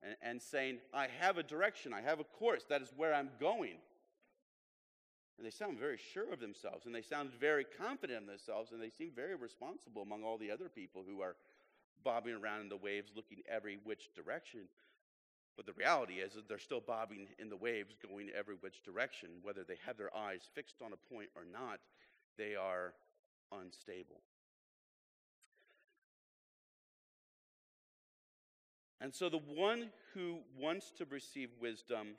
and, 0.02 0.16
and 0.22 0.40
saying, 0.40 0.78
I 0.94 1.08
have 1.20 1.36
a 1.36 1.42
direction, 1.42 1.92
I 1.92 2.00
have 2.00 2.20
a 2.20 2.24
course, 2.24 2.64
that 2.70 2.80
is 2.80 2.90
where 2.96 3.12
I'm 3.12 3.28
going. 3.38 3.76
And 5.36 5.46
they 5.46 5.50
sound 5.50 5.78
very 5.78 5.98
sure 6.12 6.32
of 6.32 6.40
themselves, 6.40 6.86
and 6.86 6.94
they 6.94 7.02
sound 7.02 7.30
very 7.40 7.64
confident 7.64 8.20
in 8.22 8.26
themselves, 8.26 8.70
and 8.70 8.80
they 8.80 8.90
seem 8.90 9.10
very 9.14 9.34
responsible 9.34 10.02
among 10.02 10.22
all 10.22 10.38
the 10.38 10.50
other 10.50 10.68
people 10.68 11.04
who 11.06 11.20
are 11.22 11.36
bobbing 12.04 12.34
around 12.34 12.60
in 12.60 12.68
the 12.68 12.76
waves 12.76 13.12
looking 13.16 13.38
every 13.48 13.78
which 13.84 14.14
direction. 14.14 14.68
But 15.56 15.66
the 15.66 15.72
reality 15.72 16.14
is 16.14 16.34
that 16.34 16.48
they're 16.48 16.58
still 16.58 16.80
bobbing 16.80 17.28
in 17.38 17.48
the 17.48 17.56
waves 17.56 17.94
going 18.06 18.30
every 18.36 18.56
which 18.60 18.82
direction. 18.82 19.28
Whether 19.42 19.64
they 19.64 19.78
have 19.86 19.96
their 19.96 20.14
eyes 20.16 20.48
fixed 20.54 20.82
on 20.84 20.92
a 20.92 21.14
point 21.14 21.30
or 21.36 21.44
not, 21.50 21.80
they 22.36 22.54
are 22.54 22.92
unstable. 23.52 24.20
And 29.00 29.14
so 29.14 29.28
the 29.28 29.38
one 29.38 29.90
who 30.14 30.38
wants 30.58 30.90
to 30.98 31.04
receive 31.04 31.50
wisdom 31.60 32.16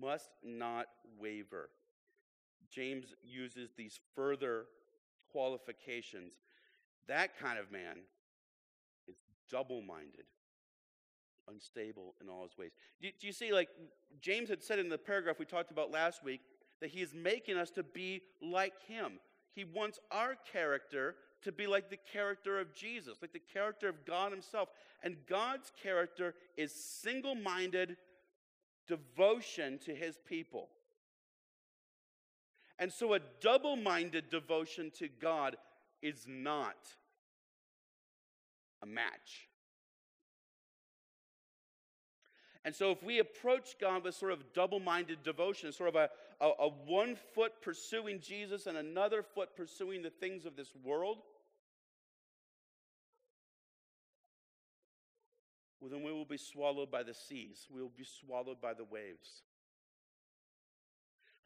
must 0.00 0.30
not 0.42 0.86
waver. 1.18 1.70
James 2.70 3.14
uses 3.22 3.70
these 3.76 3.98
further 4.14 4.66
qualifications. 5.30 6.32
That 7.08 7.38
kind 7.38 7.58
of 7.58 7.70
man 7.70 7.98
is 9.08 9.16
double 9.50 9.82
minded, 9.82 10.26
unstable 11.48 12.14
in 12.20 12.28
all 12.28 12.42
his 12.42 12.58
ways. 12.58 12.72
Do, 13.00 13.08
do, 13.20 13.26
you 13.26 13.32
see, 13.32 13.52
like 13.52 13.68
James 14.20 14.48
had 14.48 14.62
said 14.62 14.78
in 14.78 14.88
the 14.88 14.98
paragraph 14.98 15.38
we 15.38 15.44
talked 15.44 15.70
about 15.70 15.90
last 15.90 16.24
week, 16.24 16.40
that 16.80 16.90
he 16.90 17.00
is 17.00 17.14
making 17.14 17.56
us 17.56 17.70
to 17.70 17.82
be 17.82 18.22
like 18.42 18.74
him. 18.86 19.18
He 19.54 19.64
wants 19.64 19.98
our 20.10 20.36
character 20.52 21.14
to 21.42 21.52
be 21.52 21.66
like 21.66 21.88
the 21.88 21.98
character 22.12 22.58
of 22.58 22.74
Jesus, 22.74 23.18
like 23.22 23.32
the 23.32 23.42
character 23.52 23.88
of 23.88 24.04
God 24.04 24.32
Himself. 24.32 24.68
And 25.02 25.16
God's 25.28 25.72
character 25.82 26.34
is 26.56 26.72
single 26.72 27.34
minded 27.34 27.96
devotion 28.86 29.78
to 29.86 29.94
His 29.94 30.18
people. 30.28 30.68
And 32.78 32.92
so 32.92 33.14
a 33.14 33.20
double 33.40 33.76
minded 33.76 34.30
devotion 34.30 34.90
to 34.98 35.08
God 35.08 35.56
is 36.02 36.26
not 36.28 36.76
a 38.82 38.86
match. 38.86 39.48
And 42.66 42.74
so, 42.74 42.90
if 42.90 43.00
we 43.00 43.20
approach 43.20 43.76
God 43.80 44.02
with 44.02 44.16
sort 44.16 44.32
of 44.32 44.52
double 44.52 44.80
minded 44.80 45.22
devotion, 45.22 45.70
sort 45.70 45.88
of 45.88 45.94
a, 45.94 46.10
a, 46.40 46.50
a, 46.64 46.68
one 46.68 47.16
foot 47.32 47.52
pursuing 47.62 48.18
Jesus 48.20 48.66
and 48.66 48.76
another 48.76 49.22
foot 49.22 49.56
pursuing 49.56 50.02
the 50.02 50.10
things 50.10 50.44
of 50.44 50.56
this 50.56 50.72
world, 50.82 51.18
well, 55.86 56.00
then 56.00 56.04
we 56.04 56.12
will 56.12 56.24
be 56.24 56.36
swallowed 56.36 56.90
by 56.90 57.04
the 57.04 57.14
seas. 57.14 57.68
We 57.72 57.80
will 57.80 57.92
be 57.96 58.04
swallowed 58.04 58.60
by 58.60 58.74
the 58.74 58.82
waves. 58.82 59.42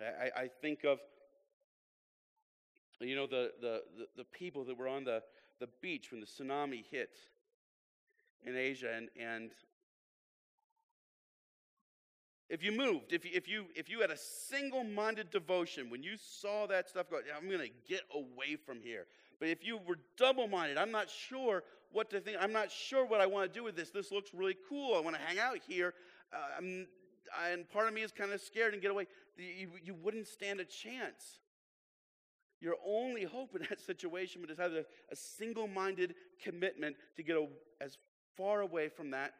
I, 0.00 0.44
I 0.44 0.48
think 0.62 0.84
of, 0.84 0.98
you 3.00 3.14
know, 3.14 3.26
the, 3.26 3.52
the, 3.60 3.82
the, 4.16 4.24
people 4.24 4.64
that 4.64 4.78
were 4.78 4.88
on 4.88 5.04
the, 5.04 5.22
the 5.58 5.68
beach 5.82 6.10
when 6.10 6.20
the 6.20 6.26
tsunami 6.26 6.84
hit 6.90 7.10
in 8.46 8.56
Asia, 8.56 8.90
and, 8.96 9.10
and 9.20 9.50
if 12.48 12.62
you 12.62 12.72
moved, 12.72 13.12
if 13.12 13.26
you, 13.26 13.30
if 13.34 13.46
you, 13.46 13.66
if 13.74 13.90
you 13.90 14.00
had 14.00 14.10
a 14.10 14.16
single 14.16 14.84
minded 14.84 15.30
devotion, 15.30 15.90
when 15.90 16.02
you 16.02 16.14
saw 16.18 16.66
that 16.68 16.88
stuff 16.88 17.10
go, 17.10 17.18
I'm 17.36 17.46
going 17.46 17.60
to 17.60 17.74
get 17.86 18.02
away 18.14 18.56
from 18.56 18.80
here. 18.82 19.04
But 19.38 19.48
if 19.48 19.66
you 19.66 19.78
were 19.86 19.98
double 20.16 20.48
minded, 20.48 20.78
I'm 20.78 20.90
not 20.90 21.10
sure 21.10 21.62
what 21.92 22.10
to 22.10 22.20
think. 22.20 22.36
I'm 22.40 22.52
not 22.52 22.70
sure 22.70 23.04
what 23.04 23.20
I 23.20 23.26
want 23.26 23.52
to 23.52 23.58
do 23.58 23.64
with 23.64 23.76
this. 23.76 23.90
This 23.90 24.12
looks 24.12 24.30
really 24.34 24.56
cool. 24.68 24.94
I 24.96 25.00
want 25.00 25.16
to 25.16 25.22
hang 25.22 25.38
out 25.38 25.58
here. 25.66 25.94
Uh, 26.32 26.62
and 27.50 27.68
part 27.70 27.88
of 27.88 27.94
me 27.94 28.02
is 28.02 28.12
kind 28.12 28.32
of 28.32 28.40
scared 28.40 28.72
and 28.72 28.82
get 28.82 28.90
away. 28.90 29.06
You, 29.36 29.70
you 29.82 29.94
wouldn't 29.94 30.26
stand 30.26 30.60
a 30.60 30.64
chance. 30.64 31.40
Your 32.60 32.76
only 32.86 33.24
hope 33.24 33.54
in 33.56 33.62
that 33.70 33.80
situation 33.80 34.40
would 34.40 34.50
have 34.50 34.72
a, 34.72 34.84
a 35.10 35.16
single 35.16 35.66
minded 35.66 36.14
commitment 36.42 36.96
to 37.16 37.22
get 37.22 37.36
a, 37.36 37.46
as 37.80 37.96
far 38.36 38.60
away 38.60 38.88
from 38.88 39.10
that 39.10 39.32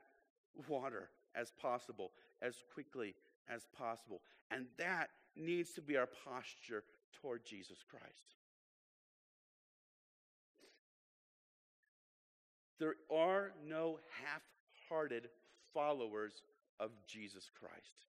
water 0.69 1.11
as 1.35 1.53
possible 1.61 2.11
as 2.43 2.57
quickly 2.73 3.15
as 3.49 3.67
possible. 3.77 4.21
And 4.51 4.67
that 4.79 5.11
needs 5.37 5.73
to 5.73 5.83
be 5.83 5.97
our 5.97 6.09
posture 6.25 6.83
toward 7.21 7.45
Jesus 7.45 7.79
Christ. 7.89 8.40
There 12.81 12.97
are 13.15 13.53
no 13.69 13.99
half 14.25 14.43
hearted 14.89 15.29
followers 15.73 16.43
of 16.81 16.91
Jesus 17.07 17.51
Christ. 17.61 18.07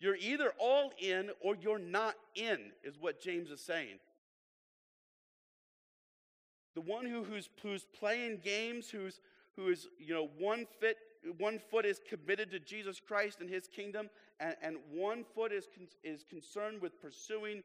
You're 0.00 0.16
either 0.16 0.52
all 0.58 0.92
in 0.98 1.30
or 1.40 1.56
you're 1.60 1.78
not 1.78 2.14
in, 2.34 2.58
is 2.82 2.98
what 2.98 3.20
James 3.20 3.50
is 3.50 3.60
saying. 3.60 3.98
The 6.74 6.80
one 6.80 7.04
who, 7.04 7.24
who's, 7.24 7.50
who's 7.62 7.84
playing 7.98 8.40
games, 8.42 8.88
who's, 8.88 9.20
who 9.56 9.68
is, 9.68 9.88
you 9.98 10.14
know, 10.14 10.30
one 10.38 10.66
fit 10.80 10.96
one 11.38 11.60
foot 11.70 11.84
is 11.84 12.00
committed 12.08 12.50
to 12.50 12.58
Jesus 12.58 13.00
Christ 13.00 13.40
and 13.40 13.48
his 13.48 13.68
kingdom, 13.68 14.10
and, 14.40 14.56
and 14.60 14.76
one 14.90 15.24
foot 15.34 15.52
is, 15.52 15.68
con- 15.72 15.86
is 16.02 16.24
concerned 16.28 16.82
with 16.82 17.00
pursuing 17.00 17.62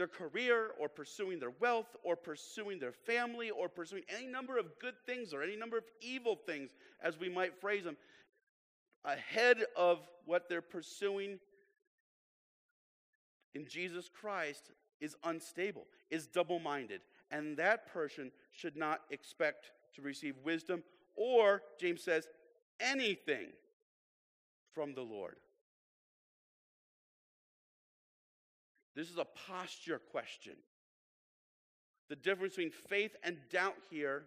their 0.00 0.08
career 0.08 0.70
or 0.78 0.88
pursuing 0.88 1.38
their 1.38 1.52
wealth 1.60 1.94
or 2.02 2.16
pursuing 2.16 2.78
their 2.78 2.90
family 2.90 3.50
or 3.50 3.68
pursuing 3.68 4.02
any 4.08 4.26
number 4.26 4.56
of 4.56 4.78
good 4.80 4.94
things 5.04 5.34
or 5.34 5.42
any 5.42 5.56
number 5.56 5.76
of 5.76 5.84
evil 6.00 6.38
things, 6.46 6.70
as 7.02 7.20
we 7.20 7.28
might 7.28 7.60
phrase 7.60 7.84
them, 7.84 7.98
ahead 9.04 9.58
of 9.76 9.98
what 10.24 10.48
they're 10.48 10.62
pursuing 10.62 11.38
in 13.54 13.66
Jesus 13.68 14.08
Christ 14.08 14.70
is 15.02 15.16
unstable, 15.24 15.86
is 16.10 16.26
double 16.26 16.60
minded. 16.60 17.02
And 17.30 17.58
that 17.58 17.92
person 17.92 18.30
should 18.52 18.78
not 18.78 19.02
expect 19.10 19.70
to 19.96 20.00
receive 20.00 20.34
wisdom, 20.42 20.82
or, 21.14 21.60
James 21.78 22.02
says, 22.02 22.26
anything 22.80 23.48
from 24.72 24.94
the 24.94 25.02
Lord. 25.02 25.36
This 29.00 29.08
is 29.08 29.16
a 29.16 29.26
posture 29.48 29.98
question. 29.98 30.52
The 32.10 32.16
difference 32.16 32.56
between 32.56 32.70
faith 32.70 33.16
and 33.24 33.38
doubt 33.50 33.76
here 33.88 34.24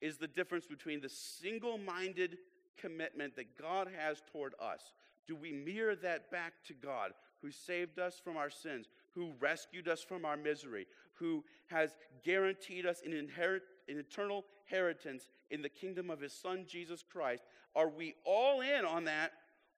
is 0.00 0.16
the 0.16 0.26
difference 0.26 0.66
between 0.66 1.00
the 1.00 1.08
single 1.08 1.78
minded 1.78 2.38
commitment 2.76 3.36
that 3.36 3.56
God 3.56 3.88
has 3.96 4.20
toward 4.32 4.54
us. 4.60 4.80
Do 5.28 5.36
we 5.36 5.52
mirror 5.52 5.94
that 5.94 6.32
back 6.32 6.54
to 6.66 6.74
God, 6.74 7.12
who 7.40 7.52
saved 7.52 8.00
us 8.00 8.18
from 8.18 8.36
our 8.36 8.50
sins, 8.50 8.88
who 9.14 9.34
rescued 9.38 9.86
us 9.86 10.02
from 10.02 10.24
our 10.24 10.36
misery, 10.36 10.88
who 11.14 11.44
has 11.68 11.96
guaranteed 12.24 12.86
us 12.86 13.02
an, 13.06 13.12
inherit, 13.12 13.62
an 13.88 13.98
eternal 13.98 14.46
inheritance 14.66 15.28
in 15.52 15.62
the 15.62 15.68
kingdom 15.68 16.10
of 16.10 16.20
his 16.20 16.32
son 16.32 16.64
Jesus 16.66 17.04
Christ. 17.08 17.44
Are 17.76 17.88
we 17.88 18.16
all 18.24 18.62
in 18.62 18.84
on 18.84 19.04
that 19.04 19.30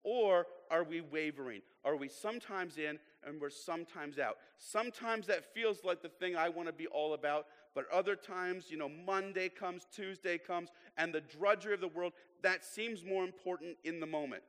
or 0.02 0.46
are 0.70 0.84
we 0.84 1.02
wavering? 1.02 1.60
Are 1.84 1.96
we 1.96 2.08
sometimes 2.08 2.78
in 2.78 2.98
and 3.26 3.40
we're 3.40 3.50
sometimes 3.50 4.18
out? 4.18 4.36
Sometimes 4.58 5.26
that 5.26 5.54
feels 5.54 5.84
like 5.84 6.02
the 6.02 6.08
thing 6.08 6.36
I 6.36 6.48
want 6.48 6.68
to 6.68 6.72
be 6.72 6.86
all 6.86 7.14
about, 7.14 7.46
but 7.74 7.84
other 7.92 8.16
times, 8.16 8.70
you 8.70 8.76
know, 8.76 8.88
Monday 8.88 9.48
comes, 9.48 9.86
Tuesday 9.92 10.38
comes, 10.38 10.70
and 10.96 11.14
the 11.14 11.20
drudgery 11.20 11.74
of 11.74 11.80
the 11.80 11.88
world, 11.88 12.12
that 12.42 12.64
seems 12.64 13.04
more 13.04 13.24
important 13.24 13.76
in 13.84 14.00
the 14.00 14.06
moment. 14.06 14.42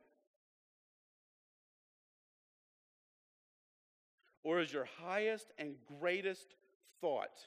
Or 4.42 4.60
is 4.60 4.72
your 4.72 4.88
highest 5.00 5.52
and 5.58 5.74
greatest 6.00 6.54
thought 7.00 7.46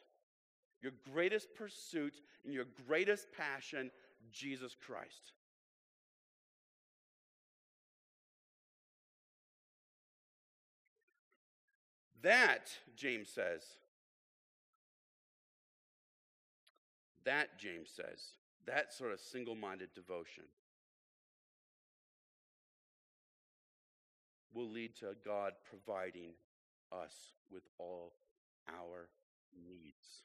your 0.83 0.91
greatest 1.13 1.55
pursuit 1.55 2.13
and 2.43 2.53
your 2.53 2.65
greatest 2.85 3.27
passion, 3.31 3.89
Jesus 4.31 4.75
Christ. 4.85 5.31
That, 12.23 12.69
James 12.95 13.29
says, 13.29 13.61
that, 17.25 17.59
James 17.59 17.89
says, 17.93 18.31
that 18.65 18.93
sort 18.93 19.11
of 19.11 19.19
single 19.19 19.55
minded 19.55 19.89
devotion 19.93 20.45
will 24.53 24.69
lead 24.69 24.95
to 24.97 25.15
God 25.25 25.53
providing 25.69 26.31
us 26.91 27.33
with 27.51 27.63
all 27.77 28.13
our 28.69 29.09
needs. 29.67 30.23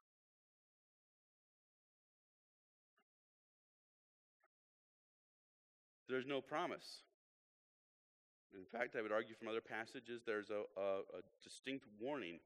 there's 6.08 6.26
no 6.26 6.40
promise. 6.40 7.02
In 8.56 8.64
fact, 8.64 8.96
I 8.96 9.02
would 9.02 9.12
argue 9.12 9.36
from 9.36 9.48
other 9.48 9.64
passages 9.64 10.22
there's 10.24 10.50
a, 10.50 10.64
a, 10.78 11.04
a 11.16 11.20
distinct 11.44 11.84
warning 12.00 12.40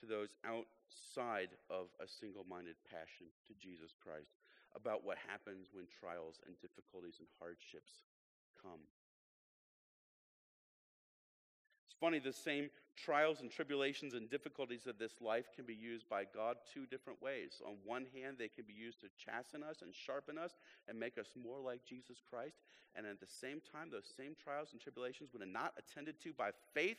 to 0.00 0.06
those 0.06 0.32
outside 0.46 1.52
of 1.68 1.92
a 2.00 2.06
single 2.08 2.46
minded 2.48 2.76
passion 2.88 3.28
to 3.48 3.52
Jesus 3.58 3.92
Christ 3.98 4.38
about 4.76 5.04
what 5.04 5.18
happens 5.28 5.68
when 5.72 5.88
trials 5.88 6.40
and 6.46 6.54
difficulties 6.60 7.20
and 7.20 7.28
hardships 7.40 8.06
come. 8.60 8.84
Funny, 12.00 12.18
the 12.18 12.32
same 12.32 12.70
trials 12.96 13.40
and 13.40 13.50
tribulations 13.50 14.14
and 14.14 14.28
difficulties 14.30 14.86
of 14.86 14.98
this 14.98 15.20
life 15.20 15.46
can 15.54 15.64
be 15.64 15.74
used 15.74 16.08
by 16.08 16.24
God 16.34 16.56
two 16.72 16.86
different 16.86 17.22
ways. 17.22 17.62
On 17.66 17.74
one 17.84 18.06
hand, 18.14 18.36
they 18.38 18.48
can 18.48 18.64
be 18.66 18.72
used 18.72 19.00
to 19.00 19.08
chasten 19.16 19.62
us 19.62 19.82
and 19.82 19.94
sharpen 19.94 20.38
us 20.38 20.52
and 20.88 20.98
make 20.98 21.18
us 21.18 21.28
more 21.40 21.60
like 21.60 21.84
Jesus 21.84 22.18
Christ. 22.28 22.58
And 22.96 23.06
at 23.06 23.20
the 23.20 23.26
same 23.26 23.60
time, 23.60 23.90
those 23.90 24.10
same 24.16 24.34
trials 24.42 24.70
and 24.72 24.80
tribulations, 24.80 25.30
when 25.32 25.52
not 25.52 25.74
attended 25.78 26.20
to 26.22 26.32
by 26.32 26.50
faith, 26.74 26.98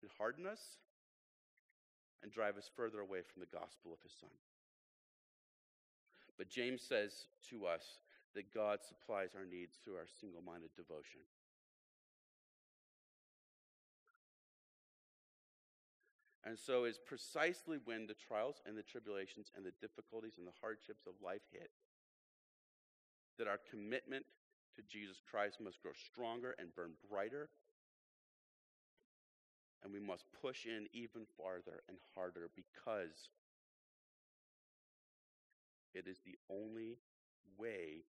can 0.00 0.08
harden 0.16 0.46
us 0.46 0.78
and 2.22 2.32
drive 2.32 2.56
us 2.56 2.70
further 2.74 3.00
away 3.00 3.20
from 3.22 3.40
the 3.40 3.58
gospel 3.58 3.92
of 3.92 4.02
his 4.02 4.12
Son. 4.20 4.30
But 6.36 6.48
James 6.48 6.82
says 6.82 7.26
to 7.50 7.66
us 7.66 7.98
that 8.34 8.54
God 8.54 8.78
supplies 8.86 9.30
our 9.36 9.44
needs 9.44 9.78
through 9.82 9.96
our 9.96 10.06
single 10.20 10.42
minded 10.42 10.70
devotion. 10.76 11.20
And 16.48 16.56
so 16.58 16.84
it's 16.84 16.96
precisely 16.96 17.76
when 17.84 18.06
the 18.06 18.16
trials 18.16 18.62
and 18.64 18.72
the 18.72 18.82
tribulations 18.82 19.52
and 19.54 19.60
the 19.60 19.76
difficulties 19.84 20.40
and 20.40 20.46
the 20.48 20.56
hardships 20.64 21.04
of 21.04 21.12
life 21.20 21.44
hit 21.52 21.68
that 23.36 23.46
our 23.46 23.60
commitment 23.68 24.24
to 24.74 24.80
Jesus 24.88 25.20
Christ 25.20 25.60
must 25.60 25.82
grow 25.82 25.92
stronger 25.92 26.56
and 26.58 26.74
burn 26.74 26.92
brighter. 27.04 27.50
And 29.84 29.92
we 29.92 30.00
must 30.00 30.24
push 30.40 30.64
in 30.64 30.88
even 30.94 31.28
farther 31.36 31.84
and 31.86 31.98
harder 32.16 32.48
because 32.56 33.28
it 35.92 36.08
is 36.08 36.16
the 36.24 36.38
only 36.48 36.96
way 37.58 38.08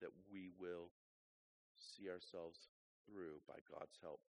that 0.00 0.10
we 0.32 0.50
will 0.58 0.90
see 1.78 2.10
ourselves 2.10 2.58
through 3.06 3.38
by 3.46 3.62
God's 3.70 4.02
help 4.02 4.20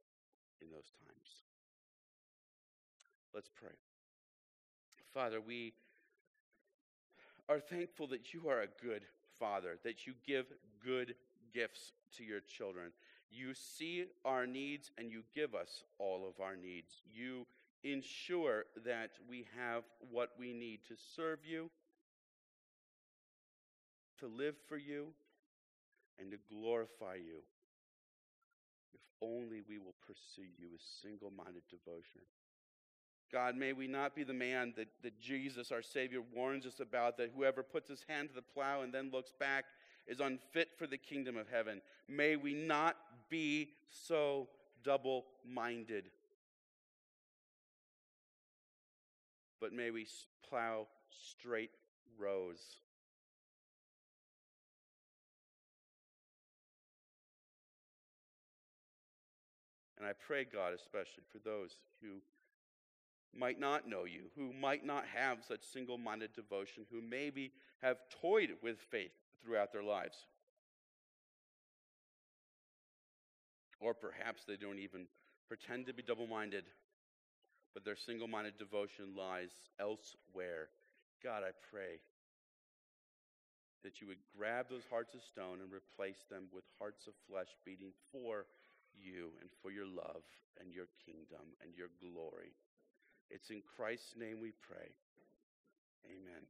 in 0.62 0.70
those 0.70 0.94
times. 1.02 1.53
Let's 3.34 3.50
pray. 3.50 3.72
Father, 5.14 5.42
we 5.42 5.74
are 7.50 7.60
thankful 7.60 8.08
that 8.08 8.34
you 8.34 8.48
are 8.48 8.62
a 8.62 8.68
good 8.84 9.04
Father, 9.40 9.78
that 9.84 10.06
you 10.06 10.14
give 10.26 10.46
good 10.84 11.16
gifts 11.54 11.92
to 12.18 12.24
your 12.24 12.40
children. 12.40 12.92
You 13.32 13.54
see 13.54 14.06
our 14.24 14.46
needs 14.46 14.92
and 14.98 15.12
you 15.12 15.24
give 15.34 15.56
us 15.56 15.84
all 15.98 16.28
of 16.28 16.44
our 16.44 16.56
needs. 16.56 17.02
You 17.12 17.48
ensure 17.84 18.66
that 18.86 19.12
we 19.28 19.46
have 19.58 19.84
what 20.12 20.30
we 20.38 20.54
need 20.54 20.82
to 20.88 20.96
serve 21.16 21.40
you, 21.44 21.70
to 24.20 24.28
live 24.28 24.56
for 24.68 24.78
you, 24.78 25.08
and 26.20 26.32
to 26.32 26.38
glorify 26.50 27.16
you. 27.16 27.42
If 28.94 29.02
only 29.22 29.62
we 29.68 29.80
will 29.80 29.96
pursue 30.06 30.48
you 30.58 30.70
with 30.72 30.82
single 31.02 31.32
minded 31.36 31.64
devotion. 31.70 32.22
God, 33.34 33.56
may 33.56 33.74
we 33.74 33.88
not 33.88 34.16
be 34.16 34.24
the 34.24 34.32
man 34.32 34.74
that, 34.78 34.88
that 35.02 35.20
Jesus, 35.20 35.72
our 35.72 35.82
Savior, 35.82 36.20
warns 36.36 36.68
us 36.68 36.80
about 36.80 37.18
that 37.18 37.32
whoever 37.36 37.64
puts 37.64 37.90
his 37.90 38.06
hand 38.08 38.30
to 38.30 38.36
the 38.36 38.44
plow 38.44 38.84
and 38.84 38.94
then 38.94 39.10
looks 39.12 39.34
back 39.40 39.66
is 40.06 40.20
unfit 40.20 40.70
for 40.78 40.86
the 40.86 40.98
kingdom 40.98 41.36
of 41.36 41.50
heaven. 41.50 41.82
May 42.08 42.36
we 42.36 42.54
not 42.54 42.96
be 43.32 43.72
so 43.90 44.50
double 44.84 45.26
minded, 45.44 46.06
but 49.60 49.74
may 49.74 49.90
we 49.90 50.06
plow 50.48 50.86
straight 51.10 51.72
rows. 52.20 52.60
And 59.98 60.08
I 60.08 60.14
pray, 60.14 60.44
God, 60.44 60.74
especially 60.74 61.24
for 61.32 61.40
those 61.40 61.78
who 62.02 62.20
might 63.38 63.60
not 63.60 63.88
know 63.88 64.06
you, 64.06 64.24
who 64.36 64.54
might 64.54 64.86
not 64.86 65.06
have 65.14 65.40
such 65.48 65.64
single 65.64 65.98
minded 65.98 66.34
devotion, 66.34 66.86
who 66.92 67.02
maybe 67.02 67.52
have 67.82 67.98
toyed 68.22 68.52
with 68.62 68.78
faith 68.92 69.12
throughout 69.44 69.72
their 69.72 69.84
lives. 69.84 70.18
Or 73.80 73.94
perhaps 73.94 74.44
they 74.46 74.56
don't 74.56 74.80
even 74.80 75.08
pretend 75.48 75.88
to 75.88 75.94
be 75.94 76.04
double 76.04 76.28
minded, 76.28 76.66
but 77.74 77.84
their 77.84 77.98
single 77.98 78.28
minded 78.28 78.58
devotion 78.58 79.16
lies 79.18 79.52
elsewhere. 79.80 80.70
God, 81.24 81.44
I 81.44 81.52
pray 81.72 82.00
that 83.84 84.00
you 84.00 84.08
would 84.08 84.24
grab 84.38 84.68
those 84.70 84.88
hearts 84.90 85.14
of 85.14 85.22
stone 85.22 85.60
and 85.62 85.72
replace 85.74 86.24
them 86.32 86.44
with 86.54 86.64
hearts 86.80 87.08
of 87.08 87.14
flesh 87.30 87.52
beating 87.66 87.92
for 88.12 88.46
you 88.96 89.32
and 89.42 89.50
for 89.62 89.72
your 89.72 89.86
love 89.86 90.24
and 90.60 90.74
your 90.74 90.88
kingdom 91.06 91.44
and 91.62 91.76
your 91.76 91.90
glory. 92.00 92.56
It's 93.34 93.50
in 93.50 93.64
Christ's 93.76 94.16
name 94.16 94.38
we 94.40 94.52
pray. 94.52 94.90
Amen. 96.06 96.44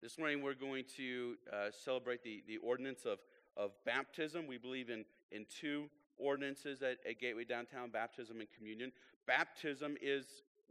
This 0.00 0.16
morning 0.18 0.42
we're 0.42 0.54
going 0.54 0.84
to 0.96 1.34
uh, 1.52 1.66
celebrate 1.70 2.24
the, 2.24 2.42
the 2.48 2.56
ordinance 2.56 3.04
of, 3.04 3.18
of 3.58 3.72
baptism. 3.84 4.46
We 4.46 4.56
believe 4.56 4.88
in, 4.88 5.04
in 5.30 5.44
two 5.60 5.90
ordinances 6.16 6.80
at, 6.80 6.96
at 7.06 7.20
Gateway 7.20 7.44
Downtown 7.44 7.90
baptism 7.90 8.40
and 8.40 8.48
communion. 8.56 8.90
Baptism 9.26 9.98
is 10.00 10.24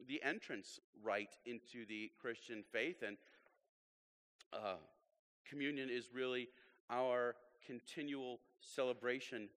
the 0.07 0.19
entrance 0.23 0.79
rite 1.03 1.37
into 1.45 1.85
the 1.87 2.09
Christian 2.19 2.63
faith, 2.71 3.03
and 3.05 3.15
uh, 4.51 4.77
communion 5.47 5.87
is 5.91 6.09
really 6.11 6.47
our 6.89 7.35
continual 7.63 8.39
celebration 8.59 9.49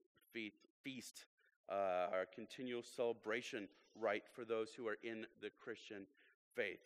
feast 0.82 1.24
uh, 1.70 2.08
our 2.12 2.26
continual 2.34 2.82
celebration 2.82 3.68
rite 3.98 4.24
for 4.32 4.44
those 4.44 4.70
who 4.74 4.86
are 4.86 4.98
in 5.02 5.26
the 5.40 5.50
Christian 5.62 6.06
faith. 6.54 6.80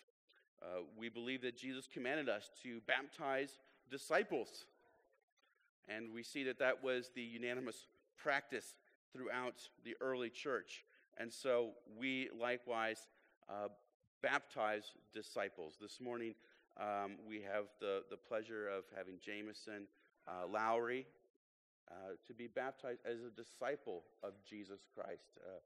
Uh, 0.62 0.80
we 0.98 1.08
believe 1.08 1.42
that 1.42 1.56
Jesus 1.56 1.88
commanded 1.92 2.28
us 2.28 2.50
to 2.62 2.80
baptize 2.86 3.58
disciples. 3.90 4.66
And 5.88 6.12
we 6.12 6.22
see 6.22 6.44
that 6.44 6.58
that 6.58 6.82
was 6.82 7.10
the 7.14 7.22
unanimous 7.22 7.86
practice 8.16 8.74
throughout 9.12 9.68
the 9.84 9.94
early 10.00 10.30
church. 10.30 10.84
And 11.18 11.32
so 11.32 11.70
we 11.98 12.28
likewise 12.38 13.08
uh, 13.48 13.68
baptize 14.22 14.84
disciples. 15.14 15.74
This 15.80 16.00
morning, 16.00 16.34
um, 16.78 17.16
we 17.26 17.36
have 17.36 17.66
the, 17.80 18.02
the 18.10 18.16
pleasure 18.16 18.68
of 18.68 18.84
having 18.96 19.14
Jameson 19.24 19.86
uh, 20.26 20.46
Lowry 20.46 21.06
uh, 21.90 22.14
to 22.26 22.34
be 22.34 22.46
baptized 22.46 23.00
as 23.04 23.18
a 23.20 23.30
disciple 23.30 24.04
of 24.22 24.32
Jesus 24.48 24.80
Christ. 24.94 25.38
Uh, 25.38 25.60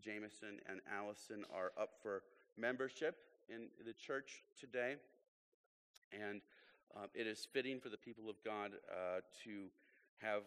Jameson 0.00 0.60
and 0.68 0.80
Allison 0.92 1.44
are 1.54 1.72
up 1.80 1.90
for 2.02 2.22
membership 2.56 3.16
in 3.48 3.68
the 3.84 3.92
church 3.92 4.42
today, 4.58 4.96
and 6.12 6.40
uh, 6.96 7.06
it 7.14 7.26
is 7.26 7.46
fitting 7.52 7.80
for 7.80 7.88
the 7.88 7.96
people 7.96 8.30
of 8.30 8.36
God 8.44 8.72
uh, 8.90 9.20
to 9.44 9.66
have 10.18 10.42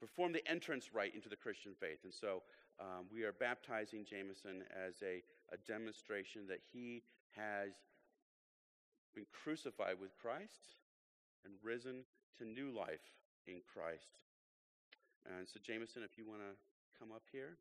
performed 0.00 0.34
the 0.34 0.46
entrance 0.48 0.90
rite 0.94 1.14
into 1.14 1.28
the 1.28 1.36
Christian 1.36 1.72
faith. 1.78 1.98
And 2.04 2.12
so 2.12 2.42
um, 2.80 3.06
we 3.12 3.24
are 3.24 3.32
baptizing 3.32 4.04
Jameson 4.04 4.62
as 4.70 4.94
a, 5.02 5.22
a 5.52 5.56
demonstration 5.66 6.46
that 6.48 6.60
he 6.72 7.02
has 7.36 7.72
been 9.14 9.26
crucified 9.32 9.96
with 10.00 10.16
Christ 10.20 10.76
and 11.44 11.54
risen 11.62 12.04
to 12.38 12.44
new 12.44 12.70
life 12.70 13.00
in 13.48 13.64
Christ. 13.64 14.20
And 15.24 15.48
so, 15.48 15.58
Jameson, 15.64 16.04
if 16.04 16.20
you 16.20 16.28
want 16.28 16.44
to 16.44 16.52
come 17.00 17.10
up 17.10 17.24
here. 17.32 17.56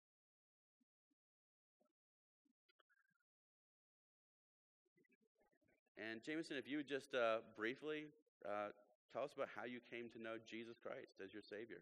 And 5.98 6.22
Jameson, 6.22 6.58
if 6.58 6.70
you 6.70 6.78
would 6.78 6.88
just 6.88 7.16
uh, 7.16 7.42
briefly 7.56 8.06
uh, 8.46 8.70
tell 9.12 9.24
us 9.24 9.34
about 9.34 9.50
how 9.56 9.66
you 9.66 9.80
came 9.90 10.10
to 10.14 10.22
know 10.22 10.38
Jesus 10.46 10.78
Christ 10.78 11.18
as 11.24 11.34
your 11.34 11.42
Savior. 11.42 11.82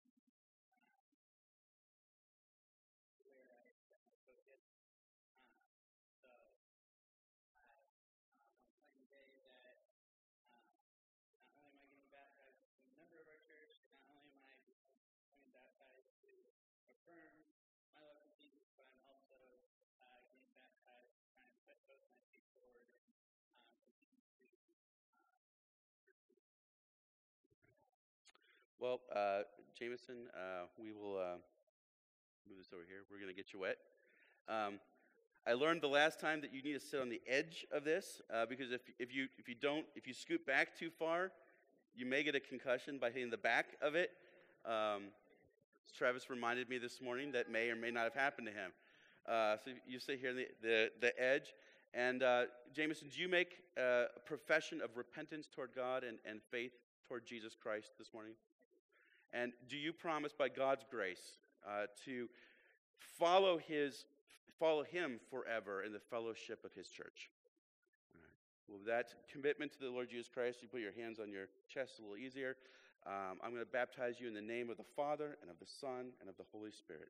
Well, 28.81 28.99
uh, 29.15 29.41
Jameson, 29.77 30.15
uh, 30.33 30.65
we 30.75 30.91
will 30.91 31.15
uh, 31.15 31.37
move 32.49 32.57
this 32.57 32.69
over 32.73 32.81
here. 32.87 33.03
We're 33.11 33.19
going 33.19 33.29
to 33.29 33.35
get 33.35 33.53
you 33.53 33.59
wet. 33.59 33.77
Um, 34.49 34.79
I 35.45 35.53
learned 35.53 35.83
the 35.83 35.87
last 35.87 36.19
time 36.19 36.41
that 36.41 36.51
you 36.51 36.63
need 36.63 36.73
to 36.73 36.79
sit 36.79 36.99
on 36.99 37.07
the 37.07 37.21
edge 37.27 37.63
of 37.71 37.83
this 37.83 38.23
uh, 38.33 38.47
because 38.47 38.71
if, 38.71 38.81
if, 38.97 39.13
you, 39.13 39.27
if 39.37 39.47
you 39.47 39.53
don't, 39.53 39.85
if 39.95 40.07
you 40.07 40.15
scoot 40.15 40.47
back 40.47 40.75
too 40.75 40.89
far, 40.89 41.31
you 41.93 42.07
may 42.07 42.23
get 42.23 42.33
a 42.33 42.39
concussion 42.39 42.97
by 42.97 43.11
hitting 43.11 43.29
the 43.29 43.37
back 43.37 43.67
of 43.83 43.93
it. 43.93 44.09
Um, 44.65 45.09
Travis 45.95 46.31
reminded 46.31 46.67
me 46.67 46.79
this 46.79 47.03
morning 47.03 47.33
that 47.33 47.51
may 47.51 47.69
or 47.69 47.75
may 47.75 47.91
not 47.91 48.05
have 48.05 48.15
happened 48.15 48.47
to 48.47 48.53
him. 48.53 48.71
Uh, 49.29 49.57
so 49.63 49.69
you 49.85 49.99
sit 49.99 50.19
here 50.19 50.31
on 50.31 50.37
the, 50.37 50.47
the, 50.63 50.91
the 50.99 51.23
edge. 51.23 51.53
And 51.93 52.23
uh, 52.23 52.45
Jameson, 52.73 53.09
do 53.15 53.21
you 53.21 53.29
make 53.29 53.57
a 53.77 54.05
profession 54.25 54.81
of 54.81 54.97
repentance 54.97 55.47
toward 55.53 55.69
God 55.75 56.03
and, 56.03 56.17
and 56.25 56.41
faith 56.49 56.71
toward 57.07 57.27
Jesus 57.27 57.55
Christ 57.61 57.91
this 57.99 58.11
morning? 58.11 58.33
And 59.33 59.53
do 59.69 59.77
you 59.77 59.93
promise 59.93 60.33
by 60.33 60.49
God's 60.49 60.85
grace 60.89 61.37
uh, 61.65 61.85
to 62.05 62.27
follow 63.19 63.57
his 63.57 64.05
follow 64.59 64.83
him 64.83 65.19
forever 65.31 65.83
in 65.83 65.91
the 65.91 65.99
fellowship 65.99 66.63
of 66.63 66.73
his 66.73 66.87
church? 66.87 67.29
Well, 68.67 68.79
that 68.87 69.13
commitment 69.31 69.73
to 69.73 69.79
the 69.79 69.89
Lord 69.89 70.09
Jesus 70.09 70.29
Christ, 70.31 70.59
you 70.61 70.67
put 70.67 70.81
your 70.81 70.93
hands 70.93 71.19
on 71.19 71.31
your 71.31 71.47
chest 71.67 71.99
a 71.99 72.03
little 72.03 72.17
easier. 72.17 72.55
Um, 73.05 73.41
I'm 73.43 73.51
going 73.51 73.63
to 73.63 73.71
baptize 73.71 74.19
you 74.19 74.27
in 74.27 74.33
the 74.33 74.41
name 74.41 74.69
of 74.69 74.77
the 74.77 74.87
Father 74.95 75.37
and 75.41 75.49
of 75.49 75.57
the 75.59 75.65
Son 75.65 76.13
and 76.21 76.29
of 76.29 76.37
the 76.37 76.45
Holy 76.53 76.71
Spirit. 76.71 77.09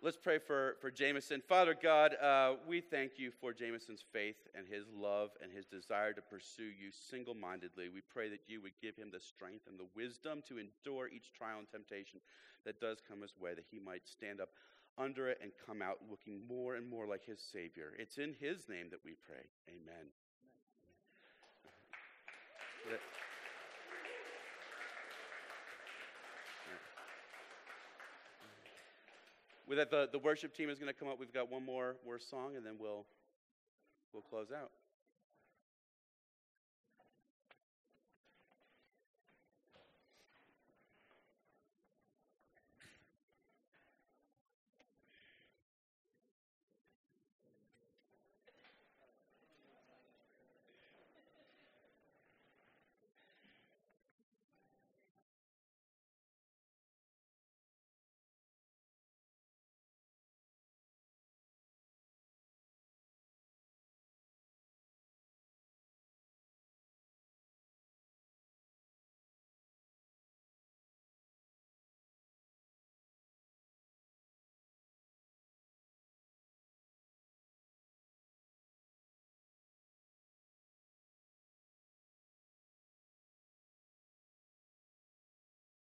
Let's 0.00 0.16
pray 0.16 0.38
for, 0.38 0.76
for 0.80 0.92
Jameson. 0.92 1.42
Father 1.48 1.74
God, 1.74 2.14
uh, 2.22 2.54
we 2.68 2.80
thank 2.80 3.18
you 3.18 3.32
for 3.32 3.52
Jameson's 3.52 4.04
faith 4.12 4.36
and 4.54 4.64
his 4.64 4.84
love 4.96 5.30
and 5.42 5.50
his 5.50 5.66
desire 5.66 6.12
to 6.12 6.22
pursue 6.22 6.70
you 6.70 6.90
single 6.92 7.34
mindedly. 7.34 7.88
We 7.88 8.02
pray 8.08 8.28
that 8.28 8.42
you 8.46 8.62
would 8.62 8.78
give 8.80 8.94
him 8.94 9.10
the 9.10 9.18
strength 9.18 9.66
and 9.66 9.76
the 9.76 9.88
wisdom 9.96 10.40
to 10.46 10.58
endure 10.58 11.08
each 11.08 11.32
trial 11.32 11.58
and 11.58 11.68
temptation 11.68 12.20
that 12.64 12.80
does 12.80 12.98
come 13.02 13.22
his 13.22 13.34
way, 13.40 13.54
that 13.54 13.66
he 13.72 13.80
might 13.80 14.06
stand 14.06 14.40
up 14.40 14.50
under 14.96 15.28
it 15.28 15.40
and 15.42 15.50
come 15.66 15.82
out 15.82 15.98
looking 16.08 16.46
more 16.46 16.76
and 16.76 16.88
more 16.88 17.08
like 17.08 17.26
his 17.26 17.40
Savior. 17.40 17.94
It's 17.98 18.18
in 18.18 18.36
his 18.38 18.68
name 18.68 18.86
that 18.90 19.00
we 19.04 19.16
pray. 19.26 19.42
Amen. 19.68 20.06
Amen. 22.86 23.00
With 29.68 29.76
that, 29.76 29.90
the, 29.90 30.08
the 30.10 30.18
worship 30.18 30.54
team 30.56 30.70
is 30.70 30.78
going 30.78 30.92
to 30.92 30.98
come 30.98 31.08
up. 31.08 31.20
We've 31.20 31.32
got 31.32 31.50
one 31.52 31.64
more, 31.64 31.96
more 32.04 32.18
song, 32.18 32.56
and 32.56 32.64
then 32.64 32.74
we'll, 32.80 33.04
we'll 34.14 34.22
close 34.22 34.48
out. 34.50 34.70